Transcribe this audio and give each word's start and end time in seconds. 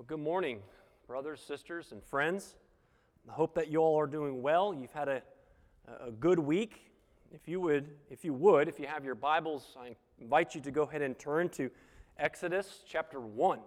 Well, 0.00 0.06
good 0.08 0.20
morning, 0.20 0.60
brothers, 1.06 1.42
sisters, 1.42 1.92
and 1.92 2.02
friends. 2.02 2.54
I 3.28 3.34
hope 3.34 3.54
that 3.56 3.68
you 3.68 3.80
all 3.80 4.00
are 4.00 4.06
doing 4.06 4.40
well. 4.40 4.72
You've 4.72 4.94
had 4.94 5.08
a, 5.08 5.20
a 6.06 6.10
good 6.10 6.38
week. 6.38 6.90
If 7.34 7.46
you 7.46 7.60
would, 7.60 7.90
if 8.08 8.24
you 8.24 8.32
would, 8.32 8.66
if 8.66 8.80
you 8.80 8.86
have 8.86 9.04
your 9.04 9.14
Bibles, 9.14 9.76
I 9.78 9.94
invite 10.18 10.54
you 10.54 10.62
to 10.62 10.70
go 10.70 10.84
ahead 10.84 11.02
and 11.02 11.18
turn 11.18 11.50
to 11.50 11.70
Exodus 12.18 12.82
chapter 12.88 13.20
1. 13.20 13.58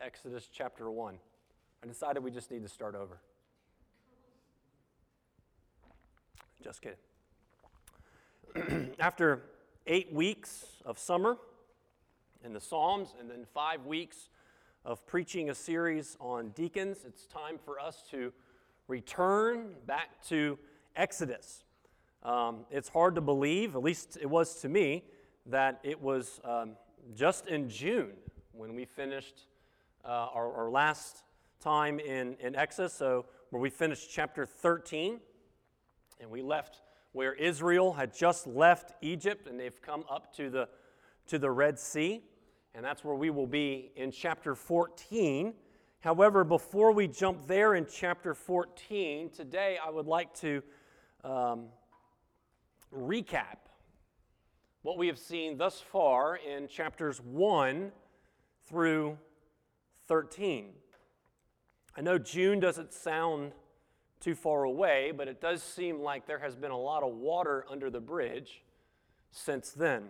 Exodus 0.00 0.48
chapter 0.50 0.90
1. 0.90 1.18
I 1.82 1.86
decided 1.86 2.24
we 2.24 2.30
just 2.30 2.50
need 2.50 2.62
to 2.62 2.68
start 2.70 2.94
over. 2.94 3.20
Just 6.62 6.80
kidding. 8.56 8.94
After 8.98 9.42
eight 9.86 10.10
weeks 10.14 10.64
of 10.86 10.98
summer 10.98 11.36
in 12.42 12.54
the 12.54 12.60
Psalms 12.60 13.12
and 13.20 13.28
then 13.28 13.44
five 13.52 13.84
weeks 13.84 14.30
of 14.84 15.06
preaching 15.06 15.48
a 15.48 15.54
series 15.54 16.16
on 16.20 16.50
deacons, 16.50 17.04
it's 17.06 17.26
time 17.26 17.58
for 17.64 17.80
us 17.80 18.02
to 18.10 18.32
return 18.86 19.74
back 19.86 20.22
to 20.28 20.58
Exodus. 20.94 21.64
Um, 22.22 22.66
it's 22.70 22.90
hard 22.90 23.14
to 23.14 23.22
believe, 23.22 23.76
at 23.76 23.82
least 23.82 24.18
it 24.20 24.28
was 24.28 24.60
to 24.60 24.68
me, 24.68 25.04
that 25.46 25.80
it 25.82 26.00
was 26.00 26.40
um, 26.44 26.72
just 27.14 27.46
in 27.46 27.68
June 27.68 28.12
when 28.52 28.74
we 28.74 28.84
finished 28.84 29.46
uh, 30.04 30.28
our, 30.34 30.52
our, 30.52 30.70
last 30.70 31.22
time 31.60 31.98
in, 31.98 32.36
in 32.40 32.54
Exodus, 32.54 32.92
so 32.92 33.24
where 33.50 33.60
we 33.60 33.70
finished 33.70 34.10
chapter 34.12 34.44
13, 34.44 35.18
and 36.20 36.30
we 36.30 36.42
left 36.42 36.82
where 37.12 37.32
Israel 37.32 37.94
had 37.94 38.14
just 38.14 38.46
left 38.46 38.92
Egypt 39.00 39.46
and 39.46 39.58
they've 39.58 39.80
come 39.80 40.04
up 40.10 40.34
to 40.36 40.50
the, 40.50 40.68
to 41.26 41.38
the 41.38 41.50
Red 41.50 41.78
Sea 41.78 42.22
and 42.74 42.84
that's 42.84 43.04
where 43.04 43.14
we 43.14 43.30
will 43.30 43.46
be 43.46 43.92
in 43.96 44.10
chapter 44.10 44.54
14. 44.54 45.54
However, 46.00 46.44
before 46.44 46.92
we 46.92 47.06
jump 47.06 47.46
there 47.46 47.74
in 47.74 47.86
chapter 47.86 48.34
14, 48.34 49.30
today 49.30 49.78
I 49.84 49.90
would 49.90 50.06
like 50.06 50.34
to 50.40 50.62
um, 51.22 51.66
recap 52.92 53.58
what 54.82 54.98
we 54.98 55.06
have 55.06 55.18
seen 55.18 55.56
thus 55.56 55.80
far 55.80 56.36
in 56.36 56.66
chapters 56.68 57.20
1 57.20 57.92
through 58.66 59.16
13. 60.08 60.72
I 61.96 62.00
know 62.00 62.18
June 62.18 62.58
doesn't 62.58 62.92
sound 62.92 63.52
too 64.20 64.34
far 64.34 64.64
away, 64.64 65.12
but 65.16 65.28
it 65.28 65.40
does 65.40 65.62
seem 65.62 66.00
like 66.00 66.26
there 66.26 66.40
has 66.40 66.56
been 66.56 66.72
a 66.72 66.78
lot 66.78 67.02
of 67.02 67.14
water 67.14 67.64
under 67.70 67.88
the 67.88 68.00
bridge 68.00 68.64
since 69.30 69.70
then. 69.70 70.08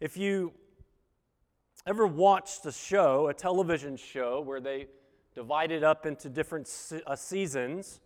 If 0.00 0.16
you 0.16 0.52
ever 1.84 2.06
watched 2.06 2.64
a 2.66 2.70
show, 2.70 3.26
a 3.26 3.34
television 3.34 3.96
show, 3.96 4.40
where 4.40 4.60
they 4.60 4.86
divide 5.34 5.72
it 5.72 5.82
up 5.82 6.06
into 6.06 6.28
different 6.28 6.68
se- 6.68 7.02
uh, 7.04 7.16
seasons, 7.16 8.00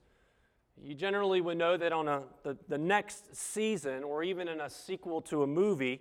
you 0.83 0.95
generally 0.95 1.43
would 1.43 1.59
know 1.59 1.77
that 1.77 1.93
on 1.93 2.09
a, 2.09 2.23
the, 2.45 2.57
the 2.69 2.79
next 2.79 3.37
season, 3.37 4.05
or 4.05 4.23
even 4.23 4.49
in 4.49 4.63
a 4.63 4.71
sequel 4.71 5.21
to 5.21 5.43
a 5.43 5.47
movie, 5.47 6.01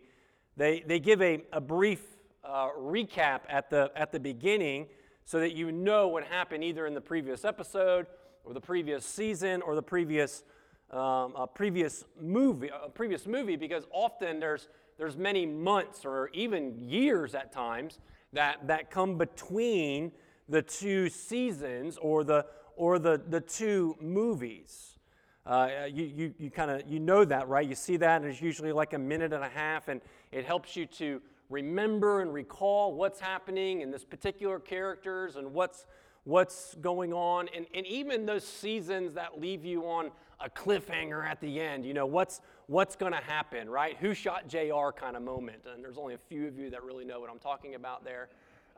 they, 0.56 0.80
they 0.80 0.98
give 0.98 1.22
a, 1.22 1.42
a 1.52 1.60
brief 1.60 2.02
uh, 2.46 2.70
recap 2.80 3.42
at 3.50 3.70
the, 3.70 3.92
at 3.94 4.14
the 4.14 4.20
beginning 4.20 4.88
so 5.26 5.42
that 5.42 5.54
you 5.54 5.74
know 5.74 6.08
what 6.08 6.24
happened 6.24 6.64
either 6.64 6.88
in 6.88 6.94
the 6.94 7.02
previous 7.02 7.44
episode, 7.44 8.08
or 8.46 8.54
the 8.54 8.62
previous 8.62 9.06
season, 9.06 9.62
or 9.62 9.76
the 9.76 9.84
previous, 9.84 10.44
um, 10.92 11.36
previous, 11.54 12.06
movie, 12.18 12.70
a 12.70 12.88
previous 12.88 13.28
movie, 13.28 13.58
because 13.58 13.86
often 13.92 14.40
there's 14.40 14.70
there's 15.02 15.18
many 15.18 15.48
months 15.48 16.06
or 16.06 16.30
even 16.32 16.78
years 16.78 17.34
at 17.34 17.52
times 17.52 17.98
that, 18.34 18.68
that 18.68 18.92
come 18.92 19.18
between 19.18 20.12
the 20.48 20.62
two 20.62 21.10
seasons 21.10 21.98
or 22.00 22.24
the, 22.24 22.46
or 22.76 23.00
the, 23.00 23.20
the 23.30 23.42
two 23.42 23.98
movies. 24.00 25.00
Uh, 25.44 25.88
you 25.92 26.04
you, 26.04 26.34
you 26.38 26.52
kind 26.52 26.70
of 26.70 26.88
you 26.88 27.00
know 27.00 27.26
that 27.26 27.48
right 27.48 27.68
you 27.68 27.74
see 27.74 27.98
that 27.98 28.22
and 28.22 28.30
it's 28.30 28.44
usually 28.44 28.72
like 28.72 28.94
a 28.94 29.00
minute 29.00 29.34
and 29.34 29.44
a 29.44 29.50
half 29.50 29.88
and 29.88 30.00
it 30.32 30.46
helps 30.46 30.76
you 30.76 30.86
to 30.86 31.20
remember 31.50 32.22
and 32.22 32.32
recall 32.32 32.94
what's 32.94 33.20
happening 33.20 33.82
in 33.82 33.90
this 33.90 34.06
particular 34.06 34.60
characters 34.60 35.38
and 35.38 35.52
what's 35.52 35.88
what's 36.26 36.76
going 36.76 37.12
on 37.12 37.50
and, 37.56 37.66
and 37.74 37.88
even 37.88 38.28
those 38.28 38.46
seasons 38.46 39.16
that 39.16 39.42
leave 39.42 39.66
you 39.66 39.84
on 39.88 40.12
a 40.44 40.50
cliffhanger 40.50 41.26
at 41.26 41.40
the 41.40 41.60
end. 41.60 41.86
You 41.86 41.94
know, 41.94 42.06
what's, 42.06 42.42
what's 42.72 42.96
going 42.96 43.12
to 43.12 43.20
happen, 43.20 43.70
right? 43.70 43.98
Who 44.00 44.14
shot 44.14 44.48
JR 44.48 44.92
kind 44.96 45.18
of 45.18 45.24
moment. 45.24 45.64
And 45.72 45.84
there's 45.84 45.98
only 45.98 46.14
a 46.14 46.18
few 46.18 46.48
of 46.48 46.58
you 46.58 46.70
that 46.70 46.82
really 46.84 47.04
know 47.04 47.20
what 47.20 47.30
I'm 47.30 47.38
talking 47.38 47.76
about 47.76 48.06
there. 48.06 48.30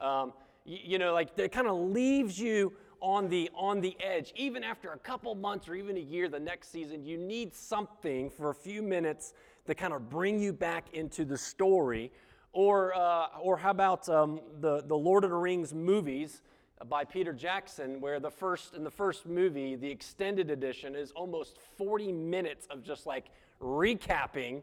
Um, 0.02 0.34
you, 0.66 0.80
you, 0.84 0.98
know, 0.98 1.14
like 1.14 1.38
it 1.38 1.52
kind 1.52 1.68
of 1.68 1.78
leaves 1.78 2.40
you 2.40 2.74
on 3.02 3.30
the, 3.30 3.52
on 3.54 3.82
the 3.82 3.96
edge. 4.02 4.34
Even 4.36 4.64
after 4.64 4.94
a 4.94 4.98
couple 4.98 5.36
months 5.36 5.70
or 5.70 5.76
even 5.76 5.96
a 5.96 6.00
year, 6.00 6.28
the 6.28 6.40
next 6.40 6.72
season, 6.72 7.06
you 7.06 7.18
need 7.18 7.54
something 7.54 8.32
for 8.32 8.50
a 8.50 8.56
few 8.56 8.82
minutes 8.82 9.36
to 9.68 9.76
kind 9.76 9.94
of 9.94 10.10
bring 10.10 10.40
you 10.40 10.54
back 10.54 10.86
into 10.94 11.24
the 11.24 11.38
story. 11.38 12.12
Or, 12.52 12.96
uh, 12.96 13.28
or 13.44 13.58
how 13.58 13.70
about 13.70 14.10
um, 14.10 14.42
the, 14.60 14.82
the 14.88 14.98
Lord 14.98 15.24
of 15.24 15.30
the 15.30 15.38
Rings 15.38 15.72
movies? 15.72 16.42
by 16.90 17.06
Peter 17.06 17.32
Jackson, 17.32 18.02
where 18.02 18.20
the 18.20 18.30
first 18.30 18.74
in 18.74 18.84
the 18.84 18.92
first 18.92 19.26
movie, 19.26 19.78
the 19.78 19.90
extended 19.90 20.52
edition, 20.52 20.96
is 20.96 21.12
almost 21.12 21.58
40 21.78 22.12
minutes 22.12 22.68
of 22.70 22.84
just 22.84 23.06
like 23.06 23.28
recapping 23.64 24.62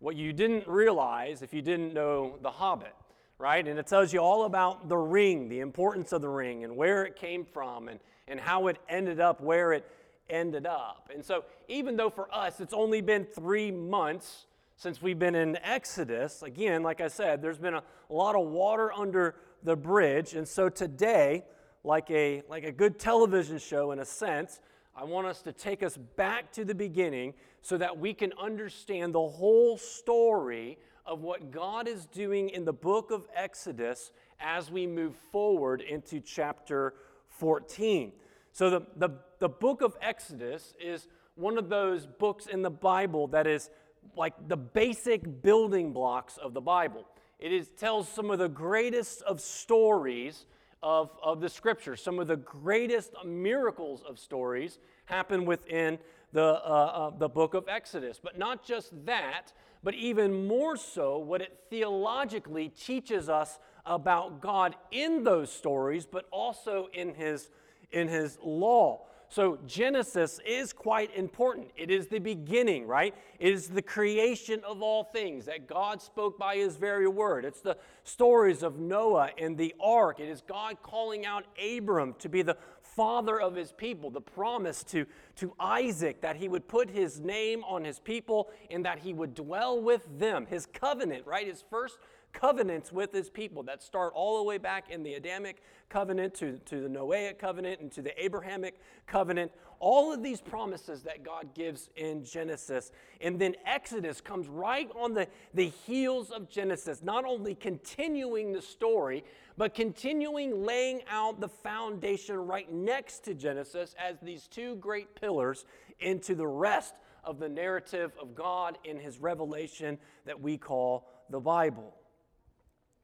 what 0.00 0.16
you 0.16 0.32
didn't 0.32 0.66
realize 0.66 1.42
if 1.42 1.54
you 1.54 1.62
didn't 1.62 1.94
know 1.94 2.38
The 2.42 2.50
Hobbit, 2.50 2.94
right? 3.38 3.66
And 3.66 3.78
it 3.78 3.86
tells 3.86 4.12
you 4.12 4.20
all 4.20 4.44
about 4.44 4.88
the 4.88 4.96
ring, 4.96 5.48
the 5.48 5.60
importance 5.60 6.12
of 6.12 6.22
the 6.22 6.28
ring, 6.28 6.64
and 6.64 6.76
where 6.76 7.04
it 7.04 7.16
came 7.16 7.44
from, 7.44 7.88
and, 7.88 8.00
and 8.26 8.40
how 8.40 8.66
it 8.66 8.78
ended 8.88 9.20
up 9.20 9.40
where 9.40 9.72
it 9.72 9.86
ended 10.28 10.66
up. 10.66 11.10
And 11.14 11.24
so, 11.24 11.44
even 11.68 11.96
though 11.96 12.10
for 12.10 12.32
us 12.34 12.60
it's 12.60 12.72
only 12.72 13.00
been 13.00 13.24
three 13.24 13.70
months 13.70 14.46
since 14.76 15.02
we've 15.02 15.18
been 15.18 15.34
in 15.34 15.58
Exodus, 15.62 16.42
again, 16.42 16.82
like 16.82 17.00
I 17.00 17.08
said, 17.08 17.42
there's 17.42 17.58
been 17.58 17.74
a, 17.74 17.82
a 18.08 18.14
lot 18.14 18.34
of 18.34 18.46
water 18.46 18.92
under 18.92 19.34
the 19.62 19.76
bridge. 19.76 20.34
And 20.34 20.48
so 20.48 20.70
today, 20.70 21.44
like 21.84 22.10
a, 22.10 22.42
like 22.48 22.64
a 22.64 22.72
good 22.72 22.98
television 22.98 23.58
show 23.58 23.92
in 23.92 23.98
a 23.98 24.04
sense, 24.06 24.60
I 24.96 25.04
want 25.04 25.26
us 25.26 25.42
to 25.42 25.52
take 25.52 25.82
us 25.82 25.96
back 25.96 26.50
to 26.52 26.64
the 26.64 26.74
beginning 26.74 27.34
so 27.62 27.76
that 27.76 27.98
we 27.98 28.14
can 28.14 28.32
understand 28.40 29.14
the 29.14 29.28
whole 29.28 29.76
story 29.76 30.78
of 31.06 31.20
what 31.22 31.50
God 31.50 31.88
is 31.88 32.06
doing 32.06 32.50
in 32.50 32.64
the 32.64 32.72
book 32.72 33.10
of 33.10 33.26
Exodus 33.34 34.12
as 34.38 34.70
we 34.70 34.86
move 34.86 35.14
forward 35.32 35.80
into 35.80 36.20
chapter 36.20 36.94
14. 37.28 38.12
So, 38.52 38.70
the, 38.70 38.82
the, 38.96 39.10
the 39.38 39.48
book 39.48 39.82
of 39.82 39.96
Exodus 40.00 40.74
is 40.80 41.08
one 41.34 41.58
of 41.58 41.68
those 41.68 42.06
books 42.06 42.46
in 42.46 42.62
the 42.62 42.70
Bible 42.70 43.28
that 43.28 43.46
is 43.46 43.70
like 44.16 44.34
the 44.48 44.56
basic 44.56 45.42
building 45.42 45.92
blocks 45.92 46.36
of 46.36 46.54
the 46.54 46.60
Bible. 46.60 47.06
It 47.38 47.52
is, 47.52 47.68
tells 47.76 48.08
some 48.08 48.30
of 48.30 48.38
the 48.38 48.48
greatest 48.48 49.22
of 49.22 49.40
stories 49.40 50.46
of, 50.82 51.10
of 51.22 51.40
the 51.40 51.48
scripture. 51.48 51.96
Some 51.96 52.18
of 52.18 52.26
the 52.26 52.36
greatest 52.36 53.12
miracles 53.24 54.02
of 54.06 54.18
stories 54.18 54.78
happen 55.06 55.44
within 55.44 55.98
the, 56.32 56.42
uh, 56.42 56.46
uh, 56.46 57.10
the 57.10 57.28
book 57.28 57.54
of 57.54 57.68
Exodus. 57.68 58.20
But 58.22 58.38
not 58.38 58.64
just 58.64 58.92
that, 59.06 59.52
but 59.82 59.94
even 59.94 60.46
more 60.46 60.76
so, 60.76 61.18
what 61.18 61.40
it 61.40 61.58
theologically 61.70 62.68
teaches 62.68 63.28
us 63.28 63.58
about 63.86 64.40
God 64.40 64.76
in 64.90 65.24
those 65.24 65.50
stories, 65.50 66.06
but 66.06 66.26
also 66.30 66.88
in 66.92 67.14
his, 67.14 67.50
in 67.90 68.08
his 68.08 68.38
law. 68.42 69.06
So 69.30 69.60
Genesis 69.64 70.40
is 70.44 70.72
quite 70.72 71.14
important. 71.14 71.68
It 71.76 71.88
is 71.88 72.08
the 72.08 72.18
beginning, 72.18 72.88
right? 72.88 73.14
It 73.38 73.52
is 73.52 73.68
the 73.68 73.80
creation 73.80 74.60
of 74.66 74.82
all 74.82 75.04
things 75.04 75.46
that 75.46 75.68
God 75.68 76.02
spoke 76.02 76.36
by 76.36 76.56
his 76.56 76.74
very 76.74 77.06
word. 77.06 77.44
It's 77.44 77.60
the 77.60 77.76
stories 78.02 78.64
of 78.64 78.80
Noah 78.80 79.30
and 79.38 79.56
the 79.56 79.72
ark. 79.80 80.18
It 80.18 80.28
is 80.28 80.40
God 80.40 80.78
calling 80.82 81.26
out 81.26 81.44
Abram 81.64 82.14
to 82.18 82.28
be 82.28 82.42
the 82.42 82.56
father 83.00 83.40
of 83.40 83.54
his 83.56 83.72
people, 83.72 84.10
the 84.10 84.20
promise 84.20 84.84
to, 84.84 85.06
to 85.34 85.54
Isaac 85.58 86.20
that 86.20 86.36
he 86.36 86.48
would 86.48 86.68
put 86.68 86.90
his 86.90 87.18
name 87.18 87.64
on 87.64 87.82
his 87.82 87.98
people 87.98 88.50
and 88.70 88.84
that 88.84 88.98
he 88.98 89.14
would 89.14 89.34
dwell 89.34 89.80
with 89.80 90.06
them. 90.18 90.44
His 90.44 90.66
covenant, 90.66 91.24
right? 91.24 91.46
His 91.46 91.64
first 91.70 91.96
covenants 92.32 92.92
with 92.92 93.12
his 93.12 93.28
people 93.28 93.62
that 93.64 93.82
start 93.82 94.12
all 94.14 94.38
the 94.38 94.44
way 94.44 94.58
back 94.58 94.90
in 94.90 95.02
the 95.02 95.14
Adamic 95.14 95.62
covenant 95.88 96.34
to, 96.34 96.58
to 96.66 96.80
the 96.80 96.88
Noahic 96.88 97.38
covenant 97.38 97.80
and 97.80 97.90
to 97.92 98.02
the 98.02 98.22
Abrahamic 98.22 98.80
covenant. 99.06 99.52
All 99.78 100.12
of 100.12 100.22
these 100.22 100.40
promises 100.40 101.02
that 101.02 101.24
God 101.24 101.54
gives 101.54 101.90
in 101.96 102.24
Genesis. 102.24 102.92
And 103.20 103.38
then 103.38 103.54
Exodus 103.66 104.20
comes 104.20 104.46
right 104.48 104.90
on 104.94 105.14
the, 105.14 105.26
the 105.54 105.68
heels 105.68 106.30
of 106.30 106.48
Genesis, 106.48 107.02
not 107.02 107.24
only 107.24 107.54
continuing 107.54 108.52
the 108.52 108.62
story, 108.62 109.24
but 109.56 109.74
continuing 109.74 110.64
laying 110.64 111.02
out 111.10 111.40
the 111.40 111.48
foundation 111.48 112.36
right 112.36 112.70
next 112.72 113.24
to 113.24 113.34
Genesis 113.34 113.94
as 113.98 114.16
these 114.20 114.46
two 114.46 114.76
great 114.76 115.14
pillars 115.14 115.64
into 115.98 116.34
the 116.34 116.46
rest 116.46 116.94
of 117.24 117.38
the 117.38 117.48
narrative 117.48 118.12
of 118.20 118.34
God 118.34 118.78
in 118.84 118.98
his 118.98 119.18
revelation 119.18 119.98
that 120.24 120.40
we 120.40 120.56
call 120.56 121.08
the 121.28 121.40
Bible. 121.40 121.94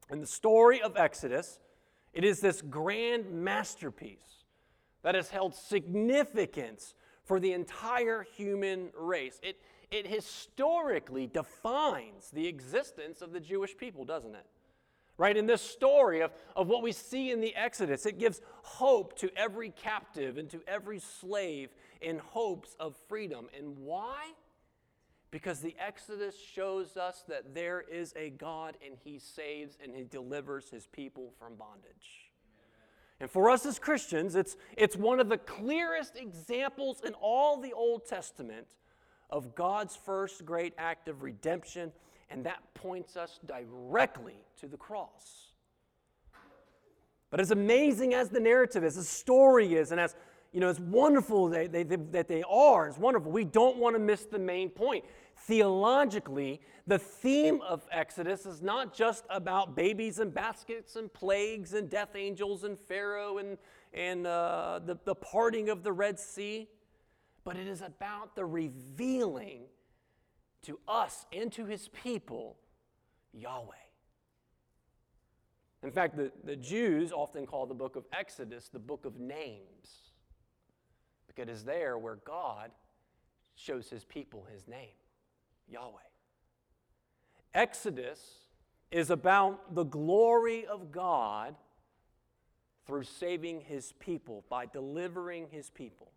And 0.09 0.23
the 0.23 0.27
story 0.27 0.81
of 0.81 0.97
Exodus 0.97 1.59
It 2.13 2.25
is 2.25 2.41
this 2.41 2.63
grand 2.63 3.31
masterpiece 3.31 4.45
that 5.03 5.15
has 5.15 5.29
held 5.29 5.55
significance 5.55 6.95
for 7.25 7.39
the 7.39 7.53
entire 7.53 8.23
human 8.37 8.89
race. 8.99 9.39
It, 9.43 9.61
it 9.91 10.07
historically 10.07 11.27
defines 11.27 12.31
the 12.33 12.47
existence 12.47 13.21
of 13.21 13.33
the 13.33 13.41
Jewish 13.41 13.77
people, 13.77 14.05
doesn't 14.05 14.35
it? 14.35 14.47
Right? 15.19 15.37
In 15.37 15.47
this 15.47 15.63
story 15.63 16.23
of, 16.23 16.33
of 16.55 16.69
what 16.69 16.83
we 16.83 16.93
see 16.93 17.31
in 17.31 17.41
the 17.41 17.55
Exodus, 17.55 18.07
it 18.07 18.19
gives 18.19 18.41
hope 18.63 19.19
to 19.19 19.31
every 19.37 19.71
captive 19.71 20.39
and 20.39 20.49
to 20.51 20.61
every 20.67 20.99
slave 20.99 21.71
in 22.01 22.19
hopes 22.19 22.77
of 22.81 22.97
freedom. 23.09 23.49
And 23.57 23.77
why? 23.79 24.33
Because 25.37 25.61
the 25.61 25.77
Exodus 25.79 26.35
shows 26.35 26.97
us 26.97 27.23
that 27.29 27.55
there 27.55 27.85
is 27.93 28.15
a 28.17 28.31
God 28.31 28.79
and 28.83 28.97
he 29.05 29.19
saves 29.19 29.77
and 29.85 29.95
he 29.95 30.03
delivers 30.03 30.71
his 30.71 30.87
people 30.87 31.35
from 31.39 31.57
bondage. 31.57 32.31
And 33.21 33.31
for 33.31 33.51
us 33.51 33.67
as 33.67 33.79
Christians, 33.79 34.35
it's, 34.35 34.57
it's 34.79 34.97
one 34.97 35.21
of 35.21 35.29
the 35.29 35.37
clearest 35.37 36.17
examples 36.17 37.03
in 37.05 37.13
all 37.21 37.61
the 37.61 37.75
Old 37.75 38.07
Testament 38.07 38.67
of 39.29 39.55
God's 39.55 39.95
first 39.95 40.47
great 40.47 40.73
act 40.79 41.07
of 41.07 41.23
redemption, 41.23 41.93
and 42.31 42.47
that 42.47 42.63
points 42.73 43.15
us 43.15 43.39
directly 43.45 44.39
to 44.61 44.67
the 44.67 44.79
cross. 44.79 45.49
But 47.29 47.41
as 47.41 47.51
amazing 47.51 48.15
as 48.15 48.31
the 48.31 48.41
narrative 48.41 48.85
is, 48.85 48.95
the 48.95 49.05
story 49.05 49.75
is, 49.75 49.93
and 49.93 50.01
as 50.01 50.17
you 50.57 50.61
know, 50.61 50.71
as 50.71 50.81
wonderful 50.81 51.49
they, 51.49 51.67
they, 51.67 51.83
they, 51.83 51.97
that 51.97 52.29
they 52.29 52.43
are, 52.49 52.89
it's 52.89 52.97
wonderful. 52.97 53.31
We 53.31 53.45
don't 53.45 53.77
want 53.77 53.95
to 53.95 54.01
miss 54.01 54.25
the 54.25 54.39
main 54.39 54.71
point. 54.71 55.05
Theologically, 55.37 56.61
the 56.87 56.99
theme 56.99 57.61
of 57.61 57.87
Exodus 57.93 58.47
is 58.47 58.63
not 58.63 58.95
just 58.95 59.25
about 59.31 59.77
babies 59.77 60.19
and 60.19 60.33
baskets 60.33 60.97
and 60.97 61.13
plagues 61.13 61.73
and 61.75 61.89
death 61.91 62.17
angels 62.17 62.65
and 62.65 62.79
Pharaoh 62.79 63.39
and, 63.39 63.59
and 63.93 64.27
uh, 64.27 64.81
the, 64.85 64.99
the 65.05 65.15
parting 65.15 65.69
of 65.69 65.83
the 65.83 65.93
Red 65.93 66.19
Sea 66.19 66.69
but 67.47 67.57
it 67.57 67.69
is 67.69 67.81
about 67.81 68.35
the 68.35 68.45
revealing 68.45 69.67
to 70.63 70.81
us 70.89 71.27
and 71.33 71.53
to 71.53 71.65
his 71.65 71.87
people 71.87 72.57
Yahweh. 73.33 73.73
In 75.85 75.93
fact, 75.93 76.17
the, 76.17 76.33
the 76.43 76.57
Jews 76.57 77.13
often 77.13 77.47
call 77.47 77.67
the 77.67 77.75
book 77.75 77.95
of 77.95 78.05
Exodus 78.13 78.69
the 78.69 78.81
book 78.81 79.07
of 79.07 79.21
names 79.21 80.11
because 81.29 81.49
it 81.49 81.53
is 81.53 81.63
there 81.63 81.97
where 81.99 82.19
God 82.27 82.73
shows 83.55 83.89
his 83.89 84.05
people 84.05 84.45
his 84.53 84.67
name, 84.67 84.97
Yahweh. 85.69 86.01
Exodus 87.55 88.21
is 88.91 89.11
about 89.11 89.75
the 89.75 89.85
glory 89.85 90.67
of 90.67 90.93
God 90.93 91.55
through 92.87 93.03
saving 93.03 93.61
his 93.63 93.93
people, 93.99 94.45
by 94.49 94.67
delivering 94.67 95.49
his 95.51 95.71
people. 95.71 96.13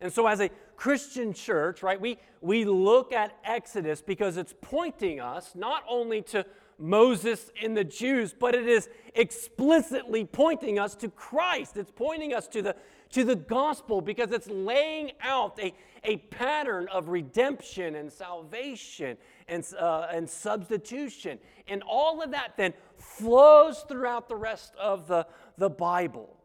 And 0.00 0.12
so, 0.12 0.26
as 0.26 0.40
a 0.40 0.50
Christian 0.76 1.32
church, 1.32 1.82
right, 1.82 2.00
we, 2.00 2.18
we 2.40 2.64
look 2.64 3.12
at 3.12 3.36
Exodus 3.44 4.02
because 4.02 4.36
it's 4.36 4.54
pointing 4.60 5.20
us 5.20 5.52
not 5.54 5.84
only 5.88 6.22
to 6.22 6.44
Moses 6.78 7.50
and 7.62 7.76
the 7.76 7.84
Jews, 7.84 8.34
but 8.38 8.54
it 8.54 8.66
is 8.66 8.88
explicitly 9.14 10.24
pointing 10.24 10.78
us 10.78 10.96
to 10.96 11.08
Christ. 11.08 11.76
It's 11.76 11.92
pointing 11.94 12.34
us 12.34 12.48
to 12.48 12.62
the, 12.62 12.76
to 13.12 13.24
the 13.24 13.36
gospel 13.36 14.00
because 14.00 14.32
it's 14.32 14.48
laying 14.48 15.12
out 15.20 15.58
a, 15.60 15.72
a 16.04 16.16
pattern 16.16 16.88
of 16.90 17.08
redemption 17.08 17.94
and 17.94 18.12
salvation 18.12 19.16
and, 19.48 19.64
uh, 19.78 20.08
and 20.10 20.28
substitution. 20.28 21.38
And 21.68 21.82
all 21.86 22.22
of 22.22 22.30
that 22.32 22.56
then 22.56 22.74
flows 22.96 23.84
throughout 23.88 24.28
the 24.28 24.36
rest 24.36 24.74
of 24.80 25.06
the, 25.06 25.26
the 25.58 25.70
Bible. 25.70 26.36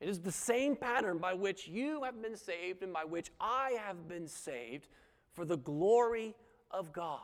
It 0.00 0.08
is 0.08 0.20
the 0.20 0.32
same 0.32 0.76
pattern 0.76 1.18
by 1.18 1.34
which 1.34 1.68
you 1.68 2.02
have 2.04 2.20
been 2.20 2.36
saved 2.36 2.82
and 2.82 2.92
by 2.92 3.04
which 3.04 3.30
I 3.40 3.76
have 3.86 4.08
been 4.08 4.28
saved 4.28 4.88
for 5.32 5.44
the 5.44 5.56
glory 5.56 6.34
of 6.70 6.92
God. 6.92 7.20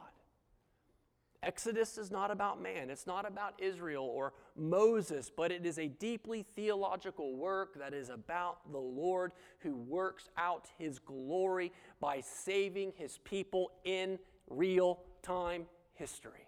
Exodus 1.43 1.99
is 1.99 2.11
not 2.11 2.31
about 2.31 2.63
man, 2.63 2.89
it's 2.89 3.07
not 3.07 3.27
about 3.27 3.55
Israel 3.59 4.05
or 4.05 4.33
Moses, 4.57 5.31
but 5.35 5.51
it 5.51 5.67
is 5.67 5.79
a 5.79 5.89
deeply 5.89 6.45
theological 6.55 7.37
work 7.37 7.79
that 7.79 7.93
is 7.93 8.11
about 8.11 8.71
the 8.71 8.79
Lord 8.79 9.33
who 9.59 9.77
works 9.77 10.29
out 10.37 10.69
his 10.79 10.99
glory 10.99 11.73
by 12.01 12.21
saving 12.21 12.93
his 12.97 13.19
people 13.19 13.73
in 13.85 14.19
real 14.49 15.01
time 15.23 15.67
history. 15.95 16.47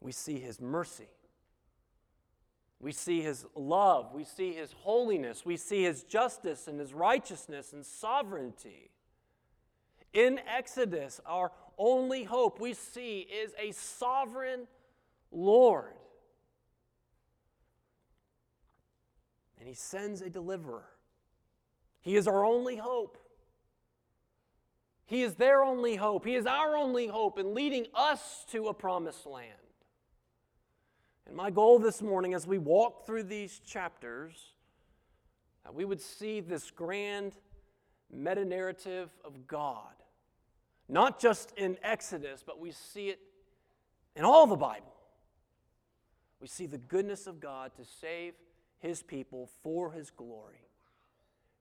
We 0.00 0.12
see 0.12 0.38
his 0.38 0.60
mercy 0.60 1.08
we 2.80 2.92
see 2.92 3.20
his 3.22 3.44
love, 3.56 4.12
we 4.14 4.24
see 4.24 4.52
his 4.52 4.72
holiness, 4.72 5.44
we 5.44 5.56
see 5.56 5.82
his 5.82 6.04
justice 6.04 6.68
and 6.68 6.78
his 6.78 6.94
righteousness 6.94 7.72
and 7.72 7.84
sovereignty. 7.84 8.90
In 10.12 10.40
Exodus, 10.48 11.20
our 11.26 11.52
only 11.76 12.24
hope 12.24 12.60
we 12.60 12.74
see 12.74 13.20
is 13.20 13.52
a 13.58 13.72
sovereign 13.72 14.66
Lord. 15.30 15.94
And 19.58 19.68
he 19.68 19.74
sends 19.74 20.22
a 20.22 20.30
deliverer. 20.30 20.88
He 22.00 22.16
is 22.16 22.26
our 22.26 22.44
only 22.44 22.76
hope. 22.76 23.18
He 25.06 25.22
is 25.22 25.34
their 25.34 25.62
only 25.62 25.96
hope. 25.96 26.26
He 26.26 26.34
is 26.34 26.46
our 26.46 26.76
only 26.76 27.06
hope 27.06 27.38
in 27.38 27.54
leading 27.54 27.86
us 27.94 28.44
to 28.50 28.68
a 28.68 28.74
promised 28.74 29.26
land. 29.26 29.52
And 31.26 31.36
my 31.36 31.50
goal 31.50 31.78
this 31.78 32.00
morning, 32.02 32.34
as 32.34 32.46
we 32.46 32.58
walk 32.58 33.04
through 33.04 33.24
these 33.24 33.58
chapters, 33.58 34.54
that 35.64 35.74
we 35.74 35.84
would 35.84 36.00
see 36.00 36.40
this 36.40 36.70
grand 36.70 37.34
meta 38.12 38.44
narrative 38.44 39.10
of 39.24 39.46
God, 39.46 39.94
not 40.88 41.20
just 41.20 41.52
in 41.56 41.76
Exodus, 41.82 42.42
but 42.44 42.58
we 42.58 42.72
see 42.72 43.08
it 43.08 43.20
in 44.16 44.24
all 44.24 44.46
the 44.46 44.56
Bible. 44.56 44.94
We 46.40 46.46
see 46.46 46.66
the 46.66 46.78
goodness 46.78 47.26
of 47.26 47.40
God 47.40 47.72
to 47.76 47.84
save 47.84 48.34
his 48.78 49.02
people 49.02 49.50
for 49.62 49.90
his 49.92 50.10
glory. 50.10 50.68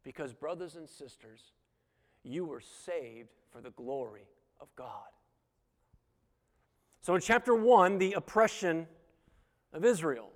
Because, 0.03 0.33
brothers 0.33 0.75
and 0.75 0.87
sisters, 0.87 1.51
you 2.23 2.45
were 2.45 2.61
saved 2.61 3.29
for 3.51 3.59
the 3.59 3.71
glory 3.71 4.27
of 4.61 4.67
God. 4.75 5.09
So, 7.01 7.15
in 7.15 7.21
chapter 7.21 7.55
1, 7.55 7.97
the 7.97 8.13
oppression 8.13 8.87
of 9.73 9.83
Israel. 9.83 10.29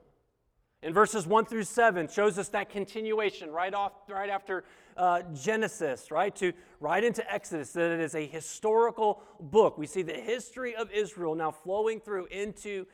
In 0.83 0.93
verses 0.93 1.27
1 1.27 1.45
through 1.45 1.63
7 1.63 2.07
shows 2.07 2.39
us 2.39 2.49
that 2.49 2.69
continuation 2.69 3.51
right 3.51 3.73
off 3.73 3.91
right 4.09 4.29
after 4.29 4.63
uh, 4.97 5.21
Genesis, 5.33 6.11
right 6.11 6.35
to 6.35 6.53
right 6.79 7.03
into 7.03 7.31
Exodus 7.31 7.71
that 7.73 7.91
it 7.91 7.99
is 7.99 8.15
a 8.15 8.25
historical 8.25 9.21
book. 9.39 9.77
We 9.77 9.87
see 9.87 10.01
the 10.01 10.13
history 10.13 10.75
of 10.75 10.91
Israel 10.91 11.35
now 11.35 11.51
flowing 11.51 11.99
through 11.99 12.25
into 12.27 12.85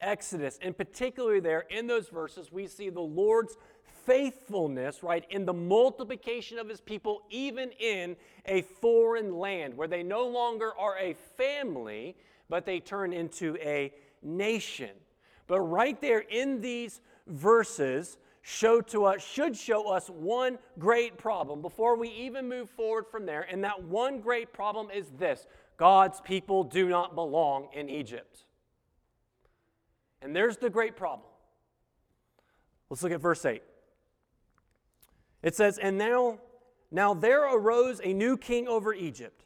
Exodus. 0.00 0.58
And 0.62 0.76
particularly 0.76 1.40
there 1.40 1.64
in 1.70 1.86
those 1.86 2.08
verses 2.08 2.52
we 2.52 2.66
see 2.66 2.90
the 2.90 3.00
Lord's 3.00 3.56
faithfulness, 4.04 5.02
right, 5.02 5.24
in 5.30 5.44
the 5.44 5.52
multiplication 5.52 6.58
of 6.58 6.68
his 6.68 6.80
people 6.80 7.22
even 7.28 7.70
in 7.72 8.16
a 8.46 8.62
foreign 8.62 9.36
land 9.36 9.76
where 9.76 9.88
they 9.88 10.02
no 10.02 10.26
longer 10.26 10.72
are 10.78 10.96
a 10.98 11.14
family, 11.36 12.16
but 12.48 12.64
they 12.64 12.78
turn 12.78 13.12
into 13.12 13.56
a 13.60 13.92
nation. 14.22 14.90
But 15.46 15.60
right 15.60 16.00
there 16.00 16.20
in 16.20 16.60
these 16.60 17.00
verses 17.26 18.16
show 18.48 18.80
to 18.80 19.04
us 19.04 19.26
should 19.26 19.56
show 19.56 19.88
us 19.90 20.06
one 20.08 20.56
great 20.78 21.18
problem 21.18 21.60
before 21.60 21.96
we 21.96 22.08
even 22.10 22.48
move 22.48 22.70
forward 22.70 23.04
from 23.04 23.26
there 23.26 23.44
and 23.50 23.64
that 23.64 23.82
one 23.82 24.20
great 24.20 24.52
problem 24.52 24.88
is 24.94 25.10
this 25.18 25.48
God's 25.76 26.20
people 26.20 26.62
do 26.62 26.88
not 26.88 27.16
belong 27.16 27.68
in 27.74 27.88
Egypt. 27.88 28.44
And 30.22 30.34
there's 30.34 30.58
the 30.58 30.70
great 30.70 30.94
problem. 30.94 31.28
Let's 32.88 33.02
look 33.02 33.10
at 33.10 33.20
verse 33.20 33.44
8. 33.44 33.64
It 35.42 35.56
says, 35.56 35.76
"And 35.78 35.98
now 35.98 36.38
now 36.92 37.14
there 37.14 37.52
arose 37.52 38.00
a 38.04 38.12
new 38.12 38.36
king 38.36 38.68
over 38.68 38.94
Egypt." 38.94 39.44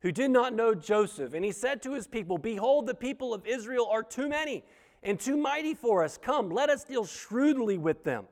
Who 0.00 0.12
did 0.12 0.30
not 0.30 0.54
know 0.54 0.74
Joseph, 0.74 1.34
and 1.34 1.44
he 1.44 1.52
said 1.52 1.82
to 1.82 1.92
his 1.92 2.08
people, 2.08 2.38
Behold, 2.38 2.86
the 2.86 2.94
people 2.94 3.34
of 3.34 3.46
Israel 3.46 3.86
are 3.86 4.02
too 4.02 4.30
many 4.30 4.64
and 5.02 5.18
too 5.18 5.36
mighty 5.36 5.74
for 5.74 6.04
us. 6.04 6.18
Come, 6.18 6.50
let 6.50 6.70
us 6.70 6.84
deal 6.84 7.04
shrewdly 7.04 7.78
with 7.78 8.04
them, 8.04 8.26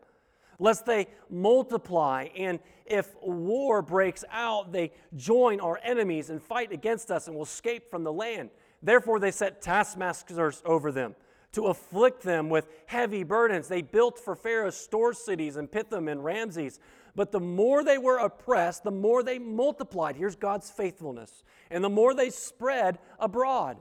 lest 0.59 0.87
they 0.87 1.07
multiply. 1.31 2.29
And 2.37 2.59
if 2.87 3.15
war 3.23 3.83
breaks 3.83 4.25
out, 4.31 4.73
they 4.73 4.93
join 5.17 5.61
our 5.61 5.79
enemies 5.83 6.31
and 6.31 6.43
fight 6.43 6.73
against 6.73 7.11
us 7.11 7.27
and 7.27 7.37
will 7.37 7.45
escape 7.45 7.91
from 7.91 8.05
the 8.05 8.13
land. 8.13 8.51
Therefore, 8.83 9.19
they 9.19 9.31
set 9.31 9.61
taskmasters 9.61 10.63
over 10.65 10.93
them 10.93 11.15
to 11.53 11.67
afflict 11.67 12.23
them 12.23 12.51
with 12.51 12.69
heavy 12.87 13.23
burdens. 13.25 13.69
They 13.69 13.83
built 13.83 14.19
for 14.19 14.37
Pharaoh 14.37 14.71
store 14.71 15.13
cities 15.13 15.57
and 15.57 15.71
Pithom 15.71 16.09
and 16.09 16.23
Ramses. 16.23 16.79
But 17.15 17.33
the 17.33 17.41
more 17.41 17.83
they 17.83 17.99
were 17.99 18.19
oppressed, 18.19 18.85
the 18.85 18.91
more 18.91 19.23
they 19.23 19.39
multiplied. 19.39 20.17
Here's 20.17 20.37
God's 20.37 20.71
faithfulness. 20.71 21.43
And 21.71 21.83
the 21.83 21.89
more 21.89 22.15
they 22.15 22.31
spread 22.31 22.99
abroad. 23.19 23.79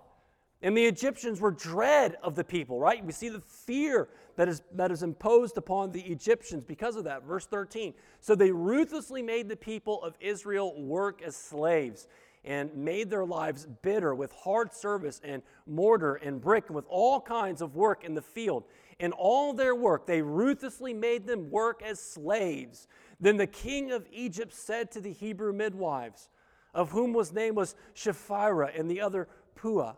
And 0.61 0.75
the 0.75 0.85
Egyptians 0.85 1.39
were 1.39 1.51
dread 1.51 2.17
of 2.23 2.35
the 2.35 2.43
people, 2.43 2.79
right? 2.79 3.03
We 3.05 3.11
see 3.11 3.29
the 3.29 3.41
fear 3.41 4.09
that 4.37 4.47
is, 4.47 4.63
that 4.73 4.91
is 4.91 5.03
imposed 5.03 5.57
upon 5.57 5.91
the 5.91 6.01
Egyptians 6.01 6.63
because 6.63 6.95
of 6.95 7.03
that. 7.03 7.23
Verse 7.23 7.45
13. 7.45 7.93
So 8.19 8.33
they 8.33 8.51
ruthlessly 8.51 9.21
made 9.21 9.49
the 9.49 9.55
people 9.55 10.01
of 10.03 10.15
Israel 10.19 10.79
work 10.81 11.21
as 11.21 11.35
slaves 11.35 12.07
and 12.43 12.73
made 12.75 13.09
their 13.09 13.25
lives 13.25 13.67
bitter 13.81 14.15
with 14.15 14.31
hard 14.31 14.73
service 14.73 15.21
and 15.23 15.43
mortar 15.67 16.15
and 16.15 16.41
brick 16.41 16.65
and 16.67 16.75
with 16.75 16.85
all 16.87 17.19
kinds 17.19 17.61
of 17.61 17.75
work 17.75 18.03
in 18.03 18.15
the 18.15 18.21
field. 18.21 18.63
In 18.99 19.11
all 19.11 19.53
their 19.53 19.75
work, 19.75 20.07
they 20.07 20.21
ruthlessly 20.21 20.93
made 20.93 21.27
them 21.27 21.51
work 21.51 21.83
as 21.83 21.99
slaves. 21.99 22.87
Then 23.19 23.37
the 23.37 23.47
king 23.47 23.91
of 23.91 24.07
Egypt 24.11 24.53
said 24.53 24.91
to 24.91 25.01
the 25.01 25.11
Hebrew 25.11 25.53
midwives, 25.53 26.29
of 26.73 26.91
whom 26.91 27.13
was 27.13 27.33
name 27.33 27.55
was 27.55 27.75
Shiphrah 27.95 28.79
and 28.79 28.89
the 28.89 29.01
other 29.01 29.27
Puah, 29.55 29.95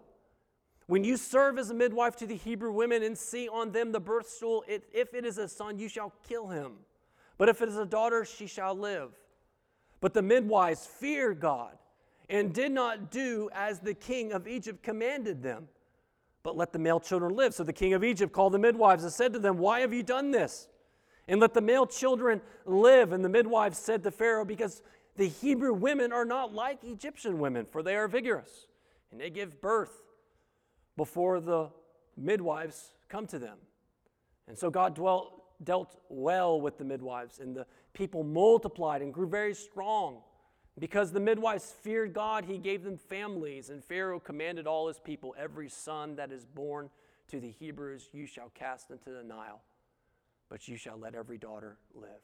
when 0.90 1.04
you 1.04 1.18
serve 1.18 1.60
as 1.60 1.70
a 1.70 1.74
midwife 1.76 2.16
to 2.16 2.26
the 2.26 2.36
Hebrew 2.36 2.72
women 2.72 3.04
and 3.04 3.16
see 3.16 3.48
on 3.48 3.72
them 3.72 3.92
the 3.92 4.00
birth 4.00 4.28
stool, 4.28 4.64
it, 4.68 4.86
if 4.92 5.14
it 5.14 5.24
is 5.24 5.38
a 5.38 5.48
son, 5.48 5.78
you 5.78 5.88
shall 5.88 6.12
kill 6.28 6.48
him. 6.48 6.78
But 7.38 7.48
if 7.48 7.62
it 7.62 7.70
is 7.70 7.78
a 7.78 7.86
daughter, 7.86 8.26
she 8.26 8.48
shall 8.48 8.74
live. 8.74 9.12
But 10.02 10.16
the 10.16 10.24
midwives 10.24 10.88
feared 10.88 11.40
God 11.40 11.78
and 12.28 12.52
did 12.52 12.72
not 12.72 13.12
do 13.12 13.52
as 13.54 13.78
the 13.78 13.94
king 13.94 14.32
of 14.32 14.48
Egypt 14.48 14.82
commanded 14.82 15.44
them, 15.44 15.68
but 16.42 16.58
let 16.58 16.74
the 16.74 16.80
male 16.80 17.00
children 17.00 17.36
live. 17.36 17.54
So 17.54 17.64
the 17.64 17.72
king 17.72 17.94
of 17.94 18.04
Egypt 18.04 18.34
called 18.34 18.54
the 18.54 18.60
midwives 18.60 19.04
and 19.04 19.14
said 19.14 19.32
to 19.34 19.40
them, 19.40 19.60
Why 19.60 19.82
have 19.82 19.94
you 19.94 20.02
done 20.02 20.32
this? 20.32 20.70
And 21.28 21.40
let 21.40 21.54
the 21.54 21.62
male 21.62 21.86
children 21.86 22.42
live. 22.66 23.14
And 23.14 23.24
the 23.24 23.30
midwives 23.30 23.78
said 23.78 24.02
to 24.06 24.10
Pharaoh, 24.10 24.44
Because 24.44 24.82
the 25.18 25.28
Hebrew 25.28 25.72
women 25.72 26.12
are 26.12 26.26
not 26.26 26.52
like 26.52 26.84
Egyptian 26.84 27.38
women, 27.38 27.68
for 27.68 27.84
they 27.84 27.96
are 27.96 28.08
vigorous, 28.08 28.66
and 29.12 29.22
they 29.22 29.30
give 29.30 29.62
birth 29.62 30.09
before 30.98 31.40
the 31.40 31.70
midwives 32.18 32.94
come 33.08 33.26
to 33.28 33.40
them. 33.40 33.58
And 34.48 34.58
so 34.58 34.70
God 34.70 34.96
dwelt, 34.96 35.44
dealt 35.64 35.96
well 36.10 36.60
with 36.60 36.78
the 36.78 36.84
midwives, 36.84 37.40
and 37.40 37.56
the 37.56 37.66
people 37.94 38.24
multiplied 38.24 39.02
and 39.02 39.14
grew 39.14 39.28
very 39.28 39.54
strong. 39.54 40.22
Because 40.78 41.12
the 41.12 41.20
midwives 41.20 41.74
feared 41.82 42.14
God, 42.14 42.46
he 42.46 42.58
gave 42.58 42.84
them 42.84 42.98
families, 42.98 43.70
and 43.70 43.84
Pharaoh 43.84 44.20
commanded 44.20 44.66
all 44.66 44.88
his 44.88 45.00
people 45.00 45.36
every 45.38 45.70
son 45.70 46.16
that 46.16 46.32
is 46.32 46.46
born 46.46 46.90
to 47.28 47.40
the 47.40 47.52
Hebrews 47.52 48.10
you 48.14 48.26
shall 48.26 48.50
cast 48.56 48.90
into 48.90 49.12
the 49.12 49.24
Nile, 49.24 49.62
but 50.50 50.68
you 50.68 50.78
shall 50.78 50.98
let 50.98 51.16
every 51.16 51.38
daughter 51.38 51.78
live. 51.94 52.22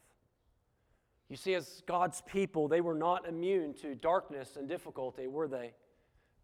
You 1.28 1.36
see, 1.36 1.54
as 1.54 1.82
God's 1.86 2.22
people, 2.22 2.68
they 2.68 2.80
were 2.80 2.94
not 2.94 3.28
immune 3.28 3.74
to 3.74 3.94
darkness 3.94 4.56
and 4.56 4.68
difficulty, 4.68 5.26
were 5.26 5.48
they? 5.48 5.74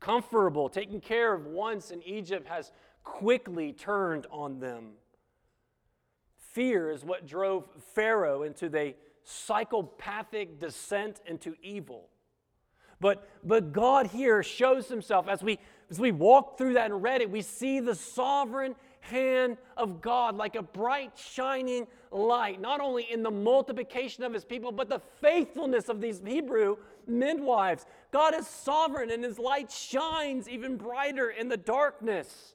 Comfortable, 0.03 0.69
taken 0.69 1.01
care 1.01 1.33
of 1.33 1.47
once 1.47 1.91
in 1.91 2.03
Egypt 2.03 2.49
has 2.49 2.73
quickly 3.05 3.73
turned 3.73 4.27
on 4.31 4.61
them. 4.61 4.91
Fear 6.53 6.91
is 6.91 7.05
what 7.05 7.27
drove 7.27 7.65
Pharaoh 7.95 8.43
into 8.43 8.69
the 8.69 8.95
psychopathic 9.25 10.61
descent 10.61 11.21
into 11.27 11.55
evil. 11.63 12.09
But, 13.01 13.29
but 13.43 13.73
God 13.73 14.09
here 14.09 14.43
shows 14.43 14.89
himself 14.89 15.29
as 15.29 15.43
we, 15.43 15.59
as 15.91 15.99
we 15.99 16.13
walk 16.13 16.59
through 16.59 16.75
that 16.75 16.91
and 16.91 17.03
read 17.03 17.21
it, 17.21 17.31
we 17.31 17.43
see 17.43 17.81
the 17.81 17.95
sovereign 17.95 18.75
hand 19.01 19.57
of 19.77 20.01
God 20.01 20.37
like 20.37 20.55
a 20.55 20.63
bright, 20.63 21.13
shining 21.17 21.87
light, 22.13 22.61
not 22.61 22.81
only 22.81 23.11
in 23.11 23.23
the 23.23 23.31
multiplication 23.31 24.23
of 24.23 24.33
his 24.33 24.45
people, 24.45 24.71
but 24.71 24.89
the 24.89 25.01
faithfulness 25.21 25.89
of 25.89 26.01
these 26.01 26.21
Hebrew 26.25 26.77
midwives. 27.07 27.87
God 28.11 28.35
is 28.35 28.47
sovereign, 28.47 29.11
and 29.11 29.25
his 29.25 29.39
light 29.39 29.71
shines 29.71 30.49
even 30.49 30.77
brighter 30.77 31.31
in 31.31 31.49
the 31.49 31.57
darkness. 31.57 32.55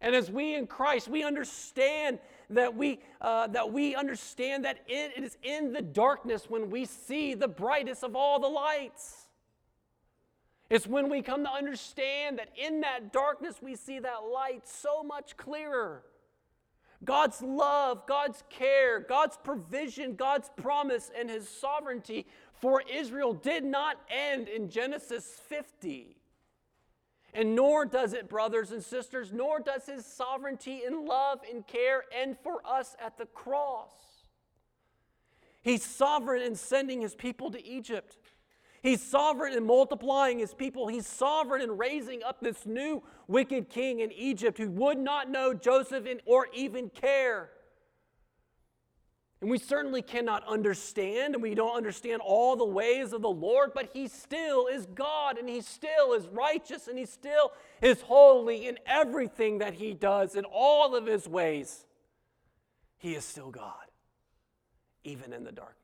And 0.00 0.14
as 0.14 0.30
we 0.30 0.54
in 0.54 0.66
Christ, 0.66 1.08
we 1.08 1.24
understand 1.24 2.18
that 2.50 2.74
we, 2.76 3.00
uh, 3.20 3.48
that 3.48 3.72
we 3.72 3.94
understand 3.94 4.64
that 4.64 4.78
it, 4.86 5.12
it 5.16 5.24
is 5.24 5.36
in 5.42 5.72
the 5.72 5.82
darkness 5.82 6.48
when 6.48 6.70
we 6.70 6.84
see 6.84 7.34
the 7.34 7.48
brightest 7.48 8.04
of 8.04 8.14
all 8.14 8.38
the 8.38 8.48
lights. 8.48 9.28
It's 10.70 10.86
when 10.86 11.08
we 11.08 11.22
come 11.22 11.44
to 11.44 11.50
understand 11.50 12.38
that 12.38 12.50
in 12.56 12.82
that 12.82 13.12
darkness 13.12 13.56
we 13.62 13.74
see 13.74 13.98
that 13.98 14.24
light 14.32 14.68
so 14.68 15.02
much 15.02 15.36
clearer. 15.36 16.04
God's 17.04 17.40
love, 17.42 18.06
God's 18.06 18.42
care, 18.50 19.00
God's 19.00 19.38
provision, 19.42 20.16
God's 20.16 20.50
promise, 20.56 21.10
and 21.16 21.30
His 21.30 21.48
sovereignty 21.48 22.26
for 22.60 22.82
Israel 22.92 23.32
did 23.32 23.64
not 23.64 23.96
end 24.10 24.48
in 24.48 24.68
Genesis 24.70 25.40
50. 25.48 26.16
And 27.34 27.54
nor 27.54 27.84
does 27.84 28.14
it, 28.14 28.28
brothers 28.28 28.72
and 28.72 28.82
sisters, 28.82 29.32
nor 29.32 29.60
does 29.60 29.86
His 29.86 30.06
sovereignty 30.06 30.82
in 30.86 31.06
love 31.06 31.40
and 31.50 31.66
care 31.66 32.04
end 32.10 32.36
for 32.42 32.60
us 32.66 32.96
at 33.04 33.18
the 33.18 33.26
cross. 33.26 33.90
He's 35.62 35.84
sovereign 35.84 36.42
in 36.42 36.54
sending 36.54 37.00
His 37.00 37.14
people 37.14 37.50
to 37.50 37.64
Egypt. 37.64 38.16
He's 38.82 39.02
sovereign 39.02 39.54
in 39.54 39.66
multiplying 39.66 40.38
his 40.38 40.54
people. 40.54 40.86
He's 40.86 41.06
sovereign 41.06 41.62
in 41.62 41.76
raising 41.76 42.22
up 42.22 42.40
this 42.40 42.64
new 42.64 43.02
wicked 43.26 43.68
king 43.68 44.00
in 44.00 44.12
Egypt 44.12 44.56
who 44.56 44.70
would 44.70 44.98
not 44.98 45.28
know 45.28 45.52
Joseph 45.52 46.06
or 46.26 46.46
even 46.54 46.88
care. 46.90 47.50
And 49.40 49.48
we 49.48 49.58
certainly 49.58 50.02
cannot 50.02 50.46
understand, 50.48 51.34
and 51.34 51.42
we 51.42 51.54
don't 51.54 51.76
understand 51.76 52.22
all 52.24 52.56
the 52.56 52.64
ways 52.64 53.12
of 53.12 53.22
the 53.22 53.30
Lord, 53.30 53.70
but 53.72 53.90
He 53.92 54.08
still 54.08 54.66
is 54.66 54.86
God, 54.86 55.38
and 55.38 55.48
He 55.48 55.60
still 55.60 56.12
is 56.14 56.26
righteous, 56.26 56.88
and 56.88 56.98
He 56.98 57.06
still 57.06 57.52
is 57.80 58.00
holy 58.02 58.66
in 58.66 58.78
everything 58.84 59.58
that 59.58 59.74
He 59.74 59.94
does, 59.94 60.34
in 60.34 60.44
all 60.44 60.96
of 60.96 61.06
His 61.06 61.28
ways. 61.28 61.86
He 62.96 63.14
is 63.14 63.24
still 63.24 63.50
God, 63.50 63.74
even 65.04 65.32
in 65.32 65.44
the 65.44 65.52
darkness. 65.52 65.78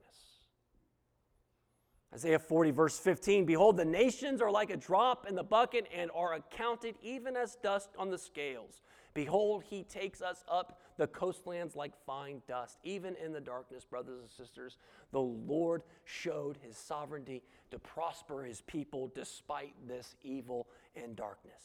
Isaiah 2.13 2.41
40, 2.41 2.73
verse 2.73 2.99
15 2.99 3.45
Behold, 3.45 3.77
the 3.77 3.85
nations 3.85 4.41
are 4.41 4.51
like 4.51 4.71
a 4.71 4.77
drop 4.77 5.27
in 5.29 5.37
the 5.37 5.43
bucket 5.45 5.87
and 5.95 6.11
are 6.13 6.35
accounted 6.35 6.97
even 7.03 7.37
as 7.37 7.57
dust 7.57 7.91
on 7.99 8.11
the 8.11 8.19
scales. 8.19 8.83
Behold, 9.15 9.63
he 9.65 9.85
takes 9.85 10.21
us 10.21 10.45
up 10.49 10.81
the 10.97 11.07
coastlands 11.07 11.77
like 11.77 11.93
fine 12.05 12.43
dust. 12.49 12.79
Even 12.83 13.15
in 13.17 13.33
the 13.33 13.41
darkness, 13.41 13.85
brothers 13.85 14.21
and 14.21 14.29
sisters, 14.29 14.77
the 15.13 15.21
Lord 15.21 15.83
showed 16.05 16.59
his 16.61 16.77
sovereignty 16.77 17.43
to 17.71 17.79
prosper 17.79 18.43
his 18.43 18.61
people 18.63 19.13
despite 19.15 19.75
this 19.87 20.17
evil 20.25 20.67
and 20.97 21.15
darkness. 21.15 21.63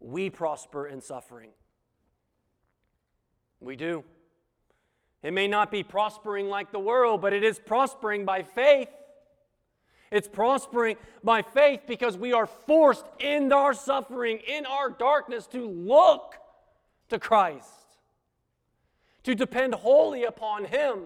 We 0.00 0.28
prosper 0.28 0.88
in 0.88 1.00
suffering. 1.00 1.50
We 3.60 3.76
do. 3.76 4.04
It 5.22 5.32
may 5.32 5.48
not 5.48 5.70
be 5.70 5.82
prospering 5.82 6.48
like 6.48 6.70
the 6.70 6.78
world, 6.78 7.20
but 7.20 7.32
it 7.32 7.42
is 7.42 7.58
prospering 7.58 8.24
by 8.24 8.42
faith. 8.42 8.88
It's 10.10 10.28
prospering 10.28 10.96
by 11.22 11.42
faith 11.42 11.82
because 11.86 12.16
we 12.16 12.32
are 12.32 12.46
forced 12.46 13.04
in 13.18 13.52
our 13.52 13.74
suffering, 13.74 14.40
in 14.46 14.64
our 14.64 14.90
darkness, 14.90 15.46
to 15.48 15.68
look 15.68 16.34
to 17.10 17.18
Christ, 17.18 17.68
to 19.24 19.34
depend 19.34 19.74
wholly 19.74 20.24
upon 20.24 20.64
Him. 20.64 21.00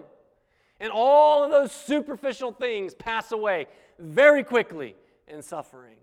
And 0.79 0.91
all 0.91 1.43
of 1.43 1.51
those 1.51 1.71
superficial 1.71 2.51
things 2.51 2.93
pass 2.93 3.31
away 3.31 3.67
very 3.99 4.43
quickly 4.43 4.95
in 5.27 5.41
suffering. 5.41 5.97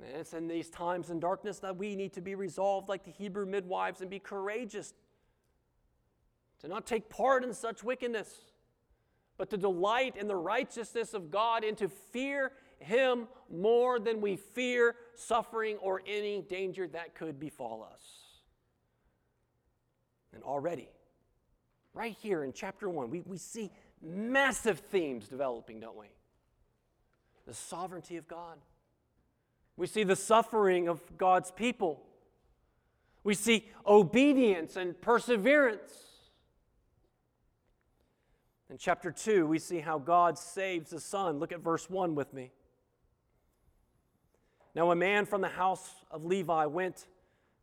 And 0.00 0.16
it's 0.16 0.32
in 0.32 0.46
these 0.46 0.68
times 0.70 1.10
in 1.10 1.18
darkness 1.18 1.58
that 1.58 1.76
we 1.76 1.96
need 1.96 2.12
to 2.14 2.20
be 2.20 2.34
resolved 2.34 2.88
like 2.88 3.04
the 3.04 3.10
Hebrew 3.10 3.46
midwives 3.46 4.00
and 4.00 4.08
be 4.08 4.20
courageous 4.20 4.94
to 6.60 6.68
not 6.68 6.86
take 6.86 7.08
part 7.08 7.44
in 7.44 7.52
such 7.52 7.82
wickedness 7.82 8.47
but 9.38 9.48
to 9.50 9.56
delight 9.56 10.16
in 10.16 10.26
the 10.26 10.36
righteousness 10.36 11.14
of 11.14 11.30
God 11.30 11.64
and 11.64 11.78
to 11.78 11.88
fear 11.88 12.52
Him 12.80 13.28
more 13.50 13.98
than 13.98 14.20
we 14.20 14.36
fear 14.36 14.96
suffering 15.14 15.78
or 15.78 16.02
any 16.06 16.42
danger 16.42 16.86
that 16.88 17.14
could 17.14 17.40
befall 17.40 17.88
us. 17.90 18.02
And 20.34 20.42
already, 20.42 20.88
right 21.94 22.16
here 22.20 22.44
in 22.44 22.52
chapter 22.52 22.90
1, 22.90 23.08
we, 23.10 23.22
we 23.22 23.38
see 23.38 23.70
massive 24.02 24.80
themes 24.80 25.28
developing, 25.28 25.80
don't 25.80 25.96
we? 25.96 26.06
The 27.46 27.54
sovereignty 27.54 28.16
of 28.16 28.28
God. 28.28 28.58
We 29.76 29.86
see 29.86 30.02
the 30.02 30.16
suffering 30.16 30.88
of 30.88 31.00
God's 31.16 31.52
people. 31.52 32.02
We 33.22 33.34
see 33.34 33.68
obedience 33.86 34.76
and 34.76 35.00
perseverance. 35.00 36.07
In 38.70 38.76
chapter 38.76 39.10
2, 39.10 39.46
we 39.46 39.58
see 39.58 39.78
how 39.78 39.98
God 39.98 40.38
saves 40.38 40.90
the 40.90 41.00
son. 41.00 41.38
Look 41.38 41.52
at 41.52 41.60
verse 41.60 41.88
1 41.88 42.14
with 42.14 42.34
me. 42.34 42.52
Now, 44.74 44.90
a 44.90 44.96
man 44.96 45.24
from 45.24 45.40
the 45.40 45.48
house 45.48 45.90
of 46.10 46.24
Levi 46.24 46.66
went 46.66 47.06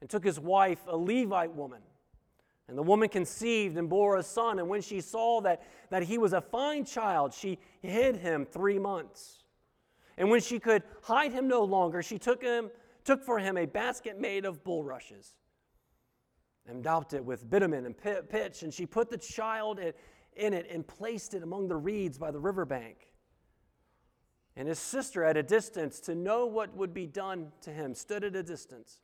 and 0.01 0.09
took 0.09 0.23
his 0.23 0.39
wife, 0.39 0.79
a 0.87 0.97
Levite 0.97 1.53
woman. 1.53 1.81
And 2.67 2.77
the 2.77 2.83
woman 2.83 3.09
conceived 3.09 3.77
and 3.77 3.87
bore 3.87 4.17
a 4.17 4.23
son. 4.23 4.57
And 4.57 4.67
when 4.67 4.81
she 4.81 4.99
saw 4.99 5.41
that, 5.41 5.61
that 5.91 6.03
he 6.03 6.17
was 6.17 6.33
a 6.33 6.41
fine 6.41 6.83
child, 6.83 7.33
she 7.33 7.59
hid 7.81 8.17
him 8.17 8.45
three 8.45 8.79
months. 8.79 9.43
And 10.17 10.31
when 10.31 10.41
she 10.41 10.59
could 10.59 10.81
hide 11.03 11.31
him 11.31 11.47
no 11.47 11.63
longer, 11.63 12.01
she 12.01 12.17
took 12.17 12.41
him 12.41 12.71
took 13.03 13.23
for 13.23 13.37
him 13.37 13.55
a 13.55 13.65
basket 13.65 14.19
made 14.19 14.45
of 14.45 14.63
bulrushes 14.63 15.35
and 16.67 16.83
daubed 16.83 17.13
it 17.13 17.23
with 17.23 17.47
bitumen 17.49 17.85
and 17.85 17.95
pitch, 18.29 18.63
and 18.63 18.73
she 18.73 18.85
put 18.85 19.09
the 19.09 19.17
child 19.17 19.79
in 20.35 20.53
it 20.53 20.67
and 20.69 20.85
placed 20.85 21.33
it 21.33 21.43
among 21.43 21.67
the 21.67 21.77
reeds 21.77 22.17
by 22.17 22.31
the 22.31 22.39
riverbank. 22.39 22.97
And 24.55 24.67
his 24.67 24.79
sister, 24.79 25.23
at 25.23 25.35
a 25.35 25.43
distance, 25.43 25.99
to 26.01 26.15
know 26.15 26.45
what 26.45 26.75
would 26.75 26.93
be 26.93 27.05
done 27.05 27.51
to 27.61 27.71
him, 27.71 27.93
stood 27.93 28.23
at 28.23 28.35
a 28.35 28.43
distance. 28.43 29.01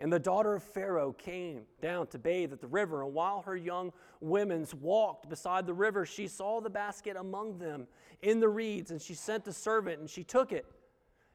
And 0.00 0.12
the 0.12 0.18
daughter 0.18 0.54
of 0.54 0.62
Pharaoh 0.62 1.12
came 1.12 1.62
down 1.82 2.06
to 2.08 2.18
bathe 2.18 2.52
at 2.52 2.60
the 2.60 2.68
river. 2.68 3.02
And 3.02 3.12
while 3.12 3.42
her 3.42 3.56
young 3.56 3.92
women's 4.20 4.72
walked 4.74 5.28
beside 5.28 5.66
the 5.66 5.74
river, 5.74 6.06
she 6.06 6.28
saw 6.28 6.60
the 6.60 6.70
basket 6.70 7.16
among 7.16 7.58
them 7.58 7.88
in 8.22 8.38
the 8.38 8.48
reeds. 8.48 8.92
And 8.92 9.02
she 9.02 9.14
sent 9.14 9.46
a 9.48 9.52
servant, 9.52 9.98
and 9.98 10.08
she 10.08 10.22
took 10.22 10.52
it. 10.52 10.66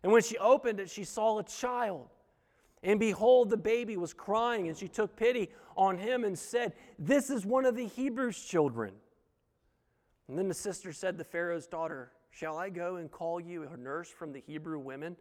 And 0.01 0.11
when 0.11 0.23
she 0.23 0.37
opened 0.37 0.79
it, 0.79 0.89
she 0.89 1.03
saw 1.03 1.39
a 1.39 1.43
child. 1.43 2.07
And 2.81 2.99
behold, 2.99 3.49
the 3.49 3.57
baby 3.57 3.97
was 3.97 4.13
crying. 4.13 4.67
And 4.67 4.77
she 4.77 4.87
took 4.87 5.15
pity 5.15 5.49
on 5.75 5.97
him 5.97 6.23
and 6.23 6.39
said, 6.39 6.73
This 6.97 7.29
is 7.29 7.45
one 7.45 7.65
of 7.65 7.75
the 7.75 7.87
Hebrews' 7.87 8.41
children. 8.41 8.93
And 10.27 10.37
then 10.37 10.47
the 10.47 10.53
sister 10.53 10.93
said 10.93 11.17
to 11.17 11.23
Pharaoh's 11.23 11.67
daughter, 11.67 12.11
Shall 12.31 12.57
I 12.57 12.69
go 12.69 12.95
and 12.95 13.11
call 13.11 13.39
you 13.39 13.67
a 13.71 13.77
nurse 13.77 14.09
from 14.09 14.31
the 14.31 14.39
Hebrew 14.39 14.79
women 14.79 15.15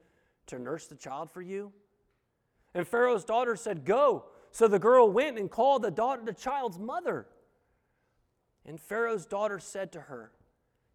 to 0.46 0.58
nurse 0.58 0.86
the 0.86 0.94
child 0.94 1.30
for 1.30 1.42
you? 1.42 1.72
And 2.74 2.86
Pharaoh's 2.86 3.24
daughter 3.24 3.56
said, 3.56 3.84
Go. 3.84 4.24
So 4.50 4.68
the 4.68 4.78
girl 4.78 5.10
went 5.10 5.38
and 5.38 5.50
called 5.50 5.82
the 5.82 5.90
daughter, 5.90 6.22
the 6.24 6.32
child's 6.32 6.78
mother. 6.78 7.26
And 8.64 8.80
Pharaoh's 8.80 9.26
daughter 9.26 9.58
said 9.58 9.92
to 9.92 10.00
her, 10.00 10.32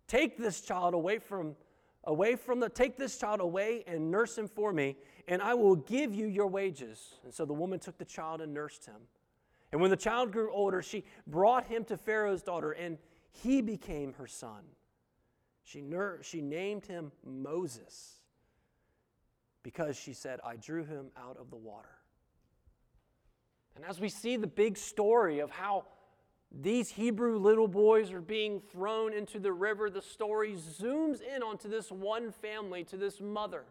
Take 0.08 0.38
this 0.38 0.62
child 0.62 0.94
away 0.94 1.20
from 1.20 1.56
away 2.06 2.38
from 2.38 2.62
the 2.62 2.70
take 2.70 2.98
this 2.98 3.18
child 3.18 3.42
away 3.42 3.84
and 3.86 4.10
nurse 4.10 4.38
him 4.38 4.48
for 4.48 4.72
me, 4.72 4.96
and 5.28 5.42
I 5.42 5.54
will 5.54 5.76
give 5.76 6.16
you 6.16 6.28
your 6.28 6.48
wages. 6.48 7.16
And 7.26 7.34
so 7.34 7.46
the 7.46 7.54
woman 7.54 7.80
took 7.80 7.98
the 7.98 8.06
child 8.06 8.40
and 8.40 8.54
nursed 8.54 8.86
him. 8.86 8.96
And 9.74 9.82
when 9.82 9.92
the 9.92 9.98
child 9.98 10.32
grew 10.32 10.52
older, 10.54 10.82
she 10.82 11.04
brought 11.28 11.66
him 11.66 11.84
to 11.86 11.98
Pharaoh's 11.98 12.42
daughter, 12.42 12.72
and 12.72 12.98
he 13.44 13.62
became 13.62 14.14
her 14.14 14.28
son. 14.28 14.64
She, 15.64 15.82
nur- 15.82 16.20
she 16.22 16.42
named 16.42 16.86
him 16.86 17.12
Moses 17.26 18.16
because 19.64 19.98
she 19.98 20.14
said, 20.14 20.40
I 20.46 20.56
drew 20.56 20.86
him 20.86 21.08
out 21.18 21.38
of 21.38 21.50
the 21.50 21.58
water. 21.58 21.90
And 23.76 23.84
as 23.86 24.00
we 24.00 24.10
see 24.10 24.38
the 24.38 24.48
big 24.48 24.78
story 24.78 25.40
of 25.40 25.52
how 25.52 25.86
these 26.52 26.90
Hebrew 26.90 27.38
little 27.38 27.68
boys 27.68 28.12
are 28.14 28.22
being 28.22 28.62
thrown 28.62 29.14
into 29.14 29.40
the 29.40 29.52
river, 29.52 29.90
the 29.90 30.02
story 30.02 30.56
zooms 30.56 31.20
in 31.22 31.44
onto 31.44 31.70
this 31.70 31.92
one 31.92 32.32
family, 32.32 32.84
to 32.86 32.98
this 32.98 33.20
mother 33.20 33.66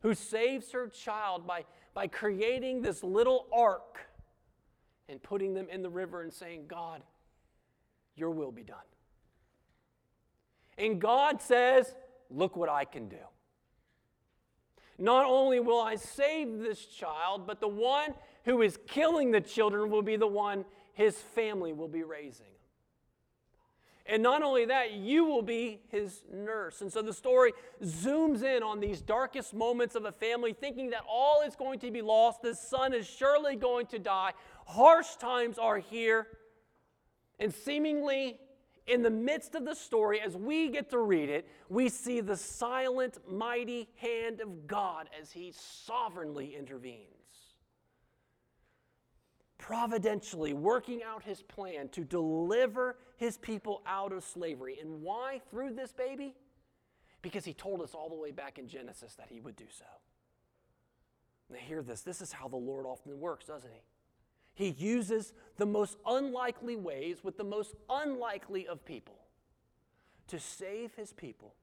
who 0.00 0.14
saves 0.14 0.70
her 0.72 0.88
child 0.88 1.46
by, 1.46 1.64
by 1.94 2.06
creating 2.06 2.82
this 2.82 3.02
little 3.02 3.46
ark 3.52 4.00
and 5.08 5.22
putting 5.22 5.54
them 5.54 5.68
in 5.70 5.82
the 5.82 5.90
river 5.90 6.22
and 6.22 6.32
saying, 6.32 6.64
God, 6.68 7.02
your 8.20 8.30
will 8.30 8.52
be 8.52 8.62
done. 8.62 8.76
And 10.78 11.00
God 11.00 11.42
says, 11.42 11.94
Look 12.30 12.56
what 12.56 12.68
I 12.68 12.84
can 12.84 13.08
do. 13.08 13.16
Not 14.98 15.24
only 15.24 15.58
will 15.58 15.80
I 15.80 15.96
save 15.96 16.60
this 16.60 16.84
child, 16.84 17.46
but 17.46 17.60
the 17.60 17.66
one 17.66 18.14
who 18.44 18.62
is 18.62 18.78
killing 18.86 19.32
the 19.32 19.40
children 19.40 19.90
will 19.90 20.02
be 20.02 20.16
the 20.16 20.26
one 20.26 20.64
his 20.92 21.16
family 21.16 21.72
will 21.72 21.88
be 21.88 22.02
raising. 22.02 22.46
And 24.06 24.22
not 24.22 24.42
only 24.42 24.64
that, 24.66 24.92
you 24.92 25.24
will 25.24 25.42
be 25.42 25.80
his 25.88 26.22
nurse. 26.32 26.80
And 26.80 26.92
so 26.92 27.00
the 27.00 27.12
story 27.12 27.52
zooms 27.82 28.42
in 28.42 28.62
on 28.62 28.80
these 28.80 29.00
darkest 29.00 29.54
moments 29.54 29.94
of 29.94 30.04
a 30.04 30.12
family, 30.12 30.52
thinking 30.52 30.90
that 30.90 31.02
all 31.08 31.42
is 31.42 31.54
going 31.54 31.78
to 31.80 31.90
be 31.90 32.02
lost. 32.02 32.42
The 32.42 32.54
son 32.54 32.92
is 32.92 33.06
surely 33.06 33.56
going 33.56 33.86
to 33.86 33.98
die. 33.98 34.32
Harsh 34.66 35.14
times 35.16 35.58
are 35.58 35.78
here. 35.78 36.26
And 37.40 37.52
seemingly 37.52 38.38
in 38.86 39.02
the 39.02 39.10
midst 39.10 39.54
of 39.54 39.64
the 39.64 39.74
story, 39.74 40.20
as 40.20 40.36
we 40.36 40.68
get 40.68 40.90
to 40.90 40.98
read 40.98 41.30
it, 41.30 41.48
we 41.68 41.88
see 41.88 42.20
the 42.20 42.36
silent, 42.36 43.18
mighty 43.28 43.88
hand 43.96 44.40
of 44.40 44.66
God 44.66 45.08
as 45.20 45.32
He 45.32 45.52
sovereignly 45.56 46.54
intervenes. 46.56 47.06
Providentially 49.58 50.52
working 50.52 51.02
out 51.02 51.22
His 51.22 51.42
plan 51.42 51.88
to 51.90 52.04
deliver 52.04 52.98
His 53.16 53.38
people 53.38 53.82
out 53.86 54.12
of 54.12 54.22
slavery. 54.22 54.78
And 54.80 55.00
why 55.00 55.40
through 55.50 55.74
this 55.74 55.92
baby? 55.92 56.34
Because 57.22 57.44
He 57.44 57.54
told 57.54 57.80
us 57.80 57.94
all 57.94 58.08
the 58.08 58.14
way 58.14 58.32
back 58.32 58.58
in 58.58 58.68
Genesis 58.68 59.14
that 59.14 59.28
He 59.30 59.40
would 59.40 59.56
do 59.56 59.66
so. 59.70 59.84
Now, 61.48 61.58
hear 61.58 61.82
this. 61.82 62.02
This 62.02 62.20
is 62.20 62.32
how 62.32 62.48
the 62.48 62.56
Lord 62.56 62.86
often 62.86 63.18
works, 63.18 63.46
doesn't 63.46 63.70
He? 63.72 63.80
He 64.54 64.70
uses 64.70 65.32
the 65.56 65.66
most 65.66 65.96
unlikely 66.06 66.76
ways 66.76 67.22
with 67.22 67.36
the 67.36 67.44
most 67.44 67.74
unlikely 67.88 68.66
of 68.66 68.84
people 68.84 69.16
to 70.28 70.38
save 70.38 70.94
his 70.94 71.12
people 71.12 71.54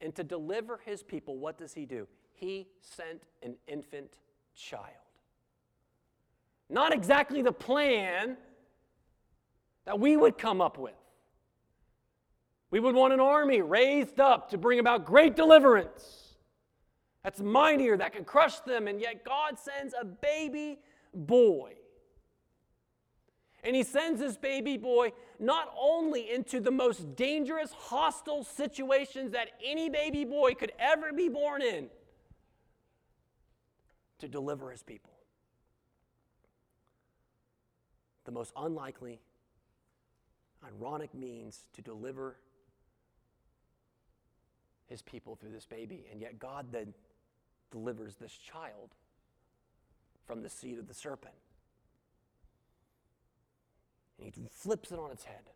and 0.00 0.14
to 0.14 0.24
deliver 0.24 0.80
his 0.84 1.02
people. 1.02 1.38
What 1.38 1.58
does 1.58 1.74
he 1.74 1.86
do? 1.86 2.06
He 2.32 2.68
sent 2.80 3.22
an 3.42 3.56
infant 3.66 4.18
child. 4.54 4.86
Not 6.68 6.92
exactly 6.92 7.42
the 7.42 7.52
plan 7.52 8.36
that 9.84 9.98
we 9.98 10.16
would 10.16 10.38
come 10.38 10.60
up 10.60 10.78
with. 10.78 10.94
We 12.70 12.80
would 12.80 12.94
want 12.94 13.12
an 13.12 13.20
army 13.20 13.60
raised 13.60 14.18
up 14.18 14.50
to 14.50 14.58
bring 14.58 14.78
about 14.78 15.04
great 15.04 15.36
deliverance. 15.36 16.36
That's 17.22 17.40
mightier, 17.40 17.96
that 17.98 18.14
can 18.14 18.24
crush 18.24 18.58
them, 18.60 18.88
and 18.88 19.00
yet 19.00 19.24
God 19.24 19.58
sends 19.58 19.94
a 19.98 20.04
baby 20.04 20.80
boy 21.14 21.74
and 23.62 23.76
he 23.76 23.82
sends 23.82 24.20
his 24.20 24.36
baby 24.36 24.76
boy 24.76 25.12
not 25.38 25.72
only 25.78 26.30
into 26.32 26.60
the 26.60 26.70
most 26.70 27.14
dangerous, 27.14 27.72
hostile 27.72 28.42
situations 28.42 29.32
that 29.32 29.50
any 29.64 29.88
baby 29.88 30.24
boy 30.24 30.54
could 30.54 30.72
ever 30.78 31.12
be 31.12 31.28
born 31.28 31.62
in 31.62 31.88
to 34.18 34.28
deliver 34.28 34.70
his 34.70 34.82
people. 34.82 35.12
The 38.24 38.32
most 38.32 38.52
unlikely, 38.56 39.20
ironic 40.64 41.14
means 41.14 41.66
to 41.74 41.82
deliver 41.82 42.36
his 44.86 45.02
people 45.02 45.34
through 45.34 45.50
this 45.50 45.66
baby. 45.66 46.06
And 46.10 46.20
yet, 46.20 46.38
God 46.38 46.66
then 46.70 46.94
delivers 47.70 48.16
this 48.16 48.32
child 48.32 48.90
from 50.24 50.42
the 50.42 50.48
seed 50.48 50.78
of 50.78 50.86
the 50.86 50.94
serpent. 50.94 51.34
And 54.24 54.34
he 54.34 54.48
flips 54.50 54.92
it 54.92 54.98
on 54.98 55.10
its 55.10 55.24
head. 55.24 55.50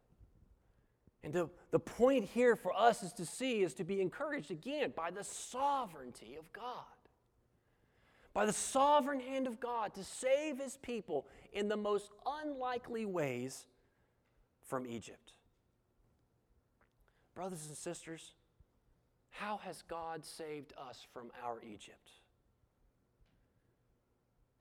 And 1.23 1.33
the, 1.33 1.49
the 1.71 1.79
point 1.79 2.25
here 2.25 2.55
for 2.55 2.73
us 2.73 3.03
is 3.03 3.13
to 3.15 3.27
see, 3.27 3.63
is 3.63 3.75
to 3.75 3.85
be 3.85 4.01
encouraged 4.01 4.51
again 4.51 4.93
by 4.97 5.11
the 5.11 5.25
sovereignty 5.25 6.37
of 6.39 6.53
God. 6.53 6.85
By 8.33 8.47
the 8.47 8.53
sovereign 8.53 9.21
hand 9.21 9.47
of 9.47 9.59
God 9.59 9.95
to 9.95 10.05
save 10.05 10.59
his 10.59 10.77
people 10.77 11.27
in 11.53 11.69
the 11.69 11.77
most 11.77 12.11
unlikely 12.27 13.07
ways 13.07 13.67
from 14.63 14.87
Egypt. 14.87 15.33
Brothers 17.35 17.67
and 17.67 17.77
sisters, 17.77 18.33
how 19.31 19.59
has 19.59 19.83
God 19.83 20.25
saved 20.25 20.73
us 20.79 21.07
from 21.13 21.31
our 21.45 21.61
Egypt? 21.63 22.11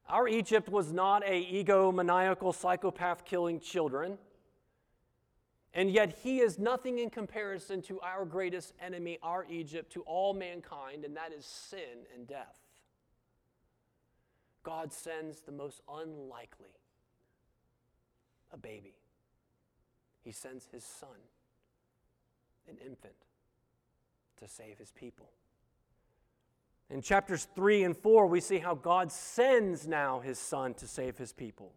Our 0.07 0.27
Egypt 0.27 0.69
was 0.69 0.91
not 0.91 1.23
a 1.25 1.63
egomaniacal 1.63 2.53
psychopath 2.53 3.25
killing 3.25 3.59
children. 3.59 4.17
And 5.73 5.91
yet 5.91 6.17
he 6.23 6.39
is 6.39 6.57
nothing 6.57 6.99
in 6.99 7.09
comparison 7.09 7.81
to 7.83 7.99
our 7.99 8.23
greatest 8.23 8.73
enemy, 8.81 9.19
our 9.21 9.45
Egypt, 9.49 9.91
to 9.93 10.03
all 10.03 10.33
mankind, 10.33 11.03
and 11.03 11.17
that 11.17 11.33
is 11.37 11.45
sin 11.45 12.05
and 12.15 12.25
death. 12.25 12.59
God 14.63 14.93
sends 14.93 15.41
the 15.41 15.51
most 15.51 15.81
unlikely, 15.91 16.79
a 18.53 18.57
baby. 18.57 18.95
He 20.23 20.31
sends 20.31 20.67
his 20.71 20.83
son, 20.83 21.09
an 22.69 22.77
infant, 22.83 23.13
to 24.39 24.47
save 24.47 24.77
his 24.77 24.91
people. 24.91 25.29
In 26.89 27.02
chapters 27.02 27.48
3 27.56 27.84
and 27.84 27.98
4, 27.98 28.28
we 28.28 28.39
see 28.39 28.60
how 28.60 28.76
God 28.76 29.12
sends 29.12 29.88
now 29.88 30.19
his 30.19 30.38
son 30.38 30.74
to 30.76 30.88
save 30.88 31.17
his 31.17 31.34
people. 31.34 31.74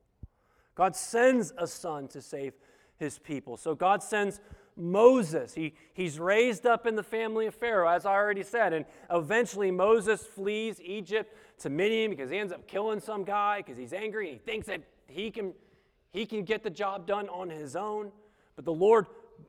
God 0.75 0.95
sends 0.95 1.53
a 1.57 1.67
son 1.67 2.09
to 2.09 2.21
save 2.21 2.53
his 2.99 3.19
people. 3.19 3.57
So 3.57 3.75
God 3.75 4.03
sends 4.03 4.41
Moses. 4.77 5.55
He, 5.55 5.75
he's 5.95 6.21
raised 6.21 6.67
up 6.67 6.87
in 6.87 6.95
the 6.95 7.03
family 7.03 7.47
of 7.47 7.55
Pharaoh, 7.55 7.89
as 7.89 8.07
I 8.07 8.13
already 8.13 8.43
said. 8.43 8.73
And 8.73 8.85
eventually 9.11 9.71
Moses 9.71 10.25
flees 10.25 10.81
Egypt 10.81 11.35
to 11.61 11.71
Midian 11.71 12.11
because 12.11 12.31
he 12.31 12.39
ends 12.39 12.53
up 12.53 12.67
killing 12.69 13.01
some 13.01 13.25
guy 13.25 13.59
because 13.59 13.77
he's 13.77 13.93
angry 13.93 14.31
and 14.31 14.39
he 14.39 14.45
thinks 14.45 14.67
that 14.67 14.83
he 15.07 15.31
can, 15.31 15.55
he 16.13 16.27
can 16.27 16.45
get 16.45 16.63
the 16.63 16.71
job 16.71 17.07
done 17.07 17.29
on 17.29 17.51
his 17.51 17.75
own. 17.75 18.13
But 18.57 18.65
the 18.65 18.73
Lord 18.73 19.07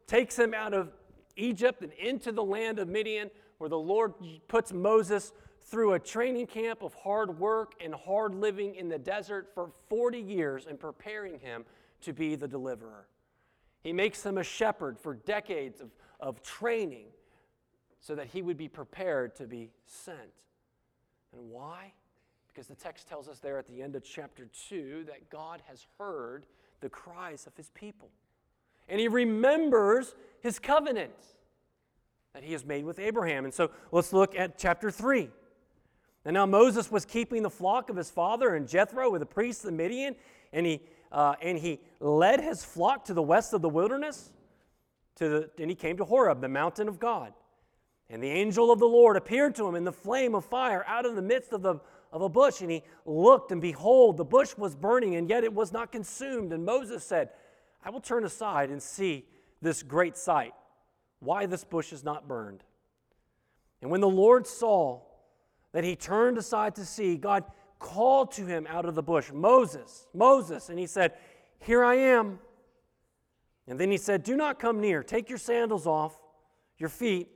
takes 0.08 0.38
him 0.38 0.54
out 0.54 0.74
of 0.74 0.92
Egypt 1.36 1.82
and 1.82 1.92
into 1.94 2.32
the 2.32 2.44
land 2.44 2.80
of 2.80 2.88
Midian, 2.88 3.30
where 3.58 3.70
the 3.70 3.78
Lord 3.78 4.14
puts 4.48 4.72
Moses 4.74 5.34
through 5.66 5.94
a 5.94 6.00
training 6.00 6.48
camp 6.48 6.82
of 6.82 6.94
hard 6.96 7.40
work 7.40 7.74
and 7.84 7.94
hard 7.94 8.34
living 8.36 8.76
in 8.76 8.90
the 8.90 8.98
desert 8.98 9.50
for 9.54 9.72
40 9.90 10.20
years 10.20 10.66
and 10.66 10.80
preparing 10.80 11.40
him 11.40 11.66
to 12.02 12.14
be 12.14 12.36
the 12.36 12.48
deliverer. 12.48 13.08
He 13.82 13.94
makes 13.94 14.26
him 14.26 14.38
a 14.38 14.44
shepherd 14.44 15.00
for 15.00 15.14
decades 15.14 15.80
of, 15.82 15.90
of 16.20 16.42
training 16.42 17.08
so 18.00 18.16
that 18.16 18.28
he 18.28 18.42
would 18.42 18.58
be 18.58 18.68
prepared 18.68 19.36
to 19.36 19.46
be 19.46 19.72
sent. 19.86 20.18
And 21.34 21.50
why? 21.50 21.94
Because 22.48 22.68
the 22.68 22.76
text 22.76 23.08
tells 23.08 23.28
us 23.28 23.40
there 23.40 23.58
at 23.58 23.68
the 23.68 23.82
end 23.82 23.96
of 23.96 24.04
chapter 24.04 24.50
2 24.70 25.06
that 25.08 25.30
God 25.30 25.62
has 25.68 25.86
heard 25.98 26.46
the 26.82 26.90
cries 26.90 27.46
of 27.46 27.56
his 27.56 27.70
people. 27.70 28.10
And 28.88 29.00
he 29.00 29.08
remembers 29.08 30.16
his 30.42 30.60
covenant 30.60 31.14
that 32.34 32.44
he 32.44 32.54
has 32.54 32.66
made 32.66 32.86
with 32.86 33.00
Abraham. 33.00 33.46
And 33.46 33.54
so 33.54 33.70
let's 33.92 34.14
look 34.14 34.36
at 34.36 34.58
chapter 34.58 34.92
3. 34.92 35.30
And 36.26 36.34
now 36.34 36.46
Moses 36.46 36.92
was 36.92 37.06
keeping 37.06 37.44
the 37.44 37.50
flock 37.50 37.90
of 37.90 37.96
his 37.96 38.10
father 38.10 38.56
and 38.56 38.68
Jethro 38.68 39.10
with 39.10 39.22
the 39.22 39.26
priests 39.26 39.66
of 39.66 39.74
Midian, 39.74 40.16
and 40.52 40.66
he, 40.66 40.82
uh, 41.12 41.36
and 41.42 41.58
he 41.58 41.80
led 42.00 42.42
his 42.42 42.64
flock 42.64 43.06
to 43.06 43.14
the 43.14 43.22
west 43.22 43.54
of 43.54 43.62
the 43.62 43.70
wilderness, 43.70 44.32
to 45.16 45.30
the, 45.30 45.50
and 45.60 45.70
he 45.70 45.76
came 45.76 45.98
to 45.98 46.06
Horeb, 46.06 46.42
the 46.42 46.50
mountain 46.50 46.88
of 46.88 47.00
God. 47.00 47.34
And 48.10 48.24
the 48.24 48.30
angel 48.30 48.72
of 48.72 48.80
the 48.80 48.88
Lord 48.88 49.18
appeared 49.18 49.56
to 49.56 49.68
him 49.68 49.76
in 49.76 49.84
the 49.84 49.92
flame 49.92 50.34
of 50.34 50.44
fire 50.44 50.84
out 50.88 51.06
of 51.06 51.16
the 51.16 51.22
midst 51.22 51.54
of, 51.54 51.62
the, 51.62 51.76
of 52.12 52.22
a 52.22 52.30
bush. 52.30 52.62
And 52.62 52.72
he 52.72 52.84
looked, 53.06 53.52
and 53.52 53.62
behold, 53.62 54.18
the 54.18 54.26
bush 54.26 54.58
was 54.58 54.76
burning, 54.76 55.16
and 55.16 55.30
yet 55.30 55.44
it 55.44 55.54
was 55.54 55.72
not 55.72 55.92
consumed. 55.92 56.52
And 56.52 56.66
Moses 56.66 57.04
said, 57.04 57.30
I 57.84 57.92
will 57.92 58.02
turn 58.02 58.26
aside 58.26 58.72
and 58.72 58.82
see 58.82 59.26
this 59.62 59.84
great 59.84 60.18
sight, 60.18 60.54
why 61.20 61.46
this 61.46 61.64
bush 61.64 61.94
is 61.94 62.04
not 62.04 62.28
burned. 62.28 62.64
And 63.82 63.92
when 63.92 64.02
the 64.02 64.10
Lord 64.10 64.48
saw 64.48 65.02
that 65.72 65.84
he 65.84 65.96
turned 65.96 66.38
aside 66.38 66.76
to 66.76 66.86
see, 66.86 67.16
God 67.16 67.44
called 67.80 68.32
to 68.34 68.46
him 68.46 68.68
out 68.68 68.86
of 68.86 68.96
the 68.96 69.04
bush, 69.04 69.32
Moses, 69.34 70.08
Moses. 70.14 70.70
And 70.70 70.78
he 70.78 70.86
said, 70.86 71.14
Here 71.60 71.84
I 71.84 71.96
am. 71.96 72.40
And 73.68 73.80
then 73.80 73.92
he 73.92 73.98
said, 73.98 74.24
Do 74.24 74.36
not 74.36 74.60
come 74.60 74.82
near. 74.82 75.04
Take 75.04 75.30
your 75.30 75.38
sandals 75.38 75.88
off 75.88 76.18
your 76.78 76.90
feet, 76.90 77.30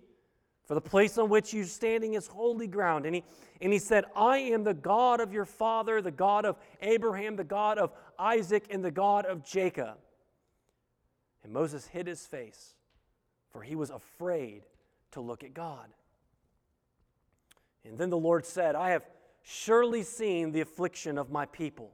for 0.66 0.74
the 0.74 0.82
place 0.82 1.18
on 1.18 1.30
which 1.30 1.54
you're 1.54 1.66
standing 1.66 2.16
is 2.16 2.28
holy 2.28 2.68
ground. 2.68 3.06
And 3.06 3.16
he, 3.16 3.24
and 3.62 3.72
he 3.72 3.80
said, 3.80 4.06
I 4.16 4.38
am 4.38 4.64
the 4.64 4.74
God 4.74 5.20
of 5.20 5.34
your 5.34 5.46
father, 5.46 6.02
the 6.02 6.12
God 6.12 6.46
of 6.46 6.58
Abraham, 6.82 7.36
the 7.36 7.44
God 7.44 7.78
of 7.78 7.92
Isaac, 8.18 8.66
and 8.70 8.84
the 8.84 8.92
God 8.92 9.26
of 9.26 9.46
Jacob. 9.46 9.98
And 11.44 11.52
Moses 11.52 11.86
hid 11.88 12.08
his 12.08 12.26
face, 12.26 12.76
for 13.52 13.62
he 13.62 13.76
was 13.76 13.90
afraid 13.90 14.64
to 15.12 15.22
look 15.22 15.44
at 15.44 15.54
God. 15.54 15.88
And 17.86 17.98
then 17.98 18.10
the 18.10 18.18
Lord 18.18 18.46
said, 18.46 18.76
I 18.76 18.92
have 18.92 19.06
surely 19.42 20.04
seen 20.04 20.52
the 20.52 20.62
affliction 20.62 21.18
of 21.18 21.32
my 21.32 21.46
people 21.46 21.92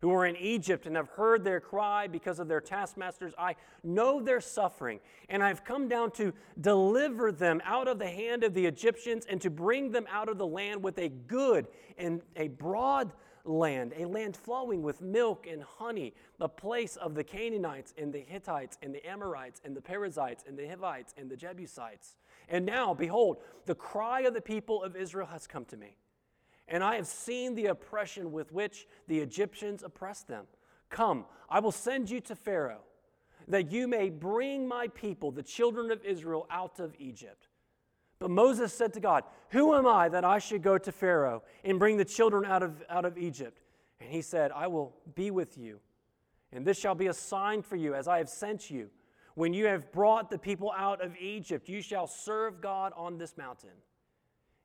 who 0.00 0.10
are 0.14 0.24
in 0.24 0.36
Egypt 0.36 0.86
and 0.86 0.96
have 0.96 1.08
heard 1.10 1.44
their 1.44 1.60
cry 1.60 2.06
because 2.06 2.38
of 2.38 2.48
their 2.48 2.60
taskmasters. 2.60 3.34
I 3.38 3.56
know 3.84 4.22
their 4.22 4.40
suffering, 4.40 4.98
and 5.28 5.42
I've 5.42 5.62
come 5.62 5.88
down 5.88 6.10
to 6.12 6.32
deliver 6.58 7.32
them 7.32 7.60
out 7.64 7.86
of 7.86 7.98
the 7.98 8.08
hand 8.08 8.42
of 8.42 8.54
the 8.54 8.64
Egyptians 8.64 9.26
and 9.28 9.40
to 9.42 9.50
bring 9.50 9.92
them 9.92 10.06
out 10.10 10.30
of 10.30 10.38
the 10.38 10.46
land 10.46 10.82
with 10.82 10.98
a 10.98 11.10
good 11.10 11.66
and 11.98 12.22
a 12.34 12.48
broad 12.48 13.12
land, 13.50 13.92
a 13.98 14.04
land 14.04 14.36
flowing 14.36 14.82
with 14.82 15.00
milk 15.00 15.46
and 15.50 15.62
honey, 15.62 16.14
the 16.38 16.48
place 16.48 16.96
of 16.96 17.14
the 17.14 17.24
Canaanites 17.24 17.92
and 17.98 18.12
the 18.12 18.20
Hittites 18.20 18.78
and 18.82 18.94
the 18.94 19.06
Amorites 19.06 19.60
and 19.64 19.76
the 19.76 19.82
Perizzites 19.82 20.44
and 20.46 20.58
the 20.58 20.66
Hivites 20.66 21.14
and 21.18 21.30
the 21.30 21.36
Jebusites. 21.36 22.16
And 22.48 22.64
now, 22.64 22.94
behold, 22.94 23.38
the 23.66 23.74
cry 23.74 24.22
of 24.22 24.34
the 24.34 24.40
people 24.40 24.82
of 24.82 24.96
Israel 24.96 25.26
has 25.26 25.46
come 25.46 25.64
to 25.66 25.76
me. 25.76 25.96
And 26.66 26.84
I 26.84 26.96
have 26.96 27.06
seen 27.06 27.54
the 27.54 27.66
oppression 27.66 28.32
with 28.32 28.52
which 28.52 28.86
the 29.08 29.18
Egyptians 29.18 29.82
oppressed 29.82 30.28
them. 30.28 30.46
Come, 30.88 31.24
I 31.48 31.60
will 31.60 31.72
send 31.72 32.08
you 32.10 32.20
to 32.20 32.36
Pharaoh, 32.36 32.82
that 33.48 33.72
you 33.72 33.88
may 33.88 34.10
bring 34.10 34.66
my 34.66 34.88
people, 34.88 35.32
the 35.32 35.42
children 35.42 35.90
of 35.90 36.04
Israel, 36.04 36.46
out 36.50 36.78
of 36.78 36.94
Egypt. 36.98 37.48
But 38.20 38.30
Moses 38.30 38.72
said 38.72 38.92
to 38.92 39.00
God, 39.00 39.24
Who 39.48 39.74
am 39.74 39.86
I 39.86 40.10
that 40.10 40.24
I 40.24 40.38
should 40.38 40.62
go 40.62 40.76
to 40.78 40.92
Pharaoh 40.92 41.42
and 41.64 41.78
bring 41.78 41.96
the 41.96 42.04
children 42.04 42.44
out 42.44 42.62
of, 42.62 42.84
out 42.88 43.06
of 43.06 43.18
Egypt? 43.18 43.62
And 43.98 44.10
he 44.10 44.22
said, 44.22 44.52
I 44.54 44.66
will 44.66 44.94
be 45.14 45.30
with 45.30 45.58
you, 45.58 45.80
and 46.52 46.66
this 46.66 46.78
shall 46.78 46.94
be 46.94 47.08
a 47.08 47.14
sign 47.14 47.62
for 47.62 47.76
you 47.76 47.94
as 47.94 48.06
I 48.06 48.18
have 48.18 48.28
sent 48.28 48.70
you. 48.70 48.90
When 49.34 49.54
you 49.54 49.66
have 49.66 49.90
brought 49.90 50.30
the 50.30 50.38
people 50.38 50.72
out 50.76 51.02
of 51.02 51.16
Egypt, 51.16 51.68
you 51.68 51.80
shall 51.80 52.06
serve 52.06 52.60
God 52.60 52.92
on 52.94 53.16
this 53.16 53.38
mountain. 53.38 53.70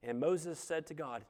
And 0.03 0.19
Moses 0.19 0.59
said 0.59 0.85
to 0.87 0.93
God, 0.93 1.23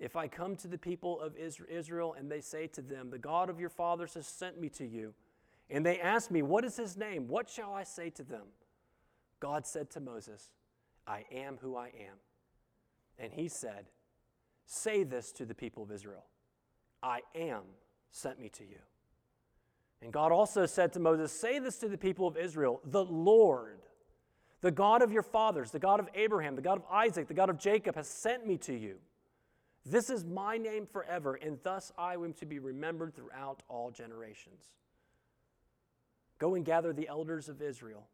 If 0.00 0.16
I 0.16 0.26
come 0.26 0.56
to 0.56 0.68
the 0.68 0.78
people 0.78 1.20
of 1.20 1.36
Israel 1.36 2.16
and 2.18 2.30
they 2.30 2.40
say 2.40 2.66
to 2.68 2.82
them, 2.82 3.10
The 3.10 3.18
God 3.18 3.50
of 3.50 3.60
your 3.60 3.70
fathers 3.70 4.14
has 4.14 4.26
sent 4.26 4.60
me 4.60 4.68
to 4.70 4.84
you, 4.84 5.14
and 5.70 5.86
they 5.86 6.00
ask 6.00 6.30
me, 6.30 6.42
What 6.42 6.64
is 6.64 6.76
his 6.76 6.96
name? 6.96 7.28
What 7.28 7.48
shall 7.48 7.72
I 7.72 7.84
say 7.84 8.10
to 8.10 8.24
them? 8.24 8.46
God 9.38 9.66
said 9.66 9.90
to 9.90 10.00
Moses, 10.00 10.50
I 11.06 11.24
am 11.32 11.58
who 11.60 11.76
I 11.76 11.86
am. 11.86 12.16
And 13.18 13.32
he 13.32 13.48
said, 13.48 13.86
Say 14.66 15.04
this 15.04 15.32
to 15.32 15.44
the 15.44 15.54
people 15.54 15.82
of 15.82 15.90
Israel 15.90 16.24
I 17.02 17.20
am 17.34 17.62
sent 18.10 18.40
me 18.40 18.48
to 18.50 18.64
you. 18.64 18.78
And 20.02 20.12
God 20.12 20.32
also 20.32 20.66
said 20.66 20.92
to 20.94 21.00
Moses, 21.00 21.32
Say 21.32 21.58
this 21.58 21.78
to 21.78 21.88
the 21.88 21.98
people 21.98 22.26
of 22.26 22.36
Israel 22.36 22.80
The 22.84 23.04
Lord, 23.04 23.80
the 24.60 24.70
God 24.70 25.02
of 25.02 25.12
your 25.12 25.22
fathers, 25.22 25.70
the 25.70 25.78
God 25.78 26.00
of 26.00 26.08
Abraham, 26.14 26.56
the 26.56 26.62
God 26.62 26.78
of 26.78 26.84
Isaac, 26.90 27.28
the 27.28 27.34
God 27.34 27.50
of 27.50 27.58
Jacob, 27.58 27.94
has 27.94 28.08
sent 28.08 28.46
me 28.46 28.58
to 28.58 28.74
you. 28.74 28.96
This 29.84 30.10
is 30.10 30.24
my 30.24 30.58
name 30.58 30.84
forever, 30.84 31.36
and 31.36 31.58
thus 31.62 31.92
I 31.96 32.14
am 32.14 32.32
to 32.34 32.46
be 32.46 32.58
remembered 32.58 33.14
throughout 33.14 33.62
all 33.68 33.92
generations. 33.92 34.64
Go 36.38 36.56
and 36.56 36.64
gather 36.64 36.92
the 36.92 37.08
elders 37.08 37.48
of 37.48 37.62
Israel 37.62 38.08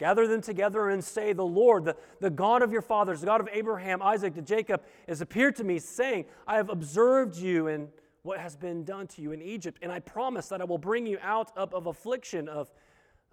Gather 0.00 0.26
them 0.26 0.40
together 0.40 0.88
and 0.88 1.04
say, 1.04 1.34
The 1.34 1.44
Lord, 1.44 1.84
the, 1.84 1.94
the 2.20 2.30
God 2.30 2.62
of 2.62 2.72
your 2.72 2.80
fathers, 2.80 3.20
the 3.20 3.26
God 3.26 3.42
of 3.42 3.50
Abraham, 3.52 4.00
Isaac, 4.00 4.34
and 4.38 4.46
Jacob, 4.46 4.82
has 5.06 5.20
appeared 5.20 5.56
to 5.56 5.64
me, 5.64 5.78
saying, 5.78 6.24
I 6.46 6.56
have 6.56 6.70
observed 6.70 7.36
you 7.36 7.68
and 7.68 7.90
what 8.22 8.40
has 8.40 8.56
been 8.56 8.82
done 8.82 9.06
to 9.08 9.20
you 9.20 9.32
in 9.32 9.42
Egypt, 9.42 9.78
and 9.82 9.92
I 9.92 9.98
promise 9.98 10.48
that 10.48 10.62
I 10.62 10.64
will 10.64 10.78
bring 10.78 11.06
you 11.06 11.18
out 11.20 11.52
of, 11.54 11.74
of 11.74 11.86
affliction 11.86 12.48
of, 12.48 12.72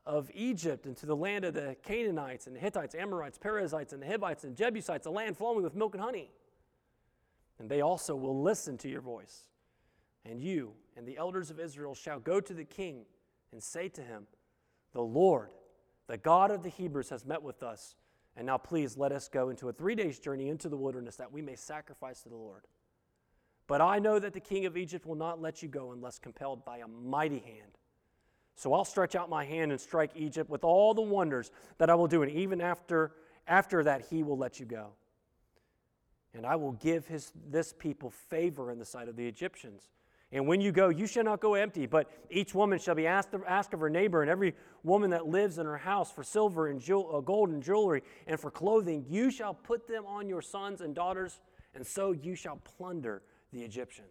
of 0.05 0.29
Egypt 0.33 0.85
into 0.85 1.05
the 1.05 1.15
land 1.15 1.45
of 1.45 1.53
the 1.53 1.77
Canaanites 1.83 2.47
and 2.47 2.55
the 2.55 2.59
Hittites, 2.59 2.95
Amorites, 2.95 3.37
Perizzites, 3.37 3.93
and 3.93 4.01
the 4.01 4.07
Hivites 4.07 4.43
and 4.43 4.53
Jebusites, 4.53 5.05
a 5.05 5.09
land 5.09 5.37
flowing 5.37 5.63
with 5.63 5.73
milk 5.73 5.93
and 5.95 6.03
honey. 6.03 6.31
And 7.59 7.69
they 7.69 7.79
also 7.79 8.13
will 8.13 8.41
listen 8.41 8.77
to 8.79 8.89
your 8.89 9.01
voice. 9.01 9.47
And 10.25 10.41
you 10.41 10.73
and 10.97 11.07
the 11.07 11.17
elders 11.17 11.49
of 11.49 11.61
Israel 11.61 11.95
shall 11.95 12.19
go 12.19 12.41
to 12.41 12.53
the 12.53 12.65
king 12.65 13.05
and 13.53 13.63
say 13.63 13.87
to 13.87 14.01
him, 14.01 14.27
The 14.91 15.01
Lord, 15.01 15.51
the 16.07 16.17
God 16.17 16.51
of 16.51 16.63
the 16.63 16.69
Hebrews 16.69 17.09
has 17.09 17.25
met 17.25 17.43
with 17.43 17.63
us. 17.63 17.95
And 18.35 18.45
now, 18.45 18.57
please 18.57 18.97
let 18.97 19.11
us 19.11 19.27
go 19.27 19.49
into 19.49 19.67
a 19.67 19.73
three 19.73 19.95
days 19.95 20.19
journey 20.19 20.49
into 20.49 20.69
the 20.69 20.77
wilderness 20.77 21.15
that 21.15 21.31
we 21.31 21.41
may 21.41 21.55
sacrifice 21.55 22.21
to 22.21 22.29
the 22.29 22.35
Lord. 22.35 22.65
But 23.65 23.81
I 23.81 23.99
know 23.99 24.19
that 24.19 24.33
the 24.33 24.39
king 24.39 24.65
of 24.65 24.77
Egypt 24.77 25.05
will 25.05 25.15
not 25.15 25.41
let 25.41 25.61
you 25.61 25.67
go 25.67 25.91
unless 25.91 26.19
compelled 26.19 26.63
by 26.63 26.77
a 26.77 26.87
mighty 26.87 27.39
hand. 27.39 27.77
So 28.55 28.73
I'll 28.73 28.85
stretch 28.85 29.15
out 29.15 29.29
my 29.29 29.43
hand 29.43 29.71
and 29.71 29.81
strike 29.81 30.11
Egypt 30.15 30.49
with 30.49 30.63
all 30.63 30.93
the 30.93 31.01
wonders 31.01 31.51
that 31.77 31.89
I 31.89 31.95
will 31.95 32.07
do. 32.07 32.23
And 32.23 32.31
even 32.31 32.61
after, 32.61 33.11
after 33.47 33.83
that, 33.83 34.05
he 34.09 34.23
will 34.23 34.37
let 34.37 34.59
you 34.59 34.65
go. 34.65 34.89
And 36.33 36.45
I 36.45 36.55
will 36.55 36.73
give 36.73 37.07
his, 37.07 37.31
this 37.49 37.73
people 37.73 38.09
favor 38.11 38.71
in 38.71 38.79
the 38.79 38.85
sight 38.85 39.09
of 39.09 39.15
the 39.15 39.27
Egyptians 39.27 39.89
and 40.31 40.45
when 40.45 40.59
you 40.59 40.73
go, 40.73 40.89
you 40.89 41.07
shall 41.07 41.23
not 41.23 41.39
go 41.39 41.53
empty, 41.53 41.85
but 41.85 42.11
each 42.29 42.53
woman 42.53 42.79
shall 42.79 42.95
be 42.95 43.07
asked, 43.07 43.33
of 43.33 43.79
her 43.79 43.89
neighbor, 43.89 44.21
and 44.21 44.29
every 44.29 44.55
woman 44.83 45.09
that 45.11 45.27
lives 45.27 45.57
in 45.57 45.65
her 45.65 45.77
house 45.77 46.11
for 46.11 46.21
silver 46.21 46.67
and 46.67 46.81
jewel, 46.81 47.15
uh, 47.15 47.21
gold 47.21 47.49
and 47.49 47.63
jewelry, 47.63 48.03
and 48.27 48.37
for 48.37 48.51
clothing, 48.51 49.05
you 49.07 49.31
shall 49.31 49.53
put 49.53 49.87
them 49.87 50.05
on 50.05 50.27
your 50.27 50.41
sons 50.41 50.81
and 50.81 50.93
daughters, 50.93 51.39
and 51.73 51.85
so 51.85 52.11
you 52.11 52.35
shall 52.35 52.57
plunder 52.57 53.21
the 53.53 53.61
Egyptians. 53.61 54.09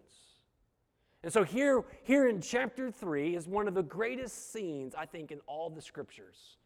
And 1.22 1.30
so 1.30 1.42
here, 1.42 1.84
here 2.02 2.28
in 2.28 2.40
chapter 2.40 2.90
3 2.90 3.36
is 3.36 3.46
one 3.46 3.68
of 3.68 3.74
the 3.74 3.82
greatest 3.82 4.52
scenes, 4.52 4.94
I 4.96 5.04
think, 5.04 5.32
in 5.32 5.40
all 5.46 5.68
the 5.68 5.82
scriptures, 5.82 6.56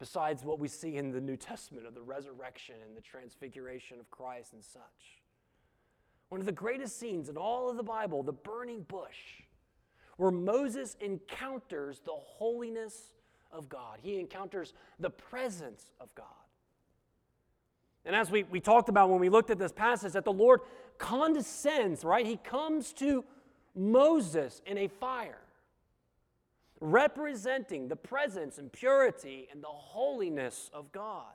besides 0.00 0.42
what 0.42 0.58
we 0.58 0.66
see 0.66 0.96
in 0.96 1.12
the 1.12 1.20
New 1.20 1.36
Testament 1.36 1.86
of 1.86 1.94
the 1.94 2.02
resurrection 2.02 2.76
and 2.84 2.96
the 2.96 3.02
transfiguration 3.02 4.00
of 4.00 4.10
Christ 4.10 4.52
and 4.52 4.64
such. 4.64 5.15
One 6.28 6.40
of 6.40 6.46
the 6.46 6.52
greatest 6.52 6.98
scenes 6.98 7.28
in 7.28 7.36
all 7.36 7.70
of 7.70 7.76
the 7.76 7.82
Bible, 7.82 8.22
the 8.22 8.32
burning 8.32 8.84
bush, 8.88 9.42
where 10.16 10.30
Moses 10.30 10.96
encounters 11.00 12.00
the 12.00 12.14
holiness 12.14 13.12
of 13.52 13.68
God. 13.68 13.98
He 14.02 14.18
encounters 14.18 14.74
the 14.98 15.10
presence 15.10 15.90
of 16.00 16.14
God. 16.14 16.26
And 18.04 18.14
as 18.14 18.30
we, 18.30 18.44
we 18.44 18.60
talked 18.60 18.88
about 18.88 19.10
when 19.10 19.20
we 19.20 19.28
looked 19.28 19.50
at 19.50 19.58
this 19.58 19.72
passage, 19.72 20.12
that 20.12 20.24
the 20.24 20.32
Lord 20.32 20.60
condescends, 20.98 22.04
right? 22.04 22.24
He 22.24 22.36
comes 22.36 22.92
to 22.94 23.24
Moses 23.74 24.62
in 24.64 24.78
a 24.78 24.88
fire, 24.88 25.40
representing 26.80 27.88
the 27.88 27.96
presence 27.96 28.58
and 28.58 28.72
purity 28.72 29.48
and 29.52 29.62
the 29.62 29.68
holiness 29.68 30.70
of 30.72 30.92
God. 30.92 31.32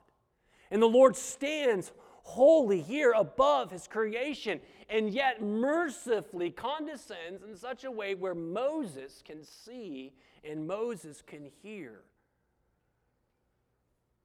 And 0.70 0.80
the 0.80 0.86
Lord 0.86 1.14
stands 1.14 1.92
holy 2.22 2.80
here 2.80 3.12
above 3.16 3.70
his 3.70 3.86
creation, 3.86 4.60
and 4.88 5.10
yet 5.10 5.42
mercifully 5.42 6.50
condescends 6.50 7.42
in 7.42 7.56
such 7.56 7.84
a 7.84 7.90
way 7.90 8.14
where 8.14 8.34
Moses 8.34 9.22
can 9.24 9.44
see 9.44 10.12
and 10.44 10.66
Moses 10.66 11.22
can 11.26 11.50
hear. 11.62 12.00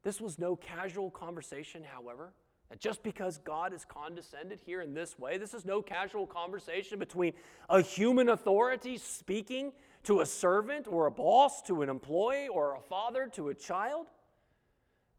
This 0.04 0.22
was 0.22 0.40
no 0.40 0.56
casual 0.56 1.12
conversation, 1.12 1.84
however. 1.84 2.34
That 2.70 2.80
just 2.80 3.02
because 3.02 3.38
God 3.38 3.74
is 3.74 3.86
condescended 3.86 4.60
here 4.66 4.82
in 4.82 4.94
this 4.94 5.18
way, 5.18 5.38
this 5.38 5.54
is 5.54 5.66
no 5.66 5.82
casual 5.82 6.28
conversation 6.28 7.00
between 7.00 7.34
a 7.70 7.82
human 7.82 8.30
authority 8.30 8.98
speaking 8.98 9.72
to 10.04 10.20
a 10.20 10.26
servant 10.26 10.88
or 10.88 11.06
a 11.06 11.12
boss, 11.12 11.62
to 11.64 11.82
an 11.82 11.90
employee 11.90 12.48
or 12.48 12.76
a 12.76 12.82
father, 12.82 13.30
to 13.34 13.50
a 13.50 13.54
child. 13.54 14.08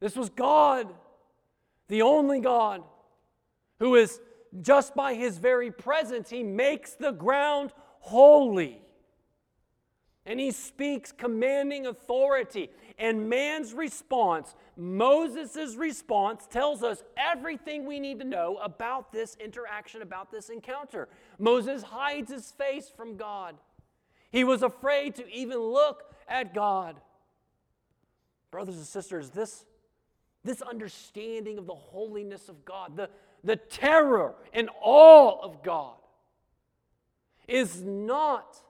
This 0.01 0.15
was 0.15 0.29
God, 0.29 0.89
the 1.89 2.03
only 2.03 2.41
God, 2.41 2.83
who 3.79 3.95
is 3.97 4.21
just 4.61 4.95
by 4.95 5.15
his 5.15 5.39
very 5.39 5.71
presence, 5.71 6.31
he 6.31 6.43
makes 6.43 6.95
the 6.95 7.13
ground 7.13 7.73
holy. 8.01 8.81
And 10.25 10.39
he 10.39 10.51
speaks 10.51 11.11
commanding 11.11 11.87
authority. 11.87 12.71
And 12.99 13.31
man's 13.31 13.73
response, 13.73 14.55
Moses' 14.77 15.77
response, 15.77 16.47
tells 16.47 16.83
us 16.83 17.03
everything 17.17 17.87
we 17.87 18.01
need 18.01 18.19
to 18.19 18.27
know 18.27 18.59
about 18.63 19.13
this 19.13 19.37
interaction, 19.37 20.03
about 20.03 20.31
this 20.31 20.49
encounter. 20.49 21.09
Moses 21.39 21.83
hides 21.83 22.31
his 22.31 22.51
face 22.51 22.91
from 22.95 23.17
God, 23.17 23.57
he 24.31 24.45
was 24.45 24.63
afraid 24.63 25.15
to 25.15 25.29
even 25.31 25.59
look 25.59 26.13
at 26.29 26.53
God. 26.53 26.97
Brothers 28.51 28.77
and 28.77 28.87
sisters, 28.87 29.31
this, 29.31 29.65
this 30.49 30.63
understanding 30.63 31.59
of 31.59 31.67
the 31.67 31.75
holiness 31.75 32.49
of 32.49 32.65
God, 32.65 32.97
the, 32.97 33.11
the 33.45 33.57
terror 33.57 34.35
and 34.53 34.71
awe 34.83 35.41
of 35.43 35.63
God, 35.63 35.95
is 37.47 37.83
not, 37.83 38.61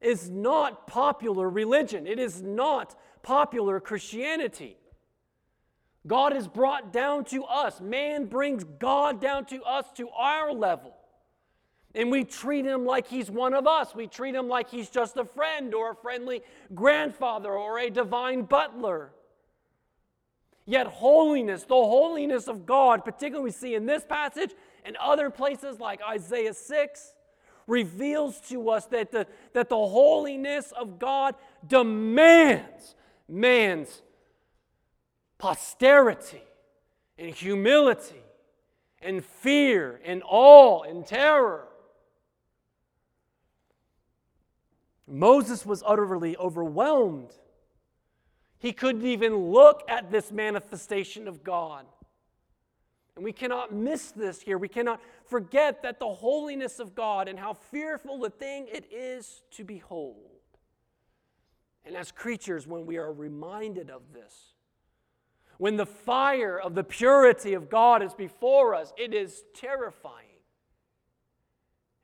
is 0.00 0.30
not 0.30 0.86
popular 0.86 1.48
religion. 1.48 2.06
It 2.06 2.18
is 2.18 2.40
not 2.42 2.94
popular 3.22 3.80
Christianity. 3.80 4.76
God 6.06 6.36
is 6.36 6.46
brought 6.46 6.92
down 6.92 7.24
to 7.26 7.44
us. 7.44 7.80
Man 7.80 8.26
brings 8.26 8.62
God 8.62 9.20
down 9.20 9.44
to 9.46 9.62
us, 9.62 9.86
to 9.96 10.08
our 10.10 10.52
level. 10.52 10.94
And 11.94 12.10
we 12.10 12.24
treat 12.24 12.64
him 12.66 12.84
like 12.84 13.08
he's 13.08 13.30
one 13.30 13.54
of 13.54 13.66
us. 13.66 13.94
We 13.94 14.06
treat 14.06 14.34
him 14.34 14.48
like 14.48 14.70
he's 14.70 14.90
just 14.90 15.16
a 15.16 15.24
friend 15.24 15.74
or 15.74 15.92
a 15.92 15.94
friendly 15.96 16.42
grandfather 16.74 17.50
or 17.50 17.78
a 17.78 17.90
divine 17.90 18.42
butler. 18.42 19.12
Yet, 20.66 20.88
holiness, 20.88 21.62
the 21.62 21.74
holiness 21.74 22.48
of 22.48 22.66
God, 22.66 23.04
particularly 23.04 23.44
we 23.44 23.50
see 23.52 23.74
in 23.76 23.86
this 23.86 24.04
passage 24.04 24.50
and 24.84 24.96
other 24.96 25.30
places 25.30 25.78
like 25.78 26.00
Isaiah 26.02 26.54
6, 26.54 27.14
reveals 27.68 28.40
to 28.48 28.70
us 28.70 28.86
that 28.86 29.12
the, 29.12 29.26
that 29.52 29.68
the 29.68 29.76
holiness 29.76 30.72
of 30.72 30.98
God 30.98 31.36
demands 31.66 32.94
man's 33.28 34.02
posterity 35.38 36.42
and 37.18 37.34
humility 37.34 38.22
and 39.00 39.24
fear 39.24 40.00
and 40.04 40.22
awe 40.26 40.82
and 40.82 41.06
terror. 41.06 41.68
Moses 45.06 45.64
was 45.64 45.82
utterly 45.86 46.36
overwhelmed. 46.36 47.32
He 48.58 48.72
couldn't 48.72 49.06
even 49.06 49.36
look 49.36 49.82
at 49.88 50.10
this 50.10 50.32
manifestation 50.32 51.28
of 51.28 51.44
God. 51.44 51.86
And 53.14 53.24
we 53.24 53.32
cannot 53.32 53.72
miss 53.72 54.10
this 54.10 54.42
here. 54.42 54.58
We 54.58 54.68
cannot 54.68 55.00
forget 55.24 55.82
that 55.82 55.98
the 55.98 56.08
holiness 56.08 56.78
of 56.78 56.94
God 56.94 57.28
and 57.28 57.38
how 57.38 57.54
fearful 57.54 58.18
the 58.18 58.30
thing 58.30 58.66
it 58.70 58.92
is 58.92 59.42
to 59.52 59.64
behold. 59.64 60.16
And 61.84 61.96
as 61.96 62.12
creatures, 62.12 62.66
when 62.66 62.84
we 62.84 62.98
are 62.98 63.12
reminded 63.12 63.90
of 63.90 64.12
this, 64.12 64.54
when 65.58 65.76
the 65.76 65.86
fire 65.86 66.58
of 66.58 66.74
the 66.74 66.84
purity 66.84 67.54
of 67.54 67.70
God 67.70 68.02
is 68.02 68.12
before 68.12 68.74
us, 68.74 68.92
it 68.98 69.14
is 69.14 69.44
terrifying. 69.54 70.26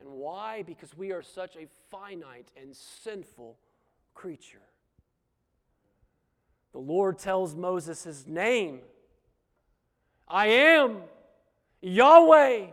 And 0.01 0.09
why? 0.11 0.62
Because 0.62 0.97
we 0.97 1.12
are 1.12 1.23
such 1.23 1.57
a 1.57 1.67
finite 1.91 2.51
and 2.61 2.75
sinful 2.75 3.59
creature. 4.15 4.62
The 6.72 6.78
Lord 6.78 7.18
tells 7.18 7.54
Moses 7.54 8.04
his 8.04 8.26
name 8.26 8.80
I 10.26 10.46
am 10.46 10.98
Yahweh. 11.82 12.66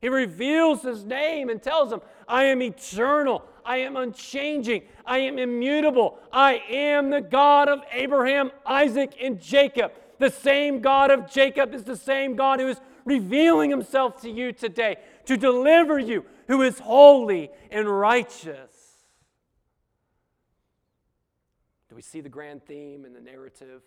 He 0.00 0.08
reveals 0.08 0.82
his 0.82 1.04
name 1.04 1.48
and 1.48 1.62
tells 1.62 1.92
him, 1.92 2.00
I 2.28 2.44
am 2.44 2.62
eternal. 2.62 3.42
I 3.64 3.78
am 3.78 3.96
unchanging. 3.96 4.82
I 5.06 5.18
am 5.18 5.38
immutable. 5.38 6.18
I 6.32 6.62
am 6.68 7.10
the 7.10 7.20
God 7.20 7.68
of 7.68 7.80
Abraham, 7.92 8.50
Isaac, 8.66 9.16
and 9.20 9.40
Jacob. 9.40 9.92
The 10.18 10.30
same 10.30 10.80
God 10.80 11.10
of 11.10 11.30
Jacob 11.30 11.74
is 11.74 11.84
the 11.84 11.96
same 11.96 12.36
God 12.36 12.60
who 12.60 12.68
is 12.68 12.80
revealing 13.04 13.70
himself 13.70 14.20
to 14.22 14.30
you 14.30 14.52
today 14.52 14.96
to 15.26 15.36
deliver 15.36 15.98
you, 15.98 16.24
who 16.48 16.62
is 16.62 16.78
holy 16.78 17.50
and 17.70 17.88
righteous. 17.88 18.73
Do 21.94 21.96
we 21.96 22.02
see 22.02 22.20
the 22.20 22.28
grand 22.28 22.66
theme 22.66 23.04
in 23.04 23.12
the 23.12 23.20
narrative 23.20 23.80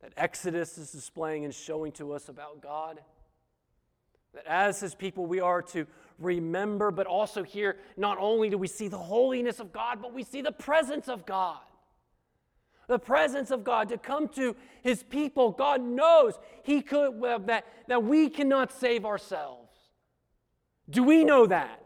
that 0.00 0.14
Exodus 0.16 0.78
is 0.78 0.90
displaying 0.90 1.44
and 1.44 1.52
showing 1.52 1.92
to 1.92 2.12
us 2.12 2.30
about 2.30 2.62
God? 2.62 2.98
That 4.32 4.46
as 4.46 4.80
his 4.80 4.94
people, 4.94 5.26
we 5.26 5.40
are 5.40 5.60
to 5.60 5.86
remember, 6.18 6.90
but 6.90 7.06
also 7.06 7.42
here, 7.42 7.76
not 7.98 8.16
only 8.18 8.48
do 8.48 8.56
we 8.56 8.68
see 8.68 8.88
the 8.88 8.96
holiness 8.96 9.60
of 9.60 9.70
God, 9.70 10.00
but 10.00 10.14
we 10.14 10.24
see 10.24 10.40
the 10.40 10.50
presence 10.50 11.10
of 11.10 11.26
God. 11.26 11.60
The 12.86 12.98
presence 12.98 13.50
of 13.50 13.62
God 13.62 13.90
to 13.90 13.98
come 13.98 14.28
to 14.28 14.56
his 14.80 15.02
people. 15.02 15.50
God 15.50 15.82
knows 15.82 16.38
he 16.62 16.80
could 16.80 17.20
that, 17.20 17.66
that 17.86 18.02
we 18.02 18.30
cannot 18.30 18.72
save 18.72 19.04
ourselves. 19.04 19.68
Do 20.88 21.02
we 21.02 21.22
know 21.22 21.44
that? 21.44 21.77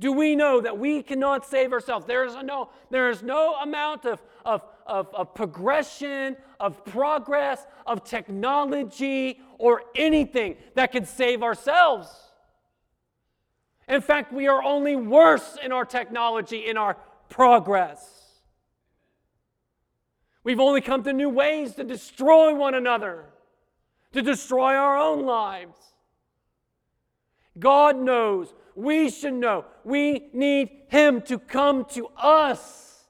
Do 0.00 0.12
we 0.12 0.34
know 0.34 0.62
that 0.62 0.78
we 0.78 1.02
cannot 1.02 1.44
save 1.44 1.74
ourselves? 1.74 2.06
There 2.06 2.24
is 2.24 2.34
no, 2.42 2.70
there 2.88 3.10
is 3.10 3.22
no 3.22 3.54
amount 3.56 4.06
of, 4.06 4.22
of, 4.46 4.64
of, 4.86 5.14
of 5.14 5.34
progression, 5.34 6.38
of 6.58 6.86
progress, 6.86 7.66
of 7.86 8.02
technology, 8.02 9.40
or 9.58 9.82
anything 9.94 10.56
that 10.74 10.90
can 10.92 11.04
save 11.04 11.42
ourselves. 11.42 12.08
In 13.88 14.00
fact, 14.00 14.32
we 14.32 14.48
are 14.48 14.62
only 14.62 14.96
worse 14.96 15.58
in 15.62 15.70
our 15.70 15.84
technology, 15.84 16.66
in 16.66 16.78
our 16.78 16.96
progress. 17.28 18.08
We've 20.42 20.60
only 20.60 20.80
come 20.80 21.02
to 21.02 21.12
new 21.12 21.28
ways 21.28 21.74
to 21.74 21.84
destroy 21.84 22.54
one 22.54 22.74
another, 22.74 23.26
to 24.14 24.22
destroy 24.22 24.74
our 24.76 24.96
own 24.96 25.26
lives. 25.26 25.76
God 27.58 27.98
knows. 27.98 28.54
We 28.74 29.10
should 29.10 29.34
know. 29.34 29.64
We 29.84 30.30
need 30.32 30.70
Him 30.88 31.22
to 31.22 31.38
come 31.38 31.84
to 31.86 32.08
us. 32.16 33.04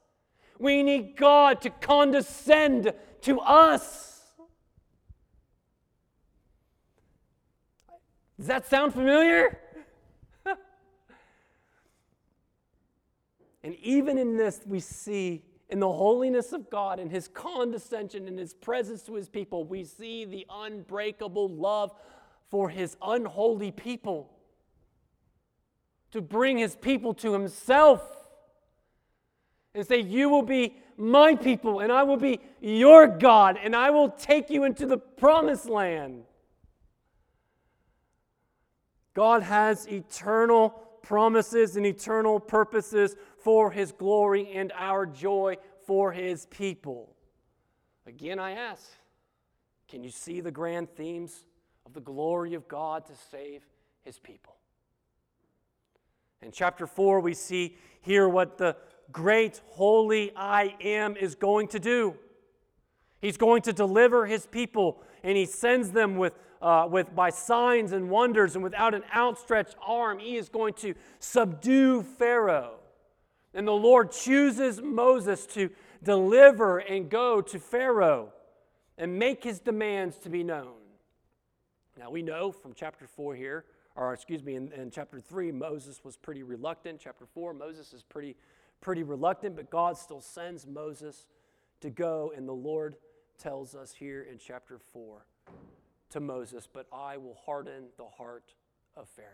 We 0.58 0.82
need 0.82 1.16
God 1.16 1.62
to 1.62 1.70
condescend 1.70 2.92
to 3.22 3.40
us. 3.40 4.22
Does 8.38 8.46
that 8.46 8.68
sound 8.68 8.92
familiar? 8.94 9.58
and 13.62 13.74
even 13.76 14.16
in 14.18 14.36
this, 14.36 14.60
we 14.66 14.80
see 14.80 15.42
in 15.68 15.78
the 15.78 15.92
holiness 15.92 16.52
of 16.52 16.68
God 16.70 16.98
and 16.98 17.10
His 17.10 17.28
condescension 17.28 18.26
and 18.26 18.38
His 18.38 18.54
presence 18.54 19.02
to 19.02 19.14
His 19.14 19.28
people, 19.28 19.64
we 19.64 19.84
see 19.84 20.24
the 20.24 20.46
unbreakable 20.50 21.48
love 21.48 21.92
for 22.50 22.68
His 22.68 22.96
unholy 23.02 23.70
people 23.70 24.30
to 26.12 26.20
bring 26.20 26.58
His 26.58 26.76
people 26.76 27.14
to 27.14 27.32
Himself 27.32 28.02
and 29.74 29.86
say, 29.86 30.00
You 30.00 30.28
will 30.28 30.42
be 30.42 30.76
my 30.96 31.34
people, 31.34 31.80
and 31.80 31.90
I 31.90 32.02
will 32.02 32.16
be 32.16 32.40
your 32.60 33.06
God, 33.06 33.58
and 33.62 33.74
I 33.74 33.90
will 33.90 34.10
take 34.10 34.50
you 34.50 34.64
into 34.64 34.86
the 34.86 34.98
promised 34.98 35.66
land. 35.66 36.24
God 39.14 39.42
has 39.42 39.86
eternal 39.88 40.70
promises 41.02 41.76
and 41.76 41.86
eternal 41.86 42.38
purposes 42.38 43.16
for 43.38 43.70
His 43.70 43.92
glory 43.92 44.50
and 44.52 44.72
our 44.76 45.06
joy 45.06 45.56
for 45.86 46.12
His 46.12 46.46
people. 46.46 47.16
Again, 48.06 48.38
I 48.38 48.52
ask 48.52 48.90
can 49.88 50.04
you 50.04 50.10
see 50.10 50.40
the 50.40 50.52
grand 50.52 50.88
themes 50.90 51.44
of 51.84 51.94
the 51.94 52.00
glory 52.00 52.54
of 52.54 52.68
God 52.68 53.06
to 53.06 53.12
save 53.32 53.66
His 54.02 54.20
people? 54.20 54.59
In 56.42 56.52
chapter 56.52 56.86
4, 56.86 57.20
we 57.20 57.34
see 57.34 57.76
here 58.00 58.28
what 58.28 58.56
the 58.56 58.76
great 59.12 59.60
holy 59.72 60.32
I 60.34 60.74
am 60.80 61.16
is 61.16 61.34
going 61.34 61.68
to 61.68 61.78
do. 61.78 62.14
He's 63.20 63.36
going 63.36 63.60
to 63.62 63.74
deliver 63.74 64.24
his 64.24 64.46
people, 64.46 65.02
and 65.22 65.36
he 65.36 65.44
sends 65.44 65.90
them 65.90 66.16
with, 66.16 66.32
uh, 66.62 66.88
with, 66.90 67.14
by 67.14 67.28
signs 67.28 67.92
and 67.92 68.08
wonders, 68.08 68.54
and 68.54 68.64
without 68.64 68.94
an 68.94 69.02
outstretched 69.14 69.76
arm, 69.86 70.18
he 70.18 70.36
is 70.36 70.48
going 70.48 70.72
to 70.74 70.94
subdue 71.18 72.02
Pharaoh. 72.02 72.78
And 73.52 73.68
the 73.68 73.72
Lord 73.72 74.10
chooses 74.10 74.80
Moses 74.80 75.44
to 75.48 75.68
deliver 76.02 76.78
and 76.78 77.10
go 77.10 77.42
to 77.42 77.58
Pharaoh 77.58 78.32
and 78.96 79.18
make 79.18 79.44
his 79.44 79.60
demands 79.60 80.16
to 80.18 80.30
be 80.30 80.42
known. 80.42 80.72
Now, 81.98 82.10
we 82.10 82.22
know 82.22 82.50
from 82.50 82.72
chapter 82.74 83.06
4 83.06 83.34
here, 83.34 83.66
or 83.96 84.12
excuse 84.12 84.42
me, 84.42 84.54
in, 84.54 84.72
in 84.72 84.90
chapter 84.90 85.20
3, 85.20 85.52
Moses 85.52 86.02
was 86.04 86.16
pretty 86.16 86.42
reluctant. 86.42 87.00
Chapter 87.02 87.26
4, 87.26 87.54
Moses 87.54 87.92
is 87.92 88.02
pretty, 88.02 88.36
pretty 88.80 89.02
reluctant, 89.02 89.56
but 89.56 89.70
God 89.70 89.96
still 89.96 90.20
sends 90.20 90.66
Moses 90.66 91.26
to 91.80 91.90
go, 91.90 92.32
and 92.36 92.48
the 92.48 92.52
Lord 92.52 92.96
tells 93.38 93.74
us 93.74 93.92
here 93.92 94.22
in 94.22 94.38
chapter 94.38 94.78
4 94.78 95.24
to 96.10 96.20
Moses, 96.20 96.68
But 96.70 96.86
I 96.92 97.16
will 97.16 97.38
harden 97.46 97.84
the 97.96 98.06
heart 98.06 98.54
of 98.96 99.08
Pharaoh. 99.08 99.28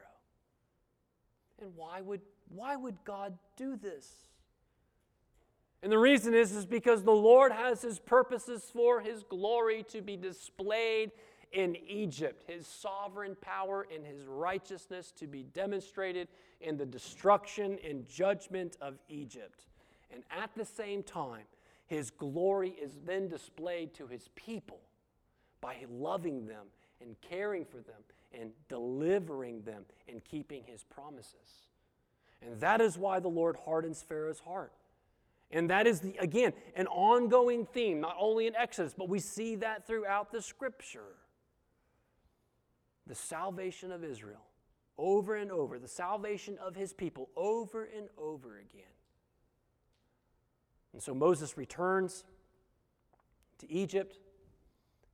And 1.60 1.74
why 1.74 2.00
would, 2.00 2.20
why 2.48 2.76
would 2.76 2.96
God 3.04 3.38
do 3.56 3.76
this? 3.76 4.28
And 5.82 5.92
the 5.92 5.98
reason 5.98 6.34
is, 6.34 6.52
is 6.52 6.66
because 6.66 7.02
the 7.02 7.12
Lord 7.12 7.52
has 7.52 7.82
his 7.82 7.98
purposes 7.98 8.70
for 8.72 9.00
his 9.00 9.22
glory 9.22 9.84
to 9.90 10.02
be 10.02 10.16
displayed 10.16 11.12
in 11.52 11.76
Egypt, 11.88 12.48
his 12.50 12.66
sovereign 12.66 13.36
power 13.40 13.86
and 13.94 14.04
his 14.04 14.26
righteousness 14.26 15.12
to 15.18 15.26
be 15.26 15.42
demonstrated 15.42 16.28
in 16.60 16.76
the 16.76 16.86
destruction 16.86 17.78
and 17.88 18.06
judgment 18.08 18.76
of 18.80 18.98
Egypt. 19.08 19.66
And 20.12 20.22
at 20.30 20.50
the 20.54 20.64
same 20.64 21.02
time, 21.02 21.44
his 21.86 22.10
glory 22.10 22.70
is 22.70 22.92
then 23.04 23.28
displayed 23.28 23.94
to 23.94 24.06
his 24.06 24.28
people 24.34 24.80
by 25.60 25.76
loving 25.90 26.46
them 26.46 26.66
and 27.00 27.16
caring 27.20 27.64
for 27.64 27.78
them 27.78 28.02
and 28.32 28.50
delivering 28.68 29.62
them 29.62 29.84
and 30.08 30.24
keeping 30.24 30.62
his 30.66 30.84
promises. 30.84 31.68
And 32.42 32.60
that 32.60 32.80
is 32.80 32.98
why 32.98 33.20
the 33.20 33.28
Lord 33.28 33.56
hardens 33.64 34.02
Pharaoh's 34.02 34.40
heart. 34.40 34.72
And 35.50 35.70
that 35.70 35.86
is, 35.86 36.00
the, 36.00 36.16
again, 36.18 36.52
an 36.74 36.86
ongoing 36.88 37.66
theme, 37.66 38.00
not 38.00 38.16
only 38.18 38.46
in 38.46 38.56
Exodus, 38.56 38.94
but 38.96 39.08
we 39.08 39.20
see 39.20 39.54
that 39.56 39.86
throughout 39.86 40.32
the 40.32 40.42
scripture. 40.42 41.14
The 43.06 43.14
salvation 43.14 43.92
of 43.92 44.02
Israel, 44.02 44.44
over 44.98 45.34
and 45.36 45.50
over, 45.50 45.78
the 45.78 45.88
salvation 45.88 46.58
of 46.58 46.74
his 46.74 46.92
people, 46.92 47.28
over 47.36 47.84
and 47.84 48.08
over 48.18 48.58
again. 48.58 48.84
And 50.92 51.02
so 51.02 51.14
Moses 51.14 51.56
returns 51.56 52.24
to 53.58 53.70
Egypt 53.70 54.18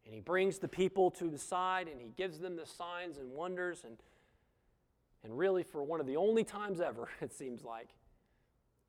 and 0.04 0.14
he 0.14 0.20
brings 0.20 0.58
the 0.58 0.68
people 0.68 1.10
to 1.12 1.28
the 1.28 1.38
side 1.38 1.88
and 1.88 2.00
he 2.00 2.08
gives 2.16 2.38
them 2.38 2.56
the 2.56 2.66
signs 2.66 3.18
and 3.18 3.30
wonders. 3.30 3.82
And, 3.84 3.96
and 5.22 5.36
really, 5.36 5.62
for 5.62 5.82
one 5.82 6.00
of 6.00 6.06
the 6.06 6.16
only 6.16 6.44
times 6.44 6.80
ever, 6.80 7.08
it 7.20 7.32
seems 7.32 7.64
like, 7.64 7.88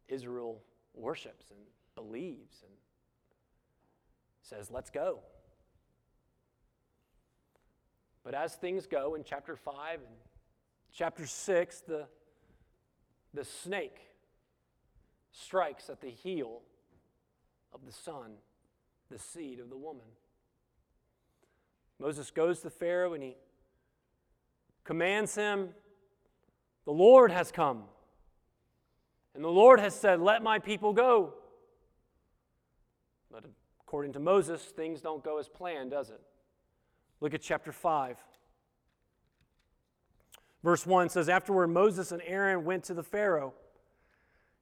Israel 0.07 0.61
worships 0.93 1.49
and 1.49 1.59
believes 1.95 2.61
and 2.63 2.73
says, 4.41 4.69
Let's 4.69 4.89
go. 4.89 5.19
But 8.23 8.33
as 8.33 8.55
things 8.55 8.88
go 8.88 9.15
in 9.15 9.23
chapter 9.23 9.55
5 9.55 9.99
and 9.99 10.15
chapter 10.93 11.25
6, 11.25 11.81
the, 11.81 12.05
the 13.33 13.43
snake 13.43 13.99
strikes 15.31 15.89
at 15.89 15.99
the 15.99 16.09
heel 16.09 16.62
of 17.73 17.86
the 17.86 17.91
son, 17.91 18.33
the 19.09 19.19
seed 19.19 19.59
of 19.59 19.69
the 19.69 19.77
woman. 19.77 20.05
Moses 21.99 22.31
goes 22.31 22.62
to 22.62 22.69
Pharaoh 22.69 23.13
and 23.13 23.23
he 23.23 23.36
commands 24.83 25.36
him, 25.36 25.69
The 26.86 26.91
Lord 26.91 27.31
has 27.31 27.51
come. 27.51 27.83
And 29.36 29.43
the 29.43 29.49
Lord 29.49 29.79
has 29.79 29.95
said, 29.95 30.21
Let 30.21 30.43
my 30.43 30.59
people 30.59 30.93
go. 30.93 31.33
But 33.31 33.45
according 33.81 34.13
to 34.13 34.19
Moses, 34.19 34.62
things 34.62 35.01
don't 35.01 35.23
go 35.23 35.39
as 35.39 35.49
planned, 35.49 35.91
does 35.91 36.09
it? 36.09 36.21
Look 37.23 37.33
at 37.33 37.41
chapter 37.41 37.71
5. 37.71 38.17
Verse 40.62 40.86
1 40.86 41.07
says, 41.07 41.29
Afterward, 41.29 41.67
Moses 41.67 42.12
and 42.12 42.21
Aaron 42.25 42.65
went 42.65 42.83
to 42.83 42.93
the 42.93 43.01
Pharaoh 43.01 43.53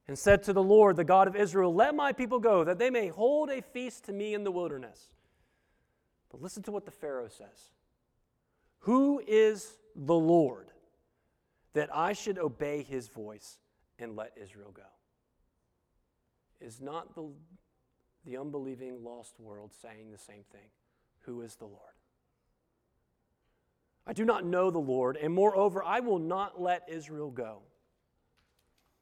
and 0.06 0.16
said 0.16 0.44
to 0.44 0.52
the 0.52 0.62
Lord, 0.62 0.94
the 0.94 1.02
God 1.02 1.26
of 1.26 1.34
Israel, 1.34 1.74
Let 1.74 1.96
my 1.96 2.12
people 2.12 2.38
go, 2.38 2.62
that 2.62 2.78
they 2.78 2.88
may 2.88 3.08
hold 3.08 3.50
a 3.50 3.62
feast 3.62 4.04
to 4.04 4.12
me 4.12 4.32
in 4.32 4.44
the 4.44 4.52
wilderness. 4.52 5.08
But 6.30 6.40
listen 6.40 6.62
to 6.62 6.70
what 6.70 6.84
the 6.84 6.92
Pharaoh 6.92 7.26
says 7.26 7.72
Who 8.80 9.20
is 9.26 9.78
the 9.96 10.14
Lord 10.14 10.68
that 11.72 11.90
I 11.92 12.12
should 12.12 12.38
obey 12.38 12.84
his 12.84 13.08
voice 13.08 13.58
and 13.98 14.14
let 14.14 14.34
Israel 14.40 14.70
go? 14.72 14.82
Is 16.64 16.80
not 16.80 17.16
the, 17.16 17.28
the 18.24 18.36
unbelieving 18.36 19.02
lost 19.02 19.40
world 19.40 19.72
saying 19.82 20.12
the 20.12 20.18
same 20.18 20.44
thing? 20.52 20.70
Who 21.22 21.42
is 21.42 21.56
the 21.56 21.64
Lord? 21.64 21.91
I 24.06 24.12
do 24.12 24.24
not 24.24 24.44
know 24.44 24.70
the 24.70 24.78
Lord, 24.78 25.16
and 25.16 25.32
moreover, 25.32 25.82
I 25.82 26.00
will 26.00 26.18
not 26.18 26.60
let 26.60 26.88
Israel 26.88 27.30
go. 27.30 27.60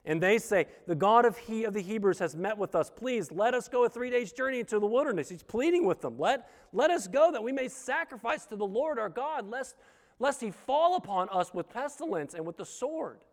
And 0.03 0.21
they 0.21 0.37
say, 0.37 0.67
The 0.87 0.95
God 0.95 1.25
of, 1.25 1.37
he, 1.37 1.63
of 1.63 1.73
the 1.73 1.81
Hebrews 1.81 2.19
has 2.19 2.35
met 2.35 2.57
with 2.57 2.75
us. 2.75 2.89
Please 2.89 3.31
let 3.31 3.53
us 3.53 3.67
go 3.67 3.85
a 3.85 3.89
three 3.89 4.09
days 4.09 4.31
journey 4.31 4.59
into 4.59 4.79
the 4.79 4.87
wilderness. 4.87 5.29
He's 5.29 5.43
pleading 5.43 5.85
with 5.85 6.01
them. 6.01 6.17
Let, 6.17 6.49
let 6.73 6.89
us 6.89 7.07
go 7.07 7.31
that 7.31 7.43
we 7.43 7.51
may 7.51 7.67
sacrifice 7.67 8.45
to 8.47 8.55
the 8.55 8.65
Lord 8.65 8.97
our 8.97 9.09
God, 9.09 9.49
lest, 9.49 9.75
lest 10.19 10.41
he 10.41 10.51
fall 10.51 10.95
upon 10.95 11.29
us 11.29 11.53
with 11.53 11.69
pestilence 11.69 12.33
and 12.33 12.45
with 12.45 12.57
the 12.57 12.65
sword. 12.65 13.23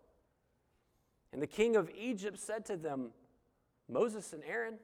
And 1.32 1.40
the 1.40 1.46
king 1.46 1.76
of 1.76 1.90
Egypt 1.98 2.38
said 2.38 2.64
to 2.66 2.76
them, 2.76 3.10
Moses 3.88 4.32
and 4.32 4.42
Aaron, 4.44 4.78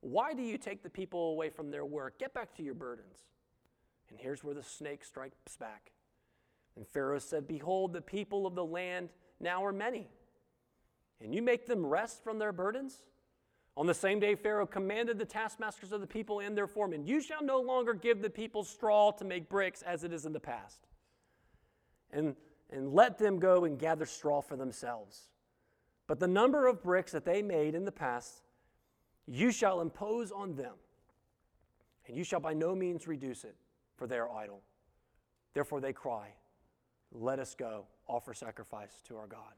why 0.00 0.32
do 0.34 0.42
you 0.42 0.58
take 0.58 0.82
the 0.82 0.90
people 0.90 1.30
away 1.30 1.50
from 1.50 1.70
their 1.70 1.84
work? 1.84 2.18
Get 2.18 2.32
back 2.32 2.54
to 2.56 2.62
your 2.62 2.74
burdens. 2.74 3.18
And 4.08 4.18
here's 4.18 4.42
where 4.42 4.54
the 4.54 4.62
snake 4.62 5.04
strikes 5.04 5.56
back. 5.58 5.92
And 6.80 6.88
Pharaoh 6.88 7.18
said, 7.18 7.46
Behold, 7.46 7.92
the 7.92 8.00
people 8.00 8.46
of 8.46 8.54
the 8.54 8.64
land 8.64 9.10
now 9.38 9.62
are 9.62 9.72
many 9.72 10.08
and 11.20 11.34
you 11.34 11.42
make 11.42 11.66
them 11.66 11.84
rest 11.84 12.24
from 12.24 12.38
their 12.38 12.52
burdens? 12.52 13.02
On 13.76 13.86
the 13.86 13.92
same 13.92 14.18
day, 14.18 14.34
Pharaoh 14.34 14.64
commanded 14.64 15.18
the 15.18 15.26
taskmasters 15.26 15.92
of 15.92 16.00
the 16.00 16.06
people 16.06 16.40
and 16.40 16.56
their 16.56 16.66
foremen, 16.66 17.06
You 17.06 17.20
shall 17.20 17.44
no 17.44 17.60
longer 17.60 17.92
give 17.92 18.22
the 18.22 18.30
people 18.30 18.64
straw 18.64 19.10
to 19.12 19.26
make 19.26 19.50
bricks 19.50 19.82
as 19.82 20.04
it 20.04 20.12
is 20.12 20.24
in 20.24 20.32
the 20.32 20.40
past, 20.40 20.80
and, 22.10 22.34
and 22.70 22.94
let 22.94 23.18
them 23.18 23.38
go 23.38 23.66
and 23.66 23.78
gather 23.78 24.06
straw 24.06 24.40
for 24.40 24.56
themselves. 24.56 25.28
But 26.06 26.18
the 26.18 26.26
number 26.26 26.66
of 26.66 26.82
bricks 26.82 27.12
that 27.12 27.26
they 27.26 27.42
made 27.42 27.74
in 27.74 27.84
the 27.84 27.92
past, 27.92 28.42
you 29.26 29.52
shall 29.52 29.82
impose 29.82 30.32
on 30.32 30.54
them, 30.54 30.76
and 32.06 32.16
you 32.16 32.24
shall 32.24 32.40
by 32.40 32.54
no 32.54 32.74
means 32.74 33.06
reduce 33.06 33.44
it, 33.44 33.56
for 33.96 34.06
they 34.06 34.16
are 34.18 34.30
idle. 34.30 34.62
Therefore 35.52 35.80
they 35.82 35.92
cry, 35.92 36.32
Let 37.12 37.38
us 37.38 37.54
go, 37.54 37.86
offer 38.06 38.34
sacrifice 38.34 39.02
to 39.08 39.16
our 39.16 39.26
God 39.26 39.54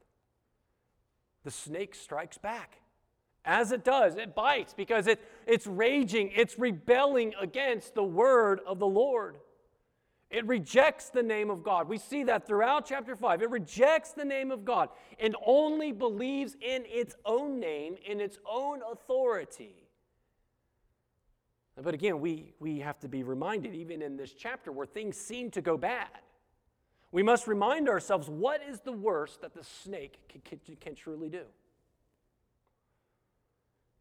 the 1.43 1.51
snake 1.51 1.93
strikes 1.95 2.37
back. 2.37 2.79
As 3.45 3.73
it 3.73 3.83
does, 3.83 4.15
it 4.15 4.33
bites 4.33 4.73
because 4.73 5.07
it, 5.07 5.19
it's 5.45 5.67
raging, 5.67 6.31
it's 6.33 6.57
rebelling 6.57 7.33
against 7.39 7.93
the 7.93 8.03
word 8.03 8.61
of 8.65 8.79
the 8.79 8.87
Lord. 8.87 9.37
It 10.29 10.47
rejects 10.47 11.09
the 11.09 11.21
name 11.21 11.49
of 11.49 11.61
God. 11.61 11.89
We 11.89 11.97
see 11.97 12.23
that 12.23 12.47
throughout 12.47 12.85
chapter 12.87 13.15
5. 13.15 13.41
It 13.41 13.49
rejects 13.49 14.13
the 14.13 14.23
name 14.23 14.49
of 14.49 14.63
God 14.63 14.89
and 15.19 15.35
only 15.45 15.91
believes 15.91 16.55
in 16.61 16.85
its 16.87 17.15
own 17.25 17.59
name, 17.59 17.97
in 18.07 18.21
its 18.21 18.39
own 18.49 18.79
authority. 18.89 19.75
But 21.75 21.93
again, 21.93 22.19
we, 22.21 22.53
we 22.59 22.79
have 22.79 22.99
to 23.01 23.09
be 23.09 23.23
reminded, 23.23 23.75
even 23.75 24.01
in 24.01 24.15
this 24.15 24.33
chapter 24.33 24.71
where 24.71 24.85
things 24.85 25.17
seem 25.17 25.51
to 25.51 25.61
go 25.61 25.75
bad, 25.77 26.07
we 27.13 27.21
must 27.21 27.47
remind 27.47 27.87
ourselves 27.87 28.27
what 28.27 28.59
is 28.67 28.79
the 28.81 28.91
worst 28.91 29.41
that 29.41 29.53
the 29.53 29.63
snake 29.63 30.17
can, 30.27 30.41
can, 30.41 30.75
can 30.81 30.95
truly 30.95 31.29
do? 31.29 31.43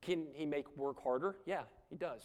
Can 0.00 0.26
he 0.32 0.46
make 0.46 0.64
work 0.78 1.04
harder? 1.04 1.36
Yeah, 1.44 1.64
he 1.90 1.96
does. 1.96 2.22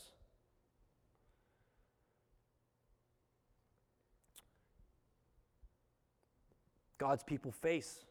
God's 6.98 7.22
people 7.22 7.52
face 7.52 8.06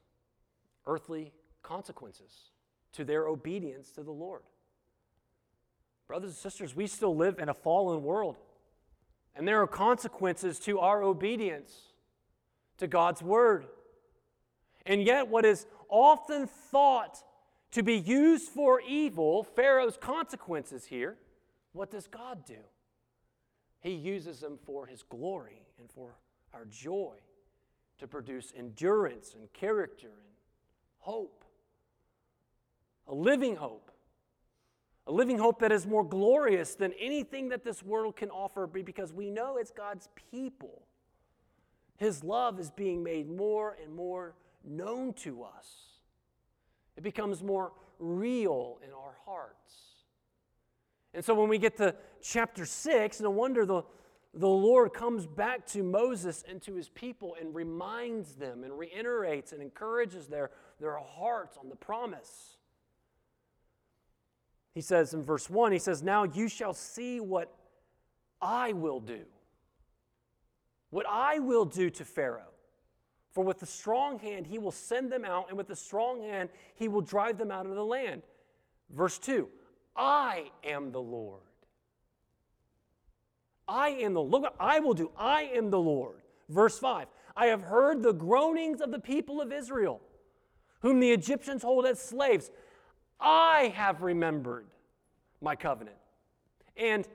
earthly 0.87 1.33
consequences 1.63 2.51
to 2.93 3.05
their 3.05 3.27
obedience 3.27 3.91
to 3.93 4.03
the 4.03 4.13
Lord. 4.13 4.43
Brothers 6.07 6.31
and 6.31 6.39
sisters, 6.39 6.77
we 6.77 6.87
still 6.87 7.17
live 7.17 7.39
in 7.39 7.49
a 7.49 7.55
fallen 7.55 8.03
world, 8.03 8.37
and 9.35 9.49
there 9.49 9.63
are 9.63 9.67
consequences 9.67 10.59
to 10.61 10.79
our 10.79 11.03
obedience 11.03 11.73
to 12.79 12.87
God's 12.87 13.23
word. 13.23 13.67
And 14.85 15.03
yet, 15.03 15.29
what 15.29 15.45
is 15.45 15.67
often 15.89 16.47
thought 16.47 17.19
to 17.73 17.83
be 17.83 17.97
used 17.97 18.49
for 18.49 18.81
evil, 18.81 19.43
Pharaoh's 19.43 19.97
consequences 19.97 20.87
here, 20.87 21.17
what 21.73 21.91
does 21.91 22.07
God 22.07 22.45
do? 22.47 22.59
He 23.81 23.93
uses 23.93 24.41
them 24.41 24.59
for 24.65 24.87
His 24.87 25.03
glory 25.03 25.63
and 25.79 25.91
for 25.91 26.17
our 26.55 26.65
joy 26.65 27.17
to 27.99 28.07
produce 28.07 28.53
endurance 28.57 29.35
and 29.39 29.53
character 29.53 30.09
and 30.09 30.35
hope. 30.99 31.45
A 33.09 33.15
living 33.15 33.57
hope. 33.57 33.91
A 35.07 35.13
living 35.13 35.39
hope 35.39 35.61
that 35.61 35.71
is 35.71 35.87
more 35.87 36.03
glorious 36.03 36.75
than 36.75 36.93
anything 36.99 37.51
that 37.51 37.63
this 37.63 37.83
world 37.83 38.17
can 38.17 38.31
offer 38.31 38.67
because 38.67 39.13
we 39.13 39.31
know 39.31 39.57
it's 39.57 39.71
God's 39.71 40.09
people. 40.33 40.83
His 41.97 42.23
love 42.23 42.61
is 42.61 42.71
being 42.71 43.03
made 43.03 43.29
more 43.29 43.77
and 43.83 43.95
more 43.95 44.35
known 44.65 45.13
to 45.15 45.43
us. 45.43 45.67
It 46.97 47.03
becomes 47.03 47.43
more 47.43 47.73
real 47.99 48.79
in 48.85 48.91
our 48.93 49.17
hearts. 49.25 49.75
And 51.15 51.25
so 51.25 51.35
when 51.35 51.49
we 51.49 51.59
get 51.59 51.77
to 51.79 51.95
chapter 52.23 52.67
6, 52.67 53.21
no 53.21 53.31
wonder 53.31 53.65
the, 53.65 53.83
the 54.35 54.49
Lord 54.49 54.93
comes 54.93 55.27
back 55.27 55.67
to 55.69 55.83
Moses 55.83 56.45
and 56.49 56.61
to 56.63 56.75
his 56.75 56.91
people 56.91 57.37
and 57.41 57.55
reminds 57.55 58.35
them 58.35 58.65
and 58.65 58.79
reiterates 58.79 59.53
and 59.53 59.63
encourages 59.63 60.27
their, 60.27 60.51
their 60.79 60.99
hearts 60.99 61.57
on 61.57 61.71
the 61.71 61.77
promise. 61.77 62.59
He 64.75 64.83
says 64.83 65.15
in 65.15 65.23
verse 65.23 65.49
1, 65.49 65.73
he 65.73 65.79
says, 65.79 66.03
Now 66.03 66.25
you 66.25 66.49
shall 66.49 66.75
see 66.75 67.19
what 67.19 67.55
I 68.43 68.75
will 68.75 69.01
do. 69.01 69.23
What 70.97 71.05
I 71.07 71.41
will 71.41 71.67
do 71.67 71.91
to 71.91 72.07
Pharaoh. 72.07 72.55
For 73.33 73.45
with 73.45 73.63
a 73.63 73.67
strong 73.67 74.19
hand 74.19 74.47
he 74.47 74.57
will 74.57 74.73
send 74.73 75.13
them 75.13 75.27
out, 75.27 75.51
and 75.51 75.59
with 75.59 75.69
a 75.69 75.77
strong 75.77 76.23
hand 76.23 76.49
he 76.75 76.89
will 76.89 77.03
drive 77.03 77.37
them 77.37 77.51
out 77.51 77.67
of 77.67 77.75
the 77.75 77.85
land. 77.85 78.23
Verse 78.89 79.19
2 79.19 79.47
I 79.95 80.53
am 80.65 80.93
the 80.93 81.03
Lord. 81.03 81.43
I 83.69 83.91
am 83.91 84.15
the 84.15 84.23
look 84.23 84.41
what 84.41 84.57
I 84.59 84.81
will 84.81 84.95
do. 84.95 85.11
I 85.19 85.43
am 85.55 85.69
the 85.69 85.79
Lord. 85.79 86.23
Verse 86.49 86.79
5. 86.79 87.09
I 87.37 87.49
have 87.49 87.61
heard 87.61 88.03
the 88.03 88.15
groanings 88.15 88.81
of 88.81 88.91
the 88.91 88.99
people 88.99 89.43
of 89.43 89.53
Israel, 89.53 90.01
whom 90.81 91.01
the 91.01 91.13
Egyptians 91.13 91.63
hold 91.63 91.85
as 91.85 92.01
slaves. 92.01 92.51
I 93.21 93.71
have 93.77 94.01
remembered 94.01 94.65
my 95.43 95.57
covenant. 95.57 95.99
And 96.75 97.07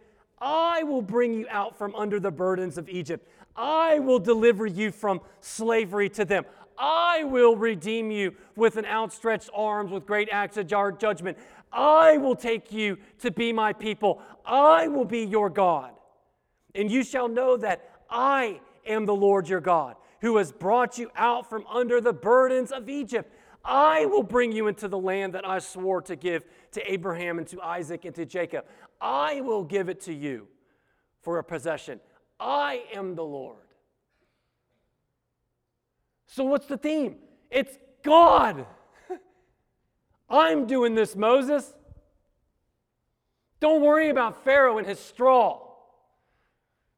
I 0.42 0.82
will 0.84 1.04
bring 1.04 1.34
you 1.36 1.46
out 1.50 1.78
from 1.78 1.94
under 1.94 2.20
the 2.20 2.32
burdens 2.32 2.80
of 2.80 2.90
Egypt. 2.90 3.28
I 3.56 4.00
will 4.00 4.20
deliver 4.20 4.66
you 4.66 4.92
from 4.92 5.22
slavery 5.40 6.10
to 6.10 6.26
them. 6.26 6.46
I 6.78 7.24
will 7.24 7.56
redeem 7.56 8.10
you 8.10 8.34
with 8.56 8.78
an 8.78 8.86
outstretched 8.86 9.50
arms, 9.54 9.92
with 9.92 10.06
great 10.06 10.30
acts 10.32 10.58
of 10.58 10.68
judgment. 10.68 11.38
I 11.72 12.18
will 12.18 12.36
take 12.36 12.72
you 12.72 12.98
to 13.20 13.32
be 13.32 13.54
my 13.54 13.74
people. 13.74 14.22
I 14.46 14.88
will 14.88 15.06
be 15.06 15.20
your 15.20 15.50
God. 15.50 15.92
And 16.74 16.90
you 16.90 17.04
shall 17.04 17.28
know 17.28 17.58
that 17.58 17.90
I 18.10 18.62
am 18.86 19.06
the 19.06 19.16
Lord 19.16 19.48
your 19.48 19.62
God, 19.62 19.96
who 20.22 20.38
has 20.38 20.52
brought 20.52 20.98
you 20.98 21.12
out 21.16 21.50
from 21.50 21.66
under 21.68 22.02
the 22.02 22.14
burdens 22.14 22.72
of 22.72 22.90
Egypt. 22.90 23.34
I 23.64 24.06
will 24.06 24.24
bring 24.24 24.52
you 24.52 24.68
into 24.68 24.88
the 24.88 24.98
land 24.98 25.34
that 25.34 25.48
I 25.48 25.60
swore 25.60 26.02
to 26.04 26.16
give 26.16 26.46
to 26.72 26.92
Abraham 26.92 27.38
and 27.38 27.48
to 27.50 27.62
Isaac 27.62 28.06
and 28.06 28.16
to 28.16 28.26
Jacob. 28.26 28.66
I 29.00 29.42
will 29.42 29.64
give 29.64 29.88
it 29.88 30.02
to 30.02 30.14
you 30.14 30.48
for 31.22 31.38
a 31.38 31.44
possession. 31.44 32.00
I 32.42 32.82
am 32.92 33.14
the 33.16 33.24
Lord. 33.24 33.58
So, 36.26 36.44
what's 36.44 36.66
the 36.66 36.78
theme? 36.78 37.18
It's 37.52 37.78
God. 38.02 38.66
I'm 40.30 40.66
doing 40.66 40.96
this, 40.96 41.16
Moses. 41.16 41.72
Don't 43.60 43.82
worry 43.82 44.10
about 44.10 44.44
Pharaoh 44.44 44.80
and 44.80 44.88
his 44.88 45.00
straw. 45.00 45.60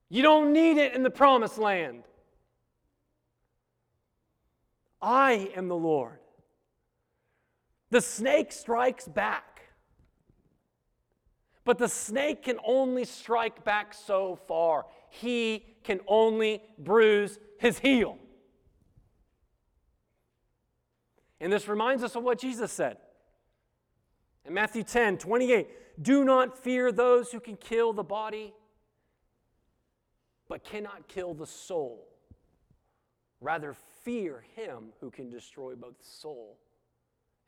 You 0.09 0.21
don't 0.21 0.53
need 0.53 0.77
it 0.77 0.93
in 0.93 1.03
the 1.03 1.09
promised 1.09 1.57
land. 1.57 2.03
I 5.01 5.51
am 5.57 5.67
the 5.67 5.75
Lord. 5.75 6.19
The 7.89 7.99
snake 7.99 8.53
strikes 8.53 9.07
back. 9.07 9.53
But 11.65 11.77
the 11.77 11.89
snake 11.89 12.43
can 12.43 12.59
only 12.65 13.03
strike 13.03 13.63
back 13.63 13.93
so 13.93 14.39
far. 14.47 14.85
He 15.13 15.63
can 15.83 15.99
only 16.07 16.63
bruise 16.79 17.37
his 17.59 17.77
heel. 17.77 18.17
And 21.39 21.53
this 21.53 21.67
reminds 21.67 22.03
us 22.03 22.15
of 22.15 22.23
what 22.23 22.39
Jesus 22.39 22.71
said 22.71 22.97
in 24.43 24.55
Matthew 24.55 24.83
10 24.83 25.19
28. 25.19 26.01
Do 26.01 26.23
not 26.23 26.57
fear 26.57 26.91
those 26.91 27.31
who 27.31 27.39
can 27.39 27.57
kill 27.57 27.93
the 27.93 28.03
body 28.03 28.53
but 30.49 30.63
cannot 30.63 31.07
kill 31.07 31.35
the 31.35 31.45
soul. 31.45 32.07
Rather, 33.39 33.75
fear 34.03 34.43
him 34.55 34.93
who 34.99 35.11
can 35.11 35.29
destroy 35.29 35.75
both 35.75 36.03
soul 36.03 36.57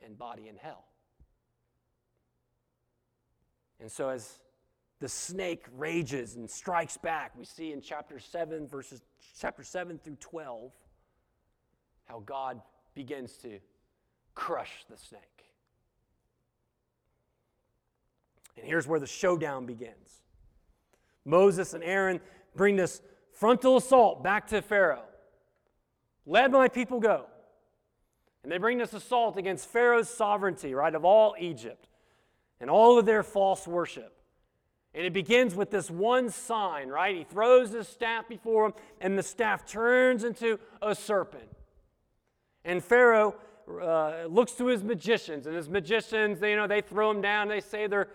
and 0.04 0.16
body 0.16 0.50
in 0.50 0.56
hell. 0.56 0.86
And 3.80 3.92
so, 3.92 4.10
as 4.10 4.40
the 5.00 5.10
snake 5.10 5.66
rages 5.76 6.36
and 6.36 6.50
strikes 6.50 6.98
back, 6.98 7.32
we 7.38 7.46
see 7.46 7.72
in 7.72 7.82
chapter 7.82 8.20
7, 8.20 8.68
verses 8.68 9.02
chapter 9.38 9.64
7 9.64 10.00
through 10.00 10.18
12, 10.20 10.72
how 12.06 12.24
God 12.26 12.62
begins 12.94 13.34
to 13.38 13.60
crush 14.34 14.86
the 14.90 14.98
snake. 14.98 15.22
And 18.58 18.66
here's 18.66 18.88
where 18.88 19.00
the 19.00 19.08
showdown 19.08 19.66
begins. 19.66 20.22
Moses 21.26 21.74
and 21.74 21.84
Aaron 21.84 22.22
bring 22.56 22.76
this 22.76 23.02
frontal 23.34 23.78
assault 23.78 24.24
back 24.24 24.48
to 24.48 24.62
Pharaoh. 24.62 25.04
Let 26.26 26.52
my 26.52 26.68
people 26.68 27.00
go. 27.00 27.26
And 28.44 28.52
they 28.52 28.58
bring 28.58 28.78
this 28.78 28.94
assault 28.94 29.38
against 29.38 29.68
Pharaoh's 29.68 30.08
sovereignty, 30.08 30.74
right, 30.74 30.94
of 30.94 31.04
all 31.04 31.36
Egypt 31.40 31.90
and 32.62 32.70
all 32.70 32.98
of 32.98 33.06
their 33.06 33.24
false 33.24 33.68
worship. 33.68 34.15
And 34.96 35.06
it 35.06 35.12
begins 35.12 35.54
with 35.56 35.72
this 35.72 35.92
one 35.92 36.30
sign, 36.30 36.88
right? 36.88 37.14
He 37.14 37.26
throws 37.26 37.74
his 37.74 37.86
staff 37.86 38.30
before 38.30 38.68
him, 38.68 38.74
and 39.02 39.18
the 39.18 39.24
staff 39.24 39.68
turns 39.68 40.24
into 40.24 40.58
a 40.82 40.96
serpent. 40.96 41.50
And 42.64 42.82
Pharaoh 42.82 43.36
uh, 43.70 44.26
looks 44.30 44.54
to 44.54 44.68
his 44.68 44.86
magicians, 44.86 45.48
and 45.48 45.56
his 45.56 45.68
magicians, 45.68 46.40
they, 46.40 46.52
you 46.52 46.56
know, 46.56 46.66
they 46.66 46.80
throw 46.80 47.12
him 47.12 47.22
down, 47.22 47.50
they 47.50 47.60
say 47.60 47.88
they're, 47.88 48.08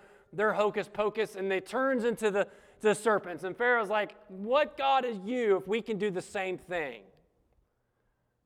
hocus 0.55 0.89
pocus, 0.91 1.37
and 1.37 1.51
they 1.51 1.61
turns 1.61 2.05
into 2.05 2.31
the, 2.31 2.49
the 2.81 2.95
serpents. 2.95 3.45
And 3.45 3.55
Pharaoh's 3.55 3.91
like, 3.91 4.17
What 4.29 4.79
God 4.79 5.05
is 5.05 5.19
you 5.23 5.59
if 5.59 5.69
we 5.69 5.83
can 5.83 5.99
do 5.99 6.11
the 6.11 6.23
same 6.23 6.57
thing? 6.57 7.03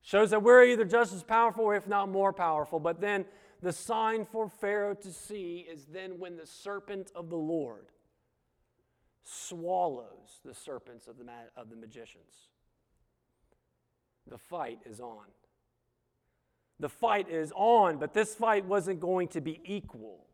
Shows 0.01 0.31
that 0.31 0.43
we're 0.43 0.65
either 0.65 0.83
just 0.83 1.13
as 1.13 1.23
powerful, 1.23 1.71
if 1.71 1.87
not 1.87 2.09
more 2.09 2.33
powerful. 2.33 2.81
But 2.81 2.99
then 2.99 3.23
the 3.61 3.71
sign 3.71 4.25
for 4.25 4.49
Pharaoh 4.49 4.93
to 4.93 5.11
see 5.13 5.65
is 5.71 5.85
then 5.85 6.19
when 6.19 6.35
the 6.35 6.45
serpent 6.45 7.11
of 7.15 7.29
the 7.29 7.37
Lord 7.37 7.85
swallows 9.25 10.39
the 10.45 10.53
serpents 10.53 11.07
of 11.07 11.17
the, 11.17 11.25
of 11.57 11.69
the 11.69 11.75
magicians. 11.75 12.49
The 14.27 14.37
fight 14.37 14.79
is 14.85 14.99
on. 14.99 15.25
The 16.79 16.89
fight 16.89 17.29
is 17.29 17.51
on, 17.55 17.97
but 17.97 18.13
this 18.13 18.35
fight 18.35 18.65
wasn't 18.65 18.99
going 18.99 19.29
to 19.29 19.41
be 19.41 19.61
equal. 19.63 20.25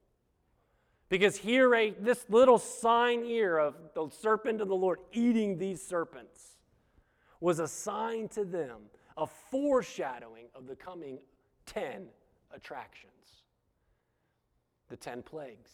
Because 1.09 1.37
here, 1.37 1.73
a, 1.75 1.91
this 1.91 2.25
little 2.29 2.57
sign 2.57 3.23
here 3.23 3.57
of 3.57 3.75
the 3.93 4.09
serpent 4.09 4.61
of 4.61 4.67
the 4.67 4.75
Lord 4.75 4.99
eating 5.11 5.57
these 5.57 5.85
serpents 5.85 6.51
was 7.39 7.59
a 7.59 7.67
sign 7.67 8.27
to 8.29 8.45
them, 8.45 8.77
a 9.17 9.27
foreshadowing 9.27 10.45
of 10.55 10.67
the 10.67 10.75
coming 10.75 11.19
10 11.65 12.07
attractions. 12.53 13.11
The 14.89 14.95
10 14.97 15.23
plagues. 15.23 15.71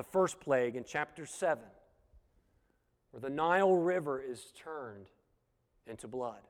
The 0.00 0.04
first 0.04 0.40
plague 0.40 0.76
in 0.76 0.84
chapter 0.84 1.26
7, 1.26 1.62
where 3.10 3.20
the 3.20 3.28
Nile 3.28 3.76
River 3.76 4.18
is 4.18 4.50
turned 4.56 5.08
into 5.86 6.08
blood. 6.08 6.40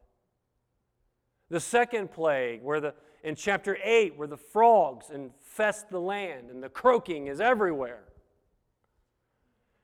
The 1.48 1.58
second 1.58 2.12
plague, 2.12 2.62
where 2.62 2.80
the 2.80 2.94
in 3.24 3.34
chapter 3.34 3.76
8, 3.82 4.16
where 4.16 4.28
the 4.28 4.36
frogs 4.36 5.10
infest 5.10 5.90
the 5.90 5.98
land 5.98 6.48
and 6.50 6.62
the 6.62 6.68
croaking 6.68 7.26
is 7.26 7.40
everywhere. 7.40 8.04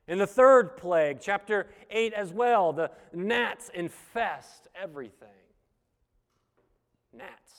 In 0.06 0.18
the 0.18 0.28
third 0.28 0.76
plague, 0.76 1.18
chapter 1.20 1.66
8 1.90 2.12
as 2.12 2.32
well, 2.32 2.72
the 2.72 2.92
gnats 3.12 3.68
infest 3.74 4.68
everything. 4.80 5.42
Gnats. 7.12 7.52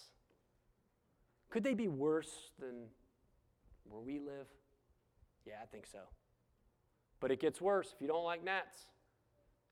Could 1.50 1.66
they 1.66 1.74
be 1.74 1.90
worse 1.90 2.52
than 2.62 2.86
where 3.90 4.00
we 4.00 4.20
live? 4.20 4.48
Yeah, 5.48 5.56
I 5.62 5.66
think 5.66 5.86
so. 5.86 6.00
But 7.20 7.32
it 7.32 7.40
gets 7.40 7.62
worse 7.62 7.94
if 7.96 8.02
you 8.02 8.08
don't 8.08 8.24
like 8.24 8.44
gnats. 8.44 8.78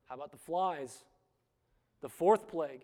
How 0.06 0.14
about 0.14 0.30
the 0.32 0.38
flies? 0.38 1.04
The 2.00 2.08
fourth 2.08 2.48
plague, 2.48 2.82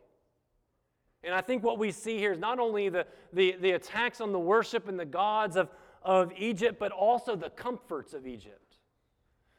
and 1.25 1.35
I 1.35 1.41
think 1.41 1.63
what 1.63 1.79
we 1.79 1.93
see 1.93 2.19
here 2.19 2.33
is 2.33 2.39
not 2.39 2.59
only 2.59 2.89
the, 2.89 3.07
the, 3.33 3.57
the 3.61 3.73
attacks 3.73 4.21
on 4.21 4.33
the 4.33 4.39
worship 4.39 4.89
and 4.89 4.99
the 4.99 5.05
gods 5.05 5.57
of, 5.57 5.71
of 6.03 6.33
Egypt, 6.37 6.79
but 6.79 6.91
also 6.91 7.37
the 7.37 7.51
comforts 7.51 8.13
of 8.13 8.27
Egypt. 8.27 8.77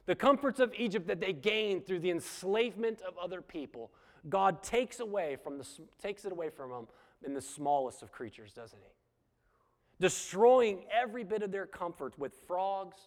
The 0.06 0.16
comforts 0.16 0.60
of 0.60 0.74
Egypt 0.78 1.08
that 1.08 1.22
they 1.22 1.32
gained 1.32 1.86
through 1.86 2.00
the 2.00 2.12
enslavement 2.12 3.02
of 3.02 3.18
other 3.18 3.42
people, 3.42 3.92
God 4.28 4.62
takes 4.62 5.00
away 5.00 5.38
from 5.42 5.58
the 5.58 5.68
takes 6.02 6.26
it 6.26 6.32
away 6.34 6.50
from 6.50 6.72
them 6.72 6.88
in 7.26 7.34
the 7.34 7.42
smallest 7.42 8.04
of 8.04 8.12
creatures, 8.12 8.52
doesn't 8.52 8.80
he? 8.80 8.92
Destroying 10.02 10.84
every 10.92 11.24
bit 11.24 11.42
of 11.42 11.52
their 11.52 11.66
comfort 11.66 12.20
with 12.20 12.34
frogs, 12.48 12.98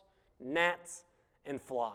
gnats, 0.41 1.05
and 1.45 1.61
flies. 1.61 1.93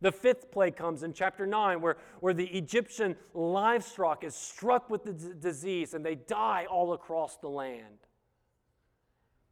The 0.00 0.12
fifth 0.12 0.50
plague 0.50 0.76
comes 0.76 1.04
in 1.04 1.12
chapter 1.12 1.46
9, 1.46 1.80
where, 1.80 1.96
where 2.20 2.34
the 2.34 2.46
Egyptian 2.46 3.16
livestock 3.34 4.24
is 4.24 4.34
struck 4.34 4.90
with 4.90 5.04
the 5.04 5.12
d- 5.12 5.28
disease 5.38 5.94
and 5.94 6.04
they 6.04 6.16
die 6.16 6.66
all 6.68 6.92
across 6.92 7.36
the 7.36 7.48
land. 7.48 7.98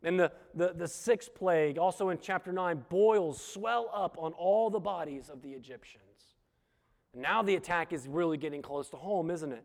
And 0.03 0.19
the, 0.19 0.33
the, 0.55 0.73
the 0.75 0.89
sixth 0.89 1.35
plague, 1.35 1.79
also 1.79 2.09
in 2.09 2.19
chapter 2.21 2.53
9, 2.53 2.85
boils 2.89 3.41
swell 3.41 3.91
up 3.95 4.17
on 4.19 4.33
all 4.33 4.71
the 4.71 4.81
bodies 4.81 5.29
of 5.29 5.41
the 5.41 5.51
Egyptians. 5.51 6.05
Now 7.15 7.43
the 7.43 7.55
attack 7.55 7.93
is 7.93 8.09
really 8.09 8.37
getting 8.37 8.63
close 8.63 8.89
to 8.91 8.97
home, 8.97 9.31
isn't 9.31 9.53
it? 9.53 9.65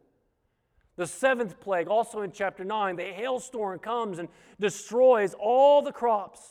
The 0.97 1.07
seventh 1.07 1.59
plague, 1.59 1.87
also 1.87 2.21
in 2.21 2.31
chapter 2.31 2.63
9, 2.63 2.95
the 2.95 3.03
hailstorm 3.03 3.79
comes 3.79 4.19
and 4.19 4.29
destroys 4.59 5.33
all 5.39 5.81
the 5.81 5.91
crops, 5.91 6.41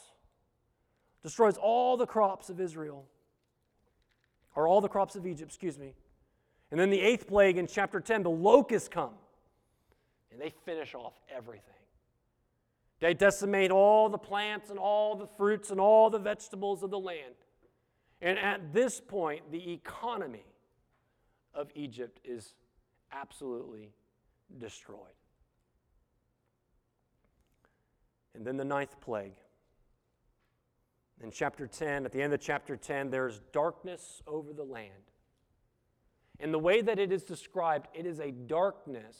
destroys 1.24 1.56
all 1.56 1.96
the 1.96 2.06
crops 2.06 2.50
of 2.50 2.60
Israel, 2.60 3.06
or 4.54 4.68
all 4.68 4.80
the 4.80 4.88
crops 4.88 5.16
of 5.16 5.26
Egypt, 5.26 5.50
excuse 5.50 5.78
me. 5.78 5.94
And 6.70 6.78
then 6.78 6.90
the 6.90 7.00
eighth 7.00 7.26
plague 7.26 7.56
in 7.58 7.66
chapter 7.66 7.98
10, 7.98 8.22
the 8.22 8.30
locusts 8.30 8.88
come 8.88 9.14
and 10.30 10.40
they 10.40 10.52
finish 10.64 10.94
off 10.94 11.14
everything. 11.34 11.62
They 13.00 13.14
decimate 13.14 13.70
all 13.70 14.08
the 14.08 14.18
plants 14.18 14.70
and 14.70 14.78
all 14.78 15.16
the 15.16 15.26
fruits 15.36 15.70
and 15.70 15.80
all 15.80 16.10
the 16.10 16.18
vegetables 16.18 16.82
of 16.82 16.90
the 16.90 16.98
land. 16.98 17.34
And 18.20 18.38
at 18.38 18.72
this 18.72 19.00
point, 19.00 19.50
the 19.50 19.72
economy 19.72 20.46
of 21.54 21.70
Egypt 21.74 22.20
is 22.24 22.54
absolutely 23.12 23.92
destroyed. 24.58 24.98
And 28.34 28.44
then 28.44 28.56
the 28.56 28.64
ninth 28.64 29.00
plague. 29.00 29.36
In 31.22 31.30
chapter 31.30 31.66
10, 31.66 32.04
at 32.04 32.12
the 32.12 32.20
end 32.20 32.34
of 32.34 32.40
chapter 32.40 32.76
10, 32.76 33.10
there's 33.10 33.40
darkness 33.52 34.22
over 34.26 34.52
the 34.52 34.64
land. 34.64 34.92
And 36.40 36.52
the 36.52 36.58
way 36.58 36.82
that 36.82 36.98
it 36.98 37.12
is 37.12 37.22
described, 37.22 37.88
it 37.94 38.04
is 38.04 38.18
a 38.18 38.30
darkness 38.30 39.16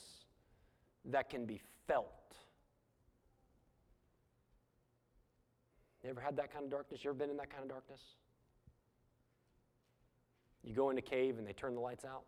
that 1.06 1.30
can 1.30 1.46
be 1.46 1.60
felt. 1.86 2.08
You 6.02 6.10
ever 6.10 6.20
had 6.20 6.36
that 6.36 6.52
kind 6.52 6.64
of 6.64 6.70
darkness? 6.70 7.02
You 7.04 7.10
ever 7.10 7.18
been 7.18 7.30
in 7.30 7.36
that 7.38 7.50
kind 7.50 7.62
of 7.62 7.68
darkness? 7.70 8.00
You 10.62 10.74
go 10.74 10.90
in 10.90 10.98
a 10.98 11.02
cave 11.02 11.38
and 11.38 11.46
they 11.46 11.52
turn 11.52 11.74
the 11.74 11.80
lights 11.80 12.04
out, 12.04 12.24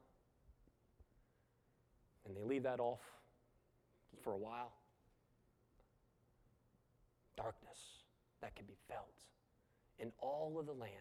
and 2.25 2.37
they 2.37 2.43
leave 2.43 2.62
that 2.62 2.81
off 2.81 3.01
for 4.23 4.33
a 4.33 4.39
while. 4.39 4.73
Darkness 7.37 7.79
that 8.41 8.55
can 8.55 8.67
be 8.67 8.77
felt 8.89 9.26
in 9.99 10.13
all 10.21 10.57
of 10.59 10.67
the 10.67 10.73
land. 10.73 10.93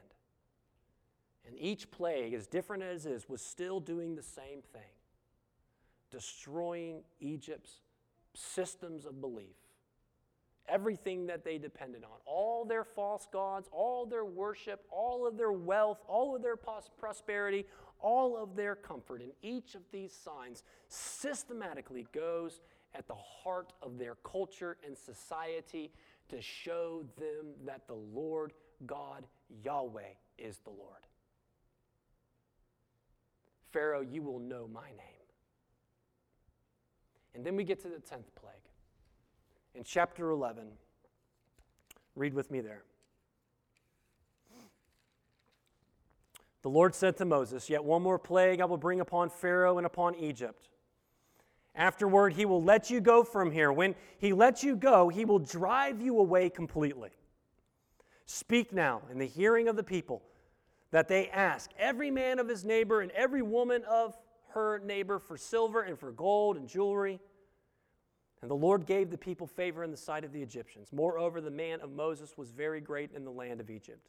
And 1.48 1.56
each 1.60 1.92
plague, 1.92 2.34
as 2.34 2.48
different 2.48 2.84
as 2.84 3.06
it 3.06 3.12
is, 3.12 3.30
was 3.30 3.42
still 3.42 3.80
doing 3.80 4.16
the 4.16 4.24
same 4.24 4.62
thing 4.74 4.82
destroying 6.12 7.02
Egypt's 7.20 7.82
systems 8.34 9.06
of 9.06 9.20
belief 9.20 9.56
everything 10.68 11.28
that 11.28 11.44
they 11.44 11.58
depended 11.58 12.04
on 12.04 12.18
all 12.26 12.66
their 12.66 12.84
false 12.84 13.28
gods, 13.32 13.70
all 13.72 14.06
their 14.06 14.26
worship, 14.26 14.86
all 14.90 15.28
of 15.28 15.38
their 15.38 15.52
wealth, 15.52 16.00
all 16.08 16.36
of 16.36 16.42
their 16.42 16.58
prosperity, 16.58 17.66
all 18.00 18.38
of 18.38 18.56
their 18.56 18.76
comfort. 18.76 19.22
And 19.22 19.32
each 19.42 19.76
of 19.76 19.82
these 19.92 20.14
signs 20.14 20.64
systematically 20.88 22.08
goes 22.14 22.62
at 22.94 23.08
the 23.08 23.16
heart 23.16 23.74
of 23.82 23.98
their 23.98 24.16
culture 24.24 24.78
and 24.86 24.98
society 24.98 25.92
to 26.30 26.42
show 26.42 27.04
them 27.18 27.54
that 27.66 27.88
the 27.88 27.94
Lord 27.94 28.54
God, 28.86 29.26
Yahweh, 29.64 30.14
is 30.38 30.58
the 30.60 30.70
Lord. 30.70 31.08
Pharaoh, 33.72 34.02
you 34.02 34.22
will 34.22 34.40
know 34.40 34.70
my 34.72 34.88
name. 34.88 35.26
And 37.34 37.46
then 37.46 37.56
we 37.56 37.64
get 37.64 37.82
to 37.82 37.90
the 37.90 37.96
10th 37.96 38.34
plague 38.36 38.56
in 39.74 39.84
chapter 39.84 40.30
11. 40.30 40.66
Read 42.16 42.34
with 42.34 42.50
me 42.50 42.62
there. 42.62 42.84
The 46.62 46.70
Lord 46.70 46.96
said 46.96 47.18
to 47.18 47.26
Moses, 47.26 47.70
Yet 47.70 47.84
one 47.84 48.02
more 48.02 48.18
plague 48.18 48.62
I 48.62 48.66
will 48.66 48.78
bring 48.78 49.00
upon 49.00 49.30
Pharaoh 49.30 49.78
and 49.78 49.86
upon 49.86 50.16
Egypt. 50.16 50.70
Afterward, 51.76 52.34
he 52.34 52.46
will 52.46 52.64
let 52.64 52.90
you 52.90 53.02
go 53.02 53.24
from 53.24 53.52
here. 53.52 53.72
When 53.72 53.94
he 54.18 54.32
lets 54.34 54.64
you 54.64 54.76
go, 54.76 55.10
he 55.10 55.26
will 55.26 55.40
drive 55.40 56.02
you 56.02 56.18
away 56.18 56.50
completely. 56.50 57.10
Speak 58.26 58.74
now 58.74 59.02
in 59.12 59.18
the 59.18 59.28
hearing 59.28 59.68
of 59.68 59.76
the 59.76 59.84
people 59.84 60.24
that 60.92 61.08
they 61.08 61.30
ask 61.30 61.72
every 61.78 62.12
man 62.12 62.40
of 62.40 62.48
his 62.48 62.64
neighbor 62.64 63.02
and 63.02 63.12
every 63.12 63.42
woman 63.42 63.84
of 63.86 64.18
her 64.50 64.80
neighbor 64.80 65.20
for 65.20 65.38
silver 65.38 65.82
and 65.82 66.00
for 66.00 66.12
gold 66.12 66.58
and 66.58 66.68
jewelry 66.68 67.20
and 68.46 68.52
the 68.52 68.56
Lord 68.56 68.86
gave 68.86 69.10
the 69.10 69.18
people 69.18 69.48
favor 69.48 69.84
in 69.84 69.90
the 69.90 69.98
sight 69.98 70.24
of 70.24 70.32
the 70.32 70.40
Egyptians. 70.44 70.90
Moreover, 70.92 71.42
the 71.42 71.50
man 71.50 71.82
of 71.82 71.92
Moses 71.92 72.38
was 72.38 72.52
very 72.52 72.80
great 72.80 73.12
in 73.12 73.26
the 73.26 73.32
land 73.32 73.60
of 73.60 73.72
Egypt, 73.72 74.08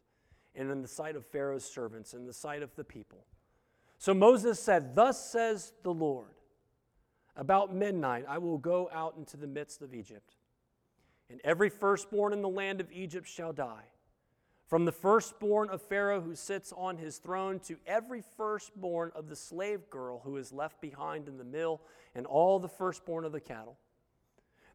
and 0.54 0.70
in 0.70 0.82
the 0.82 0.88
sight 0.88 1.16
of 1.16 1.24
Pharaoh's 1.24 1.64
servants, 1.64 2.12
and 2.12 2.28
the 2.28 2.34
sight 2.34 2.62
of 2.62 2.74
the 2.76 2.84
people. 2.84 3.24
So 3.96 4.12
Moses 4.12 4.60
said, 4.60 4.94
Thus 4.94 5.32
says 5.32 5.72
the 5.82 5.94
Lord, 5.94 6.34
about 7.34 7.74
midnight 7.74 8.26
I 8.28 8.36
will 8.36 8.58
go 8.58 8.90
out 8.92 9.14
into 9.16 9.38
the 9.38 9.46
midst 9.46 9.80
of 9.80 9.94
Egypt, 9.94 10.34
and 11.30 11.40
every 11.42 11.70
firstborn 11.70 12.34
in 12.34 12.42
the 12.42 12.48
land 12.50 12.82
of 12.82 12.92
Egypt 12.92 13.26
shall 13.26 13.54
die. 13.54 13.84
From 14.66 14.84
the 14.84 14.92
firstborn 14.92 15.70
of 15.70 15.80
Pharaoh 15.80 16.20
who 16.20 16.34
sits 16.34 16.72
on 16.76 16.96
his 16.96 17.18
throne 17.18 17.60
to 17.60 17.76
every 17.86 18.22
firstborn 18.36 19.12
of 19.14 19.28
the 19.28 19.36
slave 19.36 19.88
girl 19.90 20.20
who 20.24 20.36
is 20.36 20.52
left 20.52 20.80
behind 20.80 21.28
in 21.28 21.38
the 21.38 21.44
mill, 21.44 21.80
and 22.14 22.26
all 22.26 22.58
the 22.58 22.68
firstborn 22.68 23.24
of 23.24 23.32
the 23.32 23.40
cattle. 23.40 23.78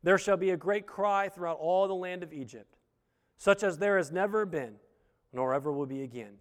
There 0.03 0.17
shall 0.17 0.37
be 0.37 0.51
a 0.51 0.57
great 0.57 0.87
cry 0.87 1.27
throughout 1.27 1.57
all 1.59 1.87
the 1.87 1.93
land 1.93 2.23
of 2.23 2.31
Egypt, 2.31 2.77
such 3.37 3.63
as 3.63 3.77
there 3.77 3.97
has 3.97 4.11
never 4.11 4.45
been, 4.45 4.75
nor 5.33 5.53
ever 5.53 5.71
will 5.71 5.85
be 5.85 6.03
again. 6.03 6.37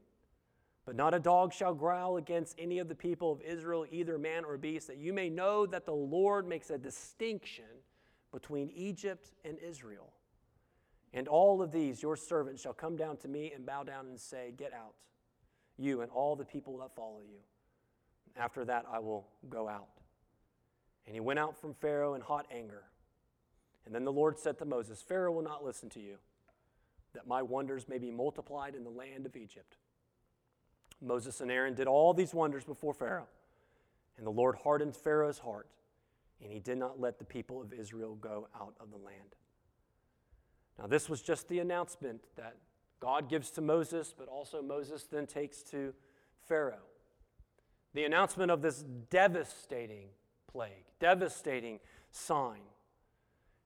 But 0.87 0.95
not 0.97 1.15
a 1.15 1.21
dog 1.21 1.53
shall 1.53 1.75
growl 1.75 2.17
against 2.17 2.55
any 2.59 2.79
of 2.79 2.89
the 2.89 2.95
people 2.95 3.33
of 3.33 3.43
Israel, 3.43 3.85
either 3.91 4.19
man 4.19 4.45
or 4.45 4.57
beast, 4.57 4.87
that 4.87 4.97
you 4.97 5.13
may 5.13 5.29
know 5.29 5.67
that 5.67 5.87
the 5.87 5.93
Lord 5.93 6.47
makes 6.47 6.71
a 6.71 6.79
distinction 6.79 7.65
between 8.33 8.71
Egypt 8.71 9.33
and 9.45 9.59
Israel. 9.59 10.13
And 11.13 11.27
all 11.27 11.61
of 11.61 11.73
these, 11.73 12.03
your 12.03 12.17
servants, 12.17 12.63
shall 12.63 12.73
come 12.73 12.97
down 12.97 13.17
to 13.19 13.29
me 13.29 13.53
and 13.55 13.67
bow 13.67 13.83
down 13.83 14.07
and 14.07 14.19
say, 14.19 14.53
Get 14.57 14.73
out, 14.73 14.95
you 15.77 16.03
and 16.03 16.11
all 16.11 16.37
the 16.37 16.45
people 16.45 16.79
that 16.79 16.95
follow 16.95 17.21
you. 17.21 17.39
After 18.37 18.65
that, 18.65 18.85
I 18.91 19.01
will 19.01 19.27
go 19.49 19.69
out. 19.69 19.89
And 21.07 21.15
he 21.15 21.21
went 21.21 21.39
out 21.39 21.61
from 21.61 21.75
Pharaoh 21.75 22.15
in 22.15 22.21
hot 22.21 22.47
anger. 22.55 22.85
And 23.85 23.95
then 23.95 24.05
the 24.05 24.13
Lord 24.13 24.39
said 24.39 24.59
to 24.59 24.65
Moses, 24.65 25.03
Pharaoh 25.03 25.33
will 25.33 25.43
not 25.43 25.65
listen 25.65 25.89
to 25.91 26.01
you, 26.01 26.19
that 27.15 27.27
my 27.27 27.43
wonders 27.43 27.89
may 27.89 27.99
be 27.99 28.13
multiplied 28.13 28.77
in 28.77 28.85
the 28.85 28.91
land 28.91 29.27
of 29.27 29.37
Egypt. 29.37 29.77
Moses 31.03 31.41
and 31.41 31.51
Aaron 31.51 31.75
did 31.75 31.87
all 31.87 32.15
these 32.15 32.35
wonders 32.35 32.65
before 32.65 32.95
Pharaoh, 32.95 33.27
and 34.17 34.27
the 34.27 34.31
Lord 34.31 34.55
hardened 34.63 34.95
Pharaoh's 34.95 35.39
heart, 35.39 35.67
and 36.43 36.53
he 36.53 36.61
did 36.61 36.79
not 36.79 37.01
let 37.01 37.19
the 37.19 37.25
people 37.25 37.61
of 37.61 37.73
Israel 37.73 38.15
go 38.17 38.49
out 38.55 38.75
of 38.79 38.91
the 38.91 38.99
land. 38.99 39.35
Now, 40.81 40.87
this 40.87 41.11
was 41.11 41.21
just 41.21 41.47
the 41.49 41.59
announcement 41.59 42.23
that 42.37 42.57
God 43.01 43.29
gives 43.29 43.51
to 43.53 43.61
Moses, 43.61 44.15
but 44.17 44.29
also 44.29 44.63
Moses 44.63 45.05
then 45.05 45.27
takes 45.27 45.63
to 45.65 45.93
Pharaoh. 46.49 46.87
The 47.93 48.05
announcement 48.05 48.51
of 48.51 48.63
this 48.63 48.83
devastating 49.11 50.09
plague, 50.51 50.87
devastating 50.99 51.81
sign. 52.13 52.61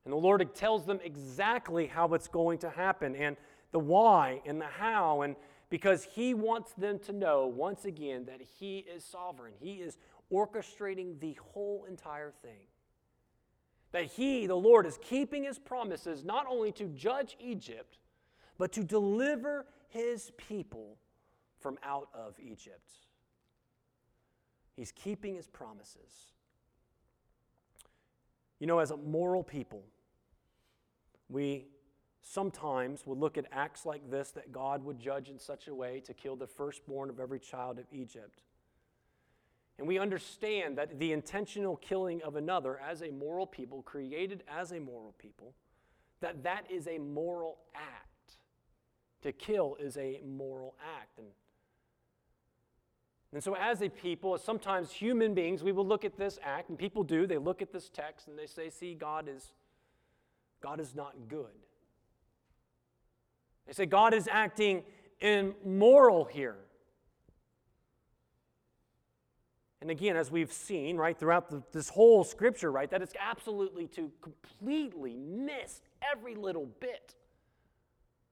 And 0.04 0.12
the 0.12 0.18
Lord 0.18 0.54
tells 0.54 0.86
them 0.86 0.98
exactly 1.04 1.86
how 1.86 2.12
it's 2.14 2.28
going 2.28 2.58
to 2.58 2.70
happen 2.70 3.14
and 3.14 3.36
the 3.70 3.78
why 3.78 4.42
and 4.44 4.60
the 4.60 4.66
how. 4.66 5.22
And 5.22 5.36
because 5.70 6.04
He 6.04 6.34
wants 6.34 6.72
them 6.72 6.98
to 7.00 7.12
know 7.12 7.46
once 7.46 7.84
again 7.84 8.26
that 8.26 8.40
He 8.58 8.78
is 8.78 9.04
sovereign, 9.04 9.54
He 9.60 9.74
is 9.74 9.98
orchestrating 10.32 11.20
the 11.20 11.38
whole 11.52 11.86
entire 11.88 12.32
thing. 12.42 12.66
That 13.94 14.06
He, 14.06 14.48
the 14.48 14.56
Lord, 14.56 14.86
is 14.86 14.98
keeping 15.00 15.44
His 15.44 15.56
promises 15.56 16.24
not 16.24 16.46
only 16.50 16.72
to 16.72 16.86
judge 16.86 17.36
Egypt, 17.38 17.98
but 18.58 18.72
to 18.72 18.82
deliver 18.82 19.66
His 19.86 20.32
people 20.36 20.98
from 21.60 21.78
out 21.84 22.08
of 22.12 22.34
Egypt. 22.40 22.90
He's 24.76 24.90
keeping 24.90 25.36
His 25.36 25.46
promises. 25.46 26.32
You 28.58 28.66
know, 28.66 28.80
as 28.80 28.90
a 28.90 28.96
moral 28.96 29.44
people, 29.44 29.84
we 31.28 31.68
sometimes 32.20 33.06
would 33.06 33.18
look 33.18 33.38
at 33.38 33.46
acts 33.52 33.86
like 33.86 34.10
this 34.10 34.32
that 34.32 34.50
God 34.50 34.84
would 34.84 34.98
judge 34.98 35.28
in 35.28 35.38
such 35.38 35.68
a 35.68 35.74
way 35.74 36.00
to 36.00 36.12
kill 36.12 36.34
the 36.34 36.48
firstborn 36.48 37.10
of 37.10 37.20
every 37.20 37.38
child 37.38 37.78
of 37.78 37.84
Egypt. 37.92 38.42
And 39.78 39.88
we 39.88 39.98
understand 39.98 40.78
that 40.78 40.98
the 40.98 41.12
intentional 41.12 41.76
killing 41.76 42.22
of 42.22 42.36
another 42.36 42.78
as 42.78 43.02
a 43.02 43.10
moral 43.10 43.46
people, 43.46 43.82
created 43.82 44.44
as 44.48 44.72
a 44.72 44.78
moral 44.78 45.14
people, 45.18 45.54
that 46.20 46.44
that 46.44 46.64
is 46.70 46.86
a 46.86 46.98
moral 46.98 47.58
act. 47.74 48.36
To 49.22 49.32
kill 49.32 49.76
is 49.80 49.96
a 49.96 50.20
moral 50.24 50.74
act. 50.98 51.18
And, 51.18 51.28
and 53.32 53.42
so, 53.42 53.56
as 53.56 53.82
a 53.82 53.88
people, 53.88 54.34
as 54.34 54.44
sometimes 54.44 54.92
human 54.92 55.34
beings, 55.34 55.64
we 55.64 55.72
will 55.72 55.86
look 55.86 56.04
at 56.04 56.16
this 56.16 56.38
act, 56.42 56.68
and 56.68 56.78
people 56.78 57.02
do, 57.02 57.26
they 57.26 57.38
look 57.38 57.62
at 57.62 57.72
this 57.72 57.88
text 57.88 58.28
and 58.28 58.38
they 58.38 58.46
say, 58.46 58.70
see, 58.70 58.94
God 58.94 59.28
is, 59.28 59.52
God 60.60 60.78
is 60.78 60.94
not 60.94 61.14
good. 61.26 61.46
They 63.66 63.72
say 63.72 63.86
God 63.86 64.14
is 64.14 64.28
acting 64.30 64.84
immoral 65.20 66.24
here. 66.24 66.56
And 69.84 69.90
again, 69.90 70.16
as 70.16 70.30
we've 70.30 70.50
seen, 70.50 70.96
right, 70.96 71.14
throughout 71.14 71.50
the, 71.50 71.62
this 71.70 71.90
whole 71.90 72.24
scripture, 72.24 72.72
right, 72.72 72.90
that 72.90 73.02
it's 73.02 73.12
absolutely 73.20 73.86
to 73.88 74.10
completely 74.22 75.14
miss 75.14 75.82
every 76.10 76.34
little 76.34 76.70
bit 76.80 77.14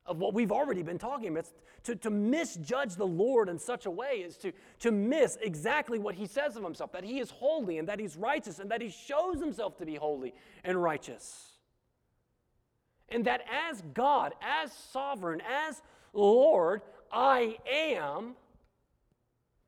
of 0.07 0.17
what 0.17 0.33
we've 0.33 0.51
already 0.51 0.83
been 0.83 0.97
talking 0.97 1.29
about. 1.29 1.45
To, 1.85 1.95
to 1.97 2.09
misjudge 2.09 2.97
the 2.97 3.07
Lord 3.07 3.51
in 3.51 3.59
such 3.59 3.85
a 3.85 3.91
way 3.91 4.23
is 4.25 4.39
to, 4.39 4.53
to 4.79 4.91
miss 4.91 5.37
exactly 5.43 5.99
what 5.99 6.15
he 6.15 6.27
says 6.27 6.57
of 6.57 6.65
himself 6.65 6.91
that 6.93 7.05
he 7.05 7.21
is 7.21 7.29
holy 7.29 7.77
and 7.77 7.87
that 7.87 8.01
he's 8.01 8.17
righteous 8.17 8.59
and 8.59 8.71
that 8.71 8.81
he 8.81 8.89
shows 8.89 9.39
himself 9.39 9.77
to 9.77 9.85
be 9.85 9.97
holy 9.97 10.33
and 10.65 10.83
righteous. 10.83 11.51
And 13.11 13.27
that 13.27 13.43
as 13.69 13.83
God, 13.93 14.33
as 14.41 14.73
sovereign, 14.73 15.43
as 15.43 15.83
Lord, 16.15 16.81
I 17.13 17.59
am 17.71 18.37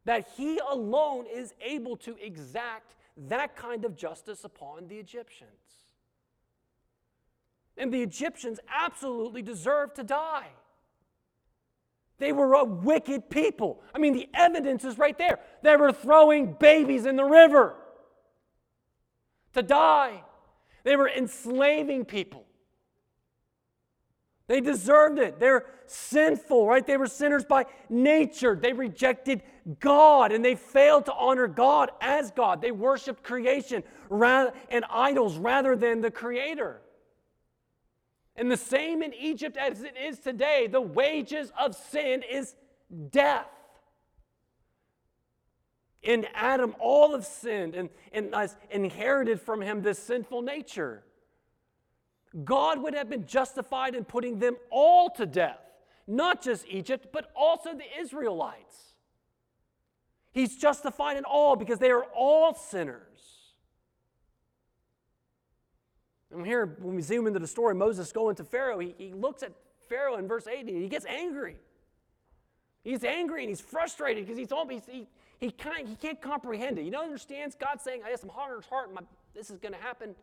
that 0.05 0.29
he 0.37 0.59
alone 0.71 1.27
is 1.33 1.55
able 1.61 1.97
to 1.99 2.17
exact 2.21 2.95
that 3.17 3.57
kind 3.57 3.85
of 3.85 3.97
justice 3.97 4.45
upon 4.45 4.89
the 4.89 4.97
Egyptians. 4.97 5.51
And 7.77 7.93
the 7.93 8.03
Egyptians 8.03 8.61
absolutely 8.73 9.43
deserved 9.43 9.97
to 9.97 10.05
die. 10.05 10.49
They 12.19 12.33
were 12.33 12.55
a 12.55 12.65
wicked 12.65 13.29
people. 13.29 13.83
I 13.95 13.99
mean, 13.99 14.13
the 14.13 14.29
evidence 14.35 14.85
is 14.85 14.99
right 14.99 15.19
there. 15.19 15.41
They 15.63 15.77
were 15.77 15.93
throwing 15.93 16.53
babies 16.55 17.07
in 17.07 17.17
the 17.17 17.25
river 17.25 17.75
to 19.55 19.63
die, 19.63 20.23
they 20.83 20.97
were 20.97 21.09
enslaving 21.09 22.05
people. 22.05 22.45
They 24.47 24.61
deserved 24.61 25.19
it. 25.19 25.41
They're 25.41 25.65
sinful, 25.87 26.67
right? 26.67 26.87
They 26.87 26.99
were 26.99 27.07
sinners 27.07 27.47
by 27.47 27.65
nature. 27.89 28.55
They 28.55 28.75
rejected 28.75 29.43
God 29.81 30.33
and 30.33 30.45
they 30.45 30.55
failed 30.55 31.07
to 31.07 31.15
honor 31.15 31.49
God 31.49 31.91
as 32.01 32.31
God. 32.31 32.61
They 32.61 32.71
worshiped 32.71 33.23
creation 33.23 33.83
and 34.11 34.85
idols 34.91 35.39
rather 35.39 35.75
than 35.75 36.01
the 36.01 36.11
Creator. 36.11 36.81
And 38.37 38.51
the 38.51 38.57
same 38.57 39.03
in 39.03 39.15
Egypt 39.15 39.57
as 39.57 39.83
it 39.83 39.95
is 39.97 40.19
today, 40.19 40.67
the 40.67 40.81
wages 40.81 41.53
of 41.59 41.75
sin 41.75 42.23
is 42.29 42.55
death. 43.11 43.47
In 46.03 46.27
Adam, 46.35 46.75
all 46.79 47.13
have 47.13 47.25
sinned 47.25 47.75
and, 47.75 47.89
and 48.13 48.35
inherited 48.71 49.41
from 49.41 49.63
him 49.63 49.81
this 49.81 49.99
sinful 49.99 50.43
nature. 50.43 51.03
God 52.45 52.83
would 52.83 52.95
have 52.95 53.09
been 53.09 53.27
justified 53.27 53.95
in 53.95 54.05
putting 54.05 54.39
them 54.39 54.57
all 54.71 55.09
to 55.11 55.25
death, 55.25 55.61
not 56.07 56.43
just 56.43 56.67
Egypt, 56.69 57.07
but 57.13 57.31
also 57.35 57.73
the 57.73 58.01
Israelites. 58.01 58.94
He's 60.35 60.57
justified 60.57 61.17
in 61.17 61.25
all 61.25 61.55
because 61.55 61.79
they 61.79 61.93
are 61.93 62.03
all 62.15 62.55
sinners. 62.55 63.01
And 66.33 66.45
here, 66.45 66.77
when 66.81 66.97
we 66.97 67.03
zoom 67.03 67.29
into 67.29 67.39
the 67.39 67.47
story, 67.47 67.77
Moses 67.77 68.11
going 68.11 68.35
to 68.37 68.45
Pharaoh, 68.45 68.81
he, 68.81 68.97
he 68.99 69.13
looks 69.13 69.45
at 69.45 69.53
Pharaoh 69.89 70.17
in 70.17 70.27
verse 70.27 70.49
8 70.49 70.67
and 70.67 70.83
he 70.83 70.89
gets 70.89 71.07
angry. 71.07 71.57
He's 72.83 73.05
angry 73.05 73.45
and 73.45 73.49
he's 73.49 73.61
frustrated 73.61 74.27
because 74.27 74.37
he's, 74.37 74.51
he's 74.69 74.87
he, 74.91 75.07
he, 75.39 75.51
can't, 75.53 75.87
he 75.87 75.95
can't 75.95 76.21
comprehend 76.21 76.81
it. 76.81 76.83
He 76.83 76.91
don't 76.91 77.05
understand 77.05 77.55
God 77.61 77.81
saying, 77.81 78.03
I 78.05 78.11
have 78.11 78.19
some 78.19 78.29
heart 78.29 78.51
in 78.51 78.57
his 78.57 78.67
heart, 78.67 78.87
and 78.87 78.97
my, 78.97 79.03
this 79.37 79.51
is 79.51 79.61
going 79.61 79.73
to 79.73 79.81
happen. 79.81 80.17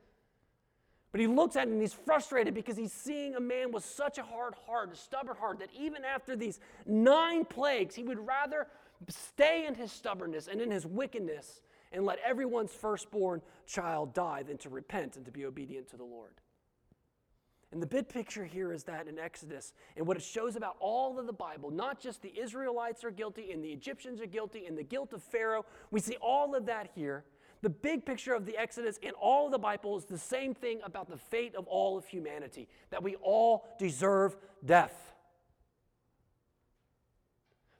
But 1.14 1.22
he 1.22 1.28
looks 1.28 1.55
at 1.55 1.68
it 1.68 1.72
and 1.72 1.82
he's 1.82 1.93
frustrated 1.93 2.53
because 2.53 2.76
he's 2.76 2.91
seeing 2.91 3.36
a 3.36 3.39
man 3.39 3.72
with 3.72 3.86
such 3.86 4.18
a 4.18 4.24
hard 4.24 4.55
heart, 4.66 4.91
a 4.91 4.95
stubborn 4.95 5.38
heart, 5.38 5.59
that 5.59 5.70
even 5.78 6.03
after 6.03 6.36
these 6.36 6.59
nine 6.86 7.45
plagues, 7.45 7.95
he 7.95 8.03
would 8.03 8.20
rather 8.20 8.68
stay 9.10 9.66
in 9.68 9.76
his 9.76 9.91
stubbornness 9.91 10.47
and 10.47 10.62
in 10.62 10.72
his 10.72 10.86
wickedness 10.86 11.62
and 11.91 12.06
let 12.06 12.20
everyone's 12.26 12.72
firstborn 12.72 13.41
child 13.66 14.14
die 14.14 14.43
than 14.43 14.58
to 14.60 14.70
repent 14.70 15.16
and 15.16 15.26
to 15.26 15.32
be 15.32 15.45
obedient 15.45 15.89
to 15.89 15.97
the 15.97 16.04
Lord. 16.04 16.34
And 17.72 17.82
the 17.82 17.88
big 17.88 18.10
picture 18.10 18.43
here 18.43 18.74
is 18.74 18.84
that 18.84 19.08
in 19.08 19.18
Exodus, 19.18 19.74
and 19.95 20.06
what 20.06 20.18
it 20.18 20.24
shows 20.24 20.58
about 20.58 20.76
all 20.80 21.18
of 21.18 21.26
the 21.26 21.34
Bible, 21.34 21.72
not 21.72 22.02
just 22.02 22.22
the 22.22 22.38
Israelites 22.38 23.04
are 23.04 23.12
guilty 23.12 23.52
and 23.52 23.64
the 23.64 23.70
Egyptians 23.70 24.20
are 24.20 24.26
guilty 24.26 24.66
and 24.66 24.78
the 24.78 24.84
guilt 24.84 25.14
of 25.14 25.24
Pharaoh, 25.24 25.66
we 25.89 26.02
see 26.02 26.18
all 26.22 26.54
of 26.54 26.66
that 26.66 26.89
here. 26.95 27.24
The 27.62 27.70
big 27.70 28.06
picture 28.06 28.34
of 28.34 28.45
the 28.45 28.58
Exodus 28.58 28.97
in 28.97 29.12
all 29.12 29.45
of 29.45 29.52
the 29.52 29.60
Bible 29.60 29.97
is 29.97 30.06
the 30.06 30.18
same 30.18 30.54
thing 30.54 30.80
about 30.84 31.10
the 31.10 31.18
fate 31.18 31.56
of 31.56 31.66
all 31.68 31.97
of 31.97 32.06
humanity 32.06 32.68
that 32.89 33.04
we 33.04 33.16
all 33.22 33.66
deserve 33.80 34.36
death. 34.66 35.11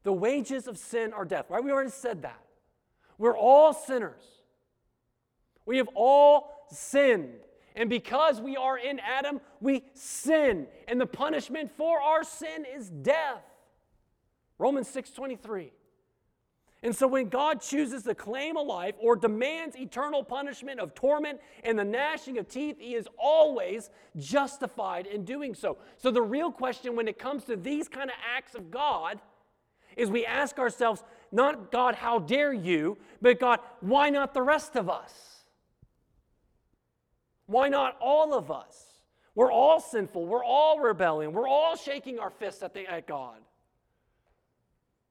The 0.04 0.14
wages 0.14 0.68
of 0.68 0.78
sin 0.78 1.14
are 1.14 1.26
death, 1.26 1.46
right? 1.50 1.64
We 1.64 1.72
already 1.72 1.92
said 1.92 2.24
that. 2.24 2.42
We're 3.18 3.38
all 3.38 3.74
sinners. 3.74 4.24
We 5.66 5.78
have 5.78 5.90
all 5.94 6.66
sinned. 6.72 7.36
And 7.76 7.90
because 7.90 8.42
we 8.42 8.58
are 8.58 8.78
in 8.78 9.00
Adam, 9.00 9.40
we 9.60 9.84
sin. 9.94 10.68
And 10.88 11.00
the 11.00 11.06
punishment 11.06 11.72
for 11.78 12.02
our 12.02 12.24
sin 12.24 12.66
is 12.76 12.90
death. 12.90 13.44
Romans 14.58 14.88
6 14.90 15.12
23. 15.12 15.72
And 16.84 16.96
so 16.96 17.08
when 17.08 17.30
God 17.30 17.62
chooses 17.62 18.04
to 18.04 18.16
claim 18.16 18.56
a 18.56 18.62
life 18.62 18.96
or 19.00 19.16
demands 19.16 19.76
eternal 19.78 20.24
punishment 20.24 20.80
of 20.80 20.96
torment 20.96 21.40
and 21.64 21.78
the 21.78 21.84
gnashing 21.84 22.40
of 22.40 22.48
teeth, 22.48 22.78
he 22.80 22.96
is 22.96 23.08
always 23.20 23.92
justified 24.18 25.06
in 25.06 25.24
doing 25.24 25.54
so. 25.54 25.78
So 25.98 26.10
the 26.10 26.24
real 26.24 26.52
question 26.52 26.96
when 26.96 27.08
it 27.08 27.20
comes 27.20 27.44
to 27.46 27.56
these 27.56 27.88
kind 27.88 28.10
of 28.10 28.16
acts 28.36 28.56
of 28.56 28.72
God 28.72 29.22
is 29.98 30.10
we 30.10 30.26
ask 30.26 30.60
ourselves, 30.60 31.04
not 31.32 31.72
God, 31.72 31.96
how 31.96 32.20
dare 32.20 32.54
you, 32.54 32.98
but 33.22 33.40
God, 33.40 33.60
why 33.80 34.10
not 34.10 34.34
the 34.34 34.42
rest 34.42 34.76
of 34.76 34.90
us? 34.90 35.14
Why 37.46 37.70
not 37.70 37.98
all 38.00 38.34
of 38.34 38.52
us? 38.52 38.86
We're 39.36 39.52
all 39.52 39.80
sinful. 39.80 40.26
We're 40.26 40.44
all 40.44 40.80
rebelling. 40.80 41.32
We're 41.34 41.48
all 41.48 41.76
shaking 41.76 42.20
our 42.20 42.30
fists 42.30 42.64
at, 42.64 42.74
the, 42.74 42.86
at 42.86 43.08
God. 43.08 43.38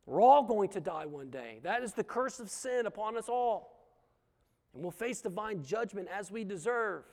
We're 0.07 0.21
all 0.21 0.43
going 0.43 0.69
to 0.71 0.81
die 0.81 1.07
one 1.07 1.31
day. 1.31 1.61
That 1.63 1.83
is 1.83 1.93
the 1.93 2.05
curse 2.05 2.41
of 2.41 2.51
sin 2.51 2.87
upon 2.87 3.17
us 3.17 3.29
all. 3.29 3.77
And 4.75 4.83
we'll 4.83 4.91
face 4.91 5.21
divine 5.21 5.63
judgment 5.63 6.09
as 6.13 6.31
we 6.31 6.45
deserve. 6.45 7.05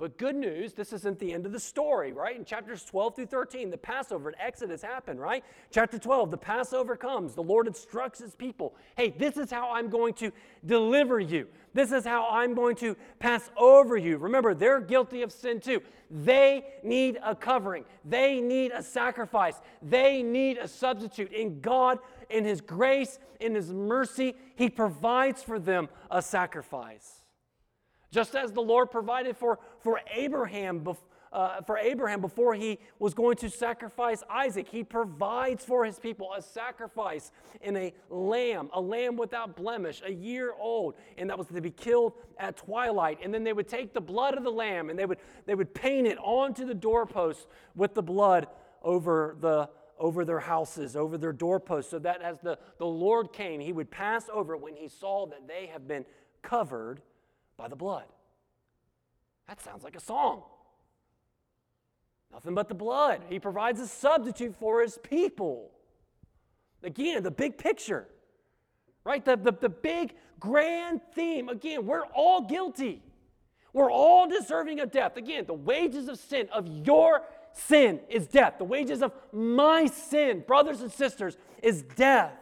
But 0.00 0.16
good 0.16 0.34
news, 0.34 0.72
this 0.72 0.94
isn't 0.94 1.18
the 1.18 1.34
end 1.34 1.44
of 1.44 1.52
the 1.52 1.60
story, 1.60 2.14
right? 2.14 2.34
In 2.34 2.46
chapters 2.46 2.82
12 2.86 3.16
through 3.16 3.26
13, 3.26 3.68
the 3.68 3.76
Passover 3.76 4.30
and 4.30 4.36
Exodus 4.40 4.80
happen, 4.80 5.20
right? 5.20 5.44
Chapter 5.70 5.98
12, 5.98 6.30
the 6.30 6.38
Passover 6.38 6.96
comes. 6.96 7.34
The 7.34 7.42
Lord 7.42 7.66
instructs 7.66 8.18
his 8.18 8.34
people 8.34 8.74
hey, 8.96 9.10
this 9.10 9.36
is 9.36 9.50
how 9.50 9.70
I'm 9.72 9.90
going 9.90 10.14
to 10.14 10.32
deliver 10.64 11.20
you. 11.20 11.48
This 11.74 11.92
is 11.92 12.06
how 12.06 12.26
I'm 12.30 12.54
going 12.54 12.76
to 12.76 12.96
pass 13.18 13.50
over 13.58 13.98
you. 13.98 14.16
Remember, 14.16 14.54
they're 14.54 14.80
guilty 14.80 15.20
of 15.20 15.30
sin 15.30 15.60
too. 15.60 15.82
They 16.10 16.64
need 16.82 17.18
a 17.22 17.34
covering, 17.34 17.84
they 18.02 18.40
need 18.40 18.72
a 18.72 18.82
sacrifice, 18.82 19.60
they 19.82 20.22
need 20.22 20.56
a 20.56 20.66
substitute. 20.66 21.30
In 21.30 21.60
God, 21.60 21.98
in 22.30 22.46
His 22.46 22.62
grace, 22.62 23.18
in 23.38 23.54
His 23.54 23.70
mercy, 23.70 24.34
He 24.56 24.70
provides 24.70 25.42
for 25.42 25.58
them 25.58 25.90
a 26.10 26.22
sacrifice. 26.22 27.19
Just 28.10 28.34
as 28.34 28.52
the 28.52 28.60
Lord 28.60 28.90
provided 28.90 29.36
for, 29.36 29.58
for 29.80 30.00
Abraham 30.12 30.84
uh, 31.32 31.60
for 31.62 31.78
Abraham 31.78 32.20
before 32.20 32.54
he 32.54 32.78
was 32.98 33.14
going 33.14 33.36
to 33.36 33.48
sacrifice 33.48 34.22
Isaac. 34.28 34.68
He 34.68 34.82
provides 34.82 35.64
for 35.64 35.84
his 35.84 35.98
people 35.98 36.32
a 36.36 36.42
sacrifice 36.42 37.30
in 37.60 37.76
a 37.76 37.94
lamb, 38.08 38.68
a 38.72 38.80
lamb 38.80 39.16
without 39.16 39.56
blemish, 39.56 40.02
a 40.04 40.12
year 40.12 40.52
old, 40.58 40.94
and 41.18 41.30
that 41.30 41.38
was 41.38 41.46
to 41.48 41.60
be 41.60 41.70
killed 41.70 42.14
at 42.38 42.56
twilight. 42.56 43.18
And 43.22 43.32
then 43.32 43.44
they 43.44 43.52
would 43.52 43.68
take 43.68 43.94
the 43.94 44.00
blood 44.00 44.36
of 44.36 44.44
the 44.44 44.50
lamb 44.50 44.90
and 44.90 44.98
they 44.98 45.06
would, 45.06 45.18
they 45.46 45.54
would 45.54 45.72
paint 45.72 46.06
it 46.06 46.18
onto 46.18 46.66
the 46.66 46.74
doorpost 46.74 47.46
with 47.76 47.94
the 47.94 48.02
blood 48.02 48.48
over 48.82 49.36
the 49.40 49.68
over 49.98 50.24
their 50.24 50.40
houses, 50.40 50.96
over 50.96 51.18
their 51.18 51.30
doorposts, 51.32 51.90
so 51.90 51.98
that 51.98 52.22
as 52.22 52.38
the, 52.40 52.58
the 52.78 52.86
Lord 52.86 53.34
came, 53.34 53.60
he 53.60 53.70
would 53.70 53.90
pass 53.90 54.30
over 54.32 54.56
when 54.56 54.74
he 54.74 54.88
saw 54.88 55.26
that 55.26 55.46
they 55.46 55.66
have 55.66 55.86
been 55.86 56.06
covered 56.40 57.02
by 57.60 57.68
the 57.68 57.76
blood. 57.76 58.04
That 59.46 59.60
sounds 59.60 59.84
like 59.84 59.94
a 59.94 60.00
song. 60.00 60.42
Nothing 62.32 62.54
but 62.54 62.68
the 62.68 62.74
blood. 62.74 63.22
He 63.28 63.38
provides 63.38 63.80
a 63.80 63.86
substitute 63.86 64.56
for 64.56 64.80
his 64.80 64.98
people. 65.02 65.70
Again, 66.82 67.22
the 67.22 67.30
big 67.30 67.58
picture, 67.58 68.06
right? 69.04 69.22
The, 69.22 69.36
the, 69.36 69.52
the 69.52 69.68
big 69.68 70.14
grand 70.38 71.02
theme. 71.14 71.50
Again, 71.50 71.84
we're 71.84 72.06
all 72.06 72.46
guilty. 72.46 73.02
We're 73.74 73.90
all 73.90 74.26
deserving 74.26 74.80
of 74.80 74.90
death. 74.90 75.18
Again, 75.18 75.44
the 75.46 75.52
wages 75.52 76.08
of 76.08 76.18
sin, 76.18 76.48
of 76.54 76.66
your 76.86 77.22
sin, 77.52 78.00
is 78.08 78.26
death. 78.26 78.54
The 78.56 78.64
wages 78.64 79.02
of 79.02 79.12
my 79.32 79.84
sin, 79.84 80.44
brothers 80.46 80.80
and 80.80 80.90
sisters, 80.90 81.36
is 81.62 81.82
death. 81.82 82.32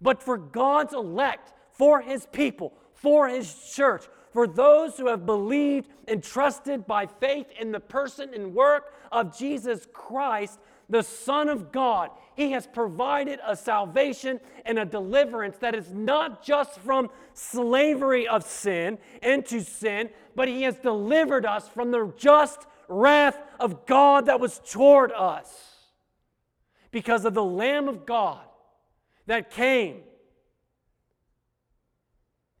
But 0.00 0.20
for 0.20 0.36
God's 0.36 0.94
elect, 0.94 1.52
for 1.70 2.00
his 2.00 2.26
people, 2.32 2.74
for 3.00 3.28
his 3.28 3.54
church, 3.74 4.04
for 4.32 4.46
those 4.46 4.96
who 4.96 5.08
have 5.08 5.26
believed 5.26 5.88
and 6.06 6.22
trusted 6.22 6.86
by 6.86 7.06
faith 7.06 7.46
in 7.58 7.72
the 7.72 7.80
person 7.80 8.32
and 8.34 8.54
work 8.54 8.94
of 9.10 9.36
Jesus 9.36 9.86
Christ, 9.92 10.60
the 10.88 11.02
Son 11.02 11.48
of 11.48 11.72
God, 11.72 12.10
He 12.36 12.52
has 12.52 12.66
provided 12.66 13.38
a 13.46 13.56
salvation 13.56 14.40
and 14.64 14.78
a 14.78 14.84
deliverance 14.84 15.56
that 15.58 15.74
is 15.74 15.92
not 15.92 16.44
just 16.44 16.78
from 16.80 17.10
slavery 17.32 18.28
of 18.28 18.44
sin 18.44 18.98
into 19.22 19.60
sin, 19.60 20.10
but 20.34 20.48
He 20.48 20.62
has 20.62 20.76
delivered 20.76 21.46
us 21.46 21.68
from 21.68 21.90
the 21.90 22.12
just 22.16 22.66
wrath 22.88 23.40
of 23.58 23.86
God 23.86 24.26
that 24.26 24.40
was 24.40 24.60
toward 24.68 25.12
us 25.12 25.52
because 26.90 27.24
of 27.24 27.34
the 27.34 27.44
Lamb 27.44 27.88
of 27.88 28.04
God 28.04 28.44
that 29.26 29.50
came 29.50 30.02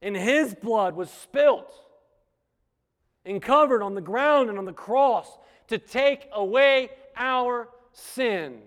and 0.02 0.16
his 0.16 0.54
blood 0.54 0.94
was 0.96 1.10
spilt 1.10 1.72
and 3.24 3.42
covered 3.42 3.82
on 3.82 3.94
the 3.94 4.00
ground 4.00 4.48
and 4.48 4.58
on 4.58 4.64
the 4.64 4.72
cross 4.72 5.38
to 5.68 5.78
take 5.78 6.28
away 6.32 6.90
our 7.16 7.68
sin. 7.92 8.60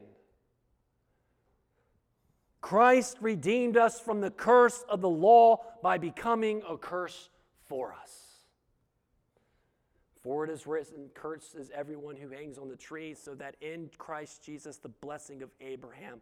Christ 2.62 3.18
redeemed 3.20 3.76
us 3.76 4.00
from 4.00 4.22
the 4.22 4.32
curse 4.32 4.86
of 4.88 5.02
the 5.02 5.10
law 5.10 5.66
by 5.82 5.98
becoming 5.98 6.62
a 6.68 6.78
curse 6.78 7.30
for 7.66 7.94
us. 7.94 8.24
For 10.22 10.46
it 10.46 10.50
is 10.50 10.66
written, 10.66 11.10
Cursed 11.14 11.56
is 11.56 11.70
everyone 11.76 12.16
who 12.16 12.30
hangs 12.30 12.58
on 12.58 12.70
the 12.70 12.78
tree, 12.78 13.14
so 13.14 13.36
that 13.36 13.56
in 13.60 13.90
Christ 13.98 14.46
Jesus 14.46 14.78
the 14.78 14.88
blessing 14.88 15.42
of 15.42 15.50
Abraham 15.60 16.22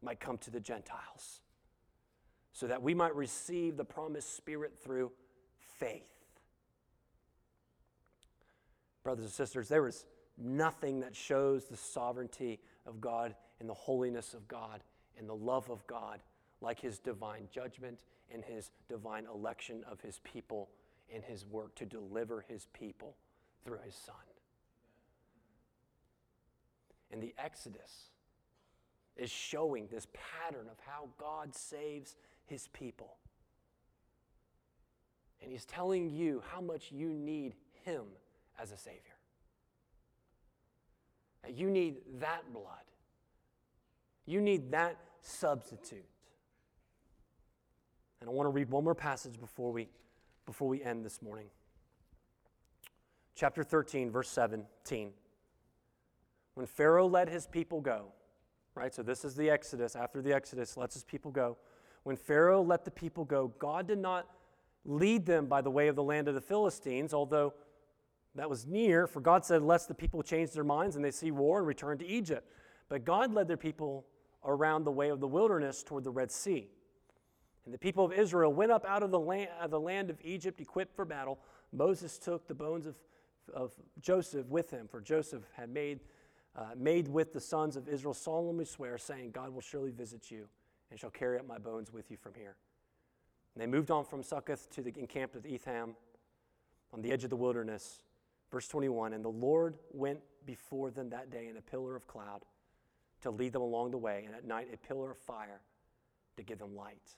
might 0.00 0.20
come 0.20 0.38
to 0.38 0.50
the 0.52 0.60
Gentiles 0.60 1.40
so 2.52 2.66
that 2.66 2.82
we 2.82 2.94
might 2.94 3.14
receive 3.14 3.76
the 3.76 3.84
promised 3.84 4.36
Spirit 4.36 4.78
through 4.78 5.10
faith. 5.78 6.08
Brothers 9.02 9.24
and 9.24 9.32
sisters, 9.32 9.68
there 9.68 9.88
is 9.88 10.04
nothing 10.38 11.00
that 11.00 11.16
shows 11.16 11.64
the 11.64 11.76
sovereignty 11.76 12.60
of 12.86 13.00
God 13.00 13.34
and 13.60 13.68
the 13.68 13.74
holiness 13.74 14.34
of 14.34 14.46
God 14.48 14.82
and 15.18 15.28
the 15.28 15.34
love 15.34 15.70
of 15.70 15.86
God 15.86 16.20
like 16.60 16.80
his 16.80 16.98
divine 16.98 17.48
judgment 17.52 18.00
and 18.32 18.44
his 18.44 18.70
divine 18.88 19.26
election 19.32 19.84
of 19.90 20.00
his 20.00 20.20
people 20.24 20.68
and 21.12 21.22
his 21.24 21.44
work 21.44 21.74
to 21.74 21.84
deliver 21.84 22.44
his 22.48 22.66
people 22.72 23.16
through 23.64 23.78
his 23.84 23.94
son. 23.94 24.14
And 27.10 27.22
the 27.22 27.34
Exodus 27.38 28.08
is 29.16 29.30
showing 29.30 29.88
this 29.88 30.06
pattern 30.12 30.66
of 30.70 30.78
how 30.86 31.08
God 31.18 31.54
saves 31.54 32.16
his 32.52 32.68
people. 32.68 33.16
And 35.40 35.50
he's 35.50 35.64
telling 35.64 36.10
you 36.10 36.42
how 36.52 36.60
much 36.60 36.92
you 36.92 37.08
need 37.08 37.54
him 37.82 38.02
as 38.60 38.70
a 38.70 38.76
Savior. 38.76 39.00
You 41.48 41.70
need 41.70 41.96
that 42.20 42.52
blood. 42.52 42.66
You 44.26 44.42
need 44.42 44.70
that 44.70 44.98
substitute. 45.22 46.04
And 48.20 48.28
I 48.28 48.32
want 48.32 48.46
to 48.46 48.50
read 48.50 48.70
one 48.70 48.84
more 48.84 48.94
passage 48.94 49.40
before 49.40 49.72
we, 49.72 49.88
before 50.44 50.68
we 50.68 50.82
end 50.82 51.06
this 51.06 51.22
morning. 51.22 51.46
Chapter 53.34 53.64
13, 53.64 54.10
verse 54.10 54.28
17. 54.28 55.10
When 56.54 56.66
Pharaoh 56.66 57.08
let 57.08 57.30
his 57.30 57.46
people 57.46 57.80
go, 57.80 58.12
right? 58.74 58.94
So 58.94 59.02
this 59.02 59.24
is 59.24 59.34
the 59.34 59.48
Exodus. 59.48 59.96
After 59.96 60.20
the 60.20 60.34
Exodus, 60.34 60.76
lets 60.76 60.94
his 60.94 61.02
people 61.02 61.30
go. 61.30 61.56
When 62.04 62.16
Pharaoh 62.16 62.62
let 62.62 62.84
the 62.84 62.90
people 62.90 63.24
go, 63.24 63.48
God 63.58 63.86
did 63.86 63.98
not 63.98 64.26
lead 64.84 65.24
them 65.24 65.46
by 65.46 65.60
the 65.60 65.70
way 65.70 65.88
of 65.88 65.96
the 65.96 66.02
land 66.02 66.28
of 66.28 66.34
the 66.34 66.40
Philistines, 66.40 67.14
although 67.14 67.54
that 68.34 68.48
was 68.48 68.66
near, 68.66 69.06
for 69.06 69.20
God 69.20 69.44
said, 69.44 69.62
Lest 69.62 69.88
the 69.88 69.94
people 69.94 70.22
change 70.22 70.50
their 70.50 70.64
minds 70.64 70.96
and 70.96 71.04
they 71.04 71.10
see 71.10 71.30
war 71.30 71.58
and 71.58 71.66
return 71.66 71.98
to 71.98 72.06
Egypt. 72.06 72.50
But 72.88 73.04
God 73.04 73.32
led 73.32 73.46
their 73.46 73.56
people 73.56 74.06
around 74.44 74.84
the 74.84 74.90
way 74.90 75.10
of 75.10 75.20
the 75.20 75.28
wilderness 75.28 75.82
toward 75.82 76.04
the 76.04 76.10
Red 76.10 76.32
Sea. 76.32 76.68
And 77.64 77.72
the 77.72 77.78
people 77.78 78.04
of 78.04 78.12
Israel 78.12 78.52
went 78.52 78.72
up 78.72 78.84
out 78.84 79.04
of 79.04 79.12
the 79.12 79.20
land 79.20 79.50
of, 79.60 79.70
the 79.70 79.78
land 79.78 80.10
of 80.10 80.18
Egypt 80.24 80.60
equipped 80.60 80.96
for 80.96 81.04
battle. 81.04 81.38
Moses 81.72 82.18
took 82.18 82.48
the 82.48 82.54
bones 82.54 82.86
of, 82.86 82.96
of 83.54 83.72
Joseph 84.00 84.46
with 84.48 84.70
him, 84.70 84.88
for 84.88 85.00
Joseph 85.00 85.44
had 85.54 85.70
made, 85.70 86.00
uh, 86.56 86.70
made 86.76 87.06
with 87.06 87.32
the 87.32 87.40
sons 87.40 87.76
of 87.76 87.88
Israel 87.88 88.14
solemnly 88.14 88.64
swear, 88.64 88.98
saying, 88.98 89.30
God 89.30 89.54
will 89.54 89.60
surely 89.60 89.92
visit 89.92 90.30
you 90.30 90.48
and 90.92 91.00
shall 91.00 91.10
carry 91.10 91.38
up 91.38 91.46
my 91.48 91.56
bones 91.56 91.90
with 91.90 92.10
you 92.10 92.18
from 92.18 92.34
here. 92.34 92.54
And 93.54 93.62
they 93.62 93.66
moved 93.66 93.90
on 93.90 94.04
from 94.04 94.22
Succoth 94.22 94.70
to 94.72 94.82
the 94.82 94.92
encamped 94.98 95.34
of 95.34 95.46
Etham 95.46 95.96
on 96.92 97.00
the 97.00 97.10
edge 97.10 97.24
of 97.24 97.30
the 97.30 97.36
wilderness. 97.36 98.02
Verse 98.50 98.68
21 98.68 99.14
And 99.14 99.24
the 99.24 99.30
Lord 99.30 99.78
went 99.90 100.20
before 100.44 100.90
them 100.90 101.08
that 101.08 101.30
day 101.30 101.48
in 101.48 101.56
a 101.56 101.62
pillar 101.62 101.96
of 101.96 102.06
cloud 102.06 102.42
to 103.22 103.30
lead 103.30 103.54
them 103.54 103.62
along 103.62 103.92
the 103.92 103.98
way, 103.98 104.24
and 104.26 104.34
at 104.34 104.44
night 104.44 104.68
a 104.72 104.76
pillar 104.76 105.10
of 105.10 105.16
fire 105.16 105.62
to 106.36 106.42
give 106.42 106.58
them 106.58 106.76
light, 106.76 107.14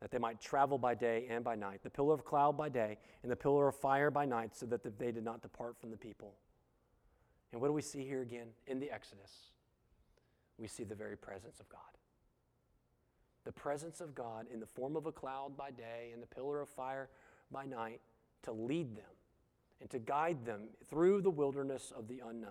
that 0.00 0.12
they 0.12 0.18
might 0.18 0.40
travel 0.40 0.78
by 0.78 0.94
day 0.94 1.26
and 1.28 1.42
by 1.42 1.56
night. 1.56 1.82
The 1.82 1.90
pillar 1.90 2.14
of 2.14 2.24
cloud 2.24 2.56
by 2.56 2.68
day 2.68 2.98
and 3.24 3.32
the 3.32 3.36
pillar 3.36 3.66
of 3.66 3.74
fire 3.74 4.10
by 4.10 4.24
night, 4.24 4.54
so 4.54 4.66
that 4.66 4.98
they 4.98 5.10
did 5.10 5.24
not 5.24 5.42
depart 5.42 5.76
from 5.80 5.90
the 5.90 5.96
people. 5.96 6.34
And 7.50 7.60
what 7.60 7.66
do 7.66 7.72
we 7.72 7.82
see 7.82 8.04
here 8.04 8.22
again 8.22 8.48
in 8.68 8.78
the 8.78 8.90
Exodus? 8.92 9.50
We 10.58 10.68
see 10.68 10.84
the 10.84 10.94
very 10.94 11.16
presence 11.16 11.58
of 11.58 11.68
God 11.68 11.80
the 13.44 13.52
presence 13.52 14.00
of 14.00 14.14
God 14.14 14.46
in 14.52 14.60
the 14.60 14.66
form 14.66 14.96
of 14.96 15.06
a 15.06 15.12
cloud 15.12 15.56
by 15.56 15.70
day 15.70 16.10
and 16.12 16.22
the 16.22 16.26
pillar 16.26 16.60
of 16.60 16.68
fire 16.68 17.08
by 17.50 17.64
night 17.64 18.00
to 18.42 18.52
lead 18.52 18.96
them 18.96 19.04
and 19.80 19.90
to 19.90 19.98
guide 19.98 20.44
them 20.44 20.62
through 20.88 21.22
the 21.22 21.30
wilderness 21.30 21.92
of 21.96 22.08
the 22.08 22.20
unknown. 22.26 22.50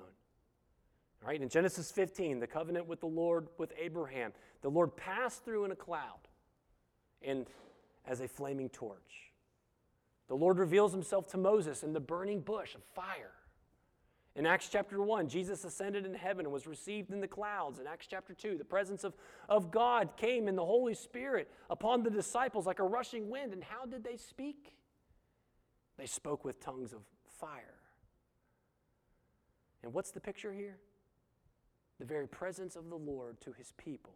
All 1.21 1.29
right, 1.29 1.41
in 1.41 1.49
Genesis 1.49 1.91
15, 1.91 2.39
the 2.39 2.47
covenant 2.47 2.87
with 2.87 2.99
the 2.99 3.07
Lord 3.07 3.47
with 3.57 3.71
Abraham, 3.79 4.33
the 4.61 4.69
Lord 4.69 4.95
passed 4.95 5.45
through 5.45 5.65
in 5.65 5.71
a 5.71 5.75
cloud 5.75 6.27
and 7.21 7.45
as 8.07 8.19
a 8.21 8.27
flaming 8.27 8.69
torch. 8.69 9.31
The 10.27 10.35
Lord 10.35 10.57
reveals 10.57 10.91
himself 10.91 11.27
to 11.31 11.37
Moses 11.37 11.83
in 11.83 11.93
the 11.93 11.99
burning 11.99 12.41
bush 12.41 12.73
of 12.75 12.83
fire. 12.95 13.33
In 14.35 14.45
Acts 14.45 14.69
chapter 14.71 15.01
1, 15.01 15.27
Jesus 15.27 15.65
ascended 15.65 16.05
in 16.05 16.13
heaven 16.13 16.45
and 16.45 16.53
was 16.53 16.65
received 16.65 17.11
in 17.11 17.19
the 17.19 17.27
clouds. 17.27 17.79
In 17.79 17.87
Acts 17.87 18.07
chapter 18.09 18.33
2, 18.33 18.57
the 18.57 18.63
presence 18.63 19.03
of, 19.03 19.13
of 19.49 19.71
God 19.71 20.15
came 20.15 20.47
in 20.47 20.55
the 20.55 20.65
Holy 20.65 20.93
Spirit 20.93 21.51
upon 21.69 22.03
the 22.03 22.09
disciples 22.09 22.65
like 22.65 22.79
a 22.79 22.83
rushing 22.83 23.29
wind. 23.29 23.51
And 23.51 23.61
how 23.63 23.85
did 23.85 24.05
they 24.05 24.15
speak? 24.15 24.73
They 25.97 26.05
spoke 26.05 26.45
with 26.45 26.61
tongues 26.61 26.93
of 26.93 27.01
fire. 27.39 27.75
And 29.83 29.93
what's 29.93 30.11
the 30.11 30.21
picture 30.21 30.53
here? 30.53 30.77
The 31.99 32.05
very 32.05 32.27
presence 32.27 32.77
of 32.77 32.89
the 32.89 32.97
Lord 32.97 33.41
to 33.41 33.51
his 33.51 33.73
people 33.77 34.15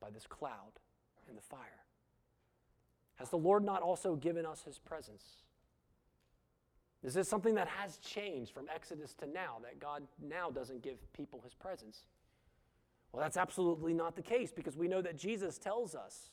by 0.00 0.10
this 0.10 0.26
cloud 0.26 0.72
and 1.28 1.36
the 1.36 1.42
fire. 1.42 1.86
Has 3.16 3.30
the 3.30 3.38
Lord 3.38 3.64
not 3.64 3.82
also 3.82 4.16
given 4.16 4.44
us 4.44 4.62
his 4.64 4.78
presence? 4.78 5.24
Is 7.02 7.14
this 7.14 7.28
something 7.28 7.54
that 7.56 7.68
has 7.68 7.96
changed 7.98 8.52
from 8.52 8.66
Exodus 8.72 9.14
to 9.14 9.26
now, 9.26 9.56
that 9.62 9.80
God 9.80 10.02
now 10.20 10.50
doesn't 10.50 10.82
give 10.82 10.96
people 11.12 11.40
his 11.42 11.54
presence? 11.54 12.06
Well, 13.12 13.22
that's 13.22 13.36
absolutely 13.36 13.92
not 13.92 14.16
the 14.16 14.22
case 14.22 14.52
because 14.52 14.76
we 14.76 14.88
know 14.88 15.02
that 15.02 15.18
Jesus 15.18 15.58
tells 15.58 15.94
us, 15.94 16.30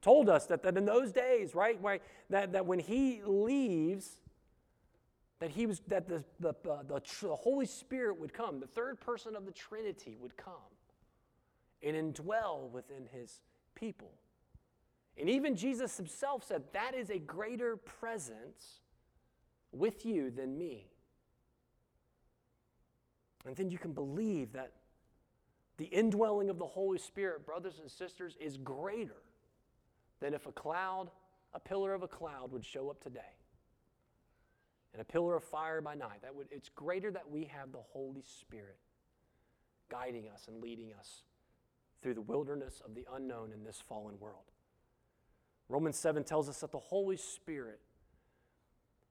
told 0.00 0.28
us 0.28 0.46
that, 0.46 0.62
that 0.62 0.76
in 0.76 0.84
those 0.84 1.12
days, 1.12 1.54
right, 1.54 1.78
that, 2.30 2.52
that 2.52 2.66
when 2.66 2.78
he 2.78 3.20
leaves, 3.24 4.18
that 5.38 5.50
he 5.50 5.66
was 5.66 5.80
that 5.88 6.08
the, 6.08 6.24
the, 6.40 6.54
uh, 6.70 6.82
the, 6.88 7.02
the 7.22 7.34
Holy 7.34 7.66
Spirit 7.66 8.18
would 8.18 8.32
come, 8.32 8.60
the 8.60 8.66
third 8.66 9.00
person 9.00 9.36
of 9.36 9.44
the 9.44 9.52
Trinity 9.52 10.16
would 10.20 10.36
come 10.36 10.54
and 11.82 11.96
indwell 11.96 12.70
within 12.70 13.06
his 13.12 13.40
people. 13.74 14.12
And 15.18 15.28
even 15.28 15.54
Jesus 15.54 15.96
himself 15.96 16.44
said 16.44 16.62
that 16.72 16.94
is 16.94 17.10
a 17.10 17.18
greater 17.18 17.76
presence 17.76 18.80
with 19.72 20.04
you 20.04 20.30
than 20.30 20.56
me. 20.56 20.86
And 23.46 23.56
then 23.56 23.70
you 23.70 23.78
can 23.78 23.92
believe 23.92 24.52
that 24.52 24.72
the 25.78 25.86
indwelling 25.86 26.50
of 26.50 26.58
the 26.58 26.66
Holy 26.66 26.98
Spirit, 26.98 27.44
brothers 27.44 27.80
and 27.80 27.90
sisters, 27.90 28.36
is 28.40 28.56
greater 28.56 29.22
than 30.20 30.34
if 30.34 30.46
a 30.46 30.52
cloud, 30.52 31.10
a 31.54 31.58
pillar 31.58 31.92
of 31.94 32.02
a 32.02 32.08
cloud, 32.08 32.52
would 32.52 32.64
show 32.64 32.88
up 32.88 33.02
today. 33.02 33.20
And 34.92 35.00
a 35.00 35.04
pillar 35.04 35.34
of 35.34 35.42
fire 35.42 35.80
by 35.80 35.94
night. 35.94 36.22
That 36.22 36.34
would, 36.34 36.48
it's 36.50 36.68
greater 36.68 37.10
that 37.10 37.30
we 37.30 37.44
have 37.44 37.72
the 37.72 37.80
Holy 37.80 38.22
Spirit 38.22 38.76
guiding 39.88 40.28
us 40.28 40.46
and 40.48 40.62
leading 40.62 40.92
us 40.98 41.22
through 42.02 42.14
the 42.14 42.20
wilderness 42.20 42.82
of 42.84 42.94
the 42.94 43.06
unknown 43.14 43.52
in 43.52 43.64
this 43.64 43.82
fallen 43.88 44.18
world. 44.20 44.44
Romans 45.68 45.98
7 45.98 46.24
tells 46.24 46.48
us 46.48 46.60
that 46.60 46.72
the 46.72 46.78
Holy 46.78 47.16
Spirit 47.16 47.80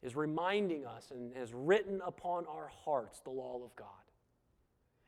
is 0.04 0.16
reminding 0.16 0.86
us 0.86 1.12
and 1.12 1.36
has 1.36 1.54
written 1.54 2.02
upon 2.06 2.45
our 2.47 2.72
hearts 2.84 3.20
the 3.22 3.30
law 3.30 3.60
of 3.64 3.76
God. 3.76 3.88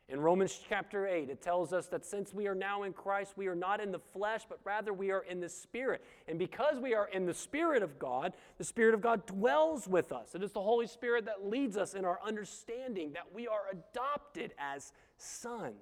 In 0.06 0.20
Romans 0.20 0.60
chapter 0.68 1.06
8, 1.06 1.30
it 1.30 1.40
tells 1.40 1.72
us 1.72 1.86
that 1.86 2.04
since 2.04 2.34
we 2.34 2.46
are 2.46 2.54
now 2.54 2.82
in 2.82 2.92
Christ, 2.92 3.32
we 3.36 3.46
are 3.46 3.54
not 3.54 3.80
in 3.80 3.90
the 3.90 3.98
flesh, 3.98 4.42
but 4.46 4.60
rather 4.62 4.92
we 4.92 5.10
are 5.10 5.22
in 5.22 5.40
the 5.40 5.48
Spirit. 5.48 6.04
And 6.28 6.38
because 6.38 6.78
we 6.78 6.94
are 6.94 7.08
in 7.08 7.24
the 7.24 7.32
Spirit 7.32 7.82
of 7.82 7.98
God, 7.98 8.34
the 8.58 8.64
Spirit 8.64 8.92
of 8.92 9.00
God 9.00 9.24
dwells 9.24 9.88
with 9.88 10.12
us. 10.12 10.34
It 10.34 10.42
is 10.42 10.52
the 10.52 10.60
Holy 10.60 10.86
Spirit 10.86 11.24
that 11.24 11.48
leads 11.48 11.78
us 11.78 11.94
in 11.94 12.04
our 12.04 12.18
understanding 12.22 13.12
that 13.14 13.34
we 13.34 13.48
are 13.48 13.62
adopted 13.72 14.52
as 14.58 14.92
sons. 15.16 15.74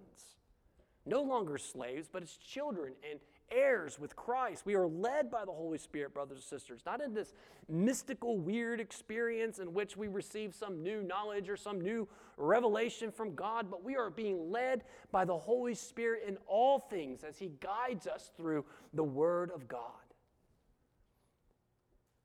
No 1.04 1.22
longer 1.22 1.58
slaves, 1.58 2.08
but 2.10 2.22
as 2.22 2.36
children 2.36 2.92
and 3.10 3.18
heirs 3.52 3.98
with 3.98 4.16
Christ. 4.16 4.64
We 4.64 4.74
are 4.74 4.86
led 4.86 5.30
by 5.30 5.44
the 5.44 5.52
Holy 5.52 5.78
Spirit, 5.78 6.14
brothers 6.14 6.38
and 6.38 6.44
sisters, 6.44 6.80
not 6.86 7.02
in 7.02 7.14
this 7.14 7.34
mystical, 7.68 8.38
weird 8.38 8.80
experience 8.80 9.58
in 9.58 9.72
which 9.72 9.96
we 9.96 10.08
receive 10.08 10.54
some 10.54 10.82
new 10.82 11.02
knowledge 11.02 11.48
or 11.48 11.56
some 11.56 11.80
new 11.80 12.08
revelation 12.36 13.12
from 13.12 13.34
God, 13.34 13.70
but 13.70 13.84
we 13.84 13.96
are 13.96 14.10
being 14.10 14.50
led 14.50 14.84
by 15.10 15.24
the 15.24 15.36
Holy 15.36 15.74
Spirit 15.74 16.24
in 16.26 16.38
all 16.46 16.78
things 16.78 17.24
as 17.24 17.38
He 17.38 17.52
guides 17.60 18.06
us 18.06 18.30
through 18.36 18.64
the 18.94 19.04
Word 19.04 19.50
of 19.54 19.68
God. 19.68 19.80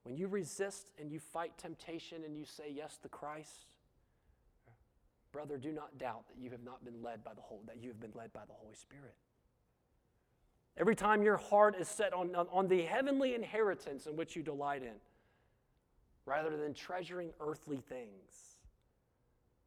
When 0.04 0.16
you 0.16 0.28
resist 0.28 0.88
and 1.00 1.12
you 1.12 1.20
fight 1.20 1.58
temptation 1.58 2.24
and 2.26 2.38
you 2.38 2.46
say 2.46 2.72
yes 2.74 2.98
to 3.00 3.10
Christ, 3.10 3.74
brother, 5.34 5.58
do 5.58 5.72
not 5.72 5.98
doubt 5.98 6.30
that 6.30 6.42
you 6.42 6.50
have 6.52 6.64
not 6.64 6.86
been 6.86 7.04
led 7.04 7.24
by 7.24 7.34
the 7.34 7.42
whole, 7.42 7.62
that 7.68 7.82
you 7.82 7.90
have 7.90 8.00
been 8.00 8.14
led 8.16 8.32
by 8.32 8.46
the 8.48 8.54
Holy 8.54 8.76
Spirit. 8.76 9.16
Every 10.78 10.96
time 10.96 11.24
your 11.24 11.38
heart 11.38 11.76
is 11.80 11.88
set 11.88 12.14
on, 12.14 12.36
on, 12.36 12.68
the 12.68 12.84
heavenly 12.84 13.34
inheritance 13.34 14.06
in 14.06 14.16
which 14.16 14.36
you 14.36 14.44
delight 14.44 14.84
in, 14.84 14.94
rather 16.26 16.56
than 16.56 16.74
treasuring 16.76 17.32
earthly 17.40 17.78
things, 17.78 18.58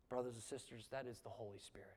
brothers 0.09 0.35
and 0.35 0.43
sisters, 0.43 0.87
that 0.93 1.07
is 1.07 1.19
the 1.19 1.29
Holy 1.29 1.59
Spirit. 1.59 1.97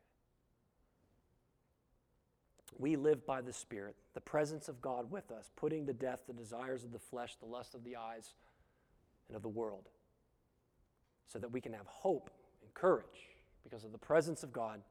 We 2.79 2.95
live 2.95 3.23
by 3.23 3.41
the 3.41 3.53
Spirit, 3.53 3.95
the 4.15 4.21
presence 4.21 4.67
of 4.67 4.81
God 4.81 5.11
with 5.11 5.29
us, 5.29 5.51
putting 5.55 5.85
to 5.85 5.93
death 5.93 6.21
the 6.25 6.33
desires 6.33 6.83
of 6.83 6.91
the 6.91 6.97
flesh, 6.97 7.35
the 7.35 7.45
lust 7.45 7.75
of 7.75 7.83
the 7.83 7.95
eyes, 7.95 8.33
and 9.27 9.35
of 9.35 9.43
the 9.43 9.49
world, 9.49 9.89
so 11.27 11.37
that 11.37 11.51
we 11.51 11.61
can 11.61 11.73
have 11.73 11.85
hope 11.85 12.31
and 12.63 12.73
courage 12.73 13.29
because 13.63 13.83
of 13.83 13.91
the 13.91 13.97
presence 13.99 14.41
of 14.41 14.51
God 14.51 14.81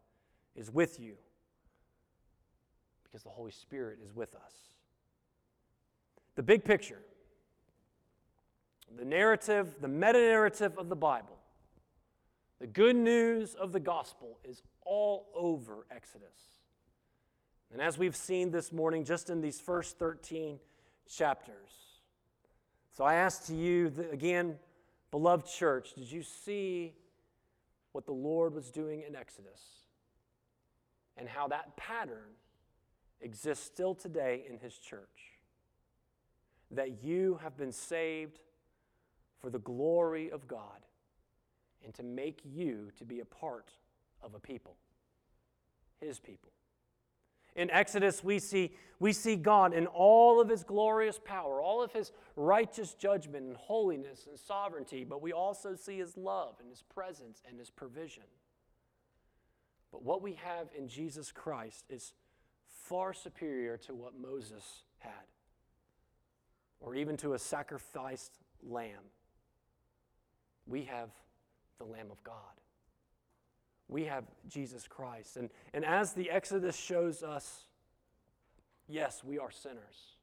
is 0.55 0.71
with 0.71 1.01
you 1.01 1.17
because 3.13 3.23
the 3.23 3.31
Holy 3.31 3.51
Spirit 3.51 3.99
is 4.03 4.15
with 4.15 4.35
us. 4.35 4.55
The 6.35 6.43
big 6.43 6.65
picture, 6.65 7.01
the 8.97 9.05
narrative, 9.05 9.77
the 9.83 9.89
meta 9.89 10.19
narrative 10.19 10.79
of 10.79 10.89
the 10.89 10.97
Bible, 10.97 11.37
the 12.59 12.67
good 12.67 12.97
news 12.97 13.55
of 13.55 13.73
the 13.73 13.81
gospel 13.81 14.39
is 14.45 14.63
all 14.87 15.27
over 15.35 15.87
Exodus. 15.91 16.29
And 17.71 17.83
as 17.83 17.99
we've 17.99 18.17
seen 18.17 18.51
this 18.51 18.73
morning, 18.73 19.05
just 19.05 19.29
in 19.29 19.43
these 19.43 19.61
first 19.61 19.99
13 19.99 20.59
chapters. 21.07 21.71
So 22.97 23.05
I 23.05 23.15
ask 23.15 23.47
to 23.47 23.55
you 23.55 23.93
again, 24.11 24.57
beloved 25.11 25.47
church, 25.47 25.93
did 25.95 26.11
you 26.11 26.23
see 26.23 26.95
what 27.93 28.07
the 28.07 28.13
Lord 28.13 28.55
was 28.55 28.71
doing 28.71 29.03
in 29.07 29.17
Exodus? 29.17 29.61
And 31.19 31.29
how 31.29 31.49
that 31.49 31.77
pattern 31.77 32.31
exists 33.23 33.65
still 33.65 33.95
today 33.95 34.45
in 34.49 34.59
his 34.59 34.79
church. 34.79 35.39
That 36.71 37.03
you 37.03 37.39
have 37.43 37.57
been 37.57 37.73
saved 37.73 38.41
for 39.41 39.51
the 39.51 39.59
glory 39.59 40.31
of 40.31 40.49
God 40.49 40.87
and 41.85 41.93
to 41.95 42.03
make 42.03 42.41
you 42.45 42.91
to 42.99 43.05
be 43.05 43.21
a 43.21 43.25
part 43.25 43.73
of 44.23 44.35
a 44.35 44.39
people, 44.39 44.77
his 46.01 46.19
people. 46.19 46.53
In 47.55 47.71
Exodus, 47.71 48.25
we 48.25 48.39
see, 48.39 48.73
we 48.99 49.13
see 49.13 49.37
God 49.37 49.75
in 49.75 49.87
all 49.87 50.41
of 50.41 50.49
his 50.49 50.65
glorious 50.65 51.21
power, 51.23 51.61
all 51.61 51.83
of 51.83 51.93
his 51.93 52.13
righteous 52.35 52.95
judgment 52.95 53.45
and 53.45 53.57
holiness 53.57 54.27
and 54.27 54.39
sovereignty, 54.39 55.05
but 55.05 55.21
we 55.21 55.33
also 55.33 55.75
see 55.75 55.99
his 55.99 56.17
love 56.17 56.55
and 56.61 56.71
his 56.71 56.83
presence 56.83 57.43
and 57.47 57.59
his 57.59 57.69
provision. 57.69 58.23
But 59.91 60.03
what 60.03 60.23
we 60.23 60.35
have 60.35 60.69
in 60.77 60.89
Jesus 60.89 61.31
Christ 61.31 61.85
is 61.91 62.15
far 62.93 63.15
superior 63.15 63.79
to 63.79 63.95
what 63.95 64.13
Moses 64.21 64.83
had, 64.99 65.25
or 66.79 66.95
even 66.95 67.17
to 67.17 67.33
a 67.33 67.39
sacrificed 67.39 68.33
lamb. 68.63 69.01
We 70.67 70.83
have 70.83 71.09
the 71.79 71.87
Lamb 71.87 72.09
of 72.11 72.23
God. 72.23 72.35
We 73.89 74.05
have 74.05 74.25
Jesus 74.47 74.87
Christ. 74.87 75.39
And, 75.39 75.49
and 75.73 75.87
as 75.87 76.13
the 76.13 76.31
Exodus 76.31 76.77
shows 76.77 77.23
us, 77.23 77.63
yes, 78.87 79.25
we 79.25 79.39
are 79.39 79.51
sinners. 79.51 80.19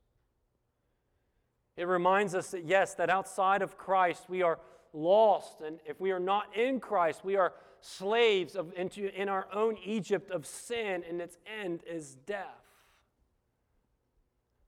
It 1.75 1.87
reminds 1.87 2.35
us 2.35 2.51
that, 2.51 2.65
yes, 2.65 2.93
that 2.93 3.09
outside 3.09 3.63
of 3.63 3.79
Christ 3.79 4.25
we 4.29 4.43
are 4.43 4.59
lost. 4.93 5.61
And 5.65 5.79
if 5.87 5.99
we 5.99 6.11
are 6.11 6.19
not 6.19 6.55
in 6.55 6.79
Christ, 6.79 7.25
we 7.25 7.35
are 7.35 7.51
slaves 7.81 8.55
of, 8.55 8.73
into, 8.75 9.13
in 9.19 9.29
our 9.29 9.47
own 9.53 9.77
Egypt 9.83 10.31
of 10.31 10.45
sin, 10.45 11.03
and 11.07 11.21
its 11.21 11.37
end 11.61 11.81
is 11.89 12.15
death. 12.25 12.45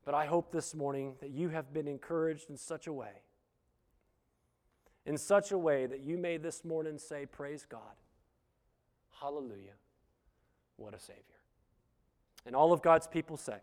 But 0.04 0.16
I 0.16 0.26
hope 0.26 0.52
this 0.52 0.74
morning 0.74 1.16
that 1.22 1.30
you 1.30 1.50
have 1.50 1.74
been 1.74 1.88
encouraged 1.88 2.50
in 2.50 2.58
such 2.58 2.88
a 2.88 2.94
way, 2.94 3.24
in 5.06 5.18
such 5.18 5.52
a 5.52 5.58
way 5.58 5.86
that 5.86 6.02
you 6.02 6.18
may 6.18 6.38
this 6.38 6.66
morning 6.66 6.98
say, 6.98 7.26
Praise 7.26 7.66
God. 7.70 7.82
Hallelujah. 9.20 9.76
What 10.78 10.96
a 10.96 11.00
Savior. 11.00 11.22
And 12.46 12.56
all 12.56 12.74
of 12.74 12.82
God's 12.82 13.08
people 13.08 13.38
say, 13.38 13.58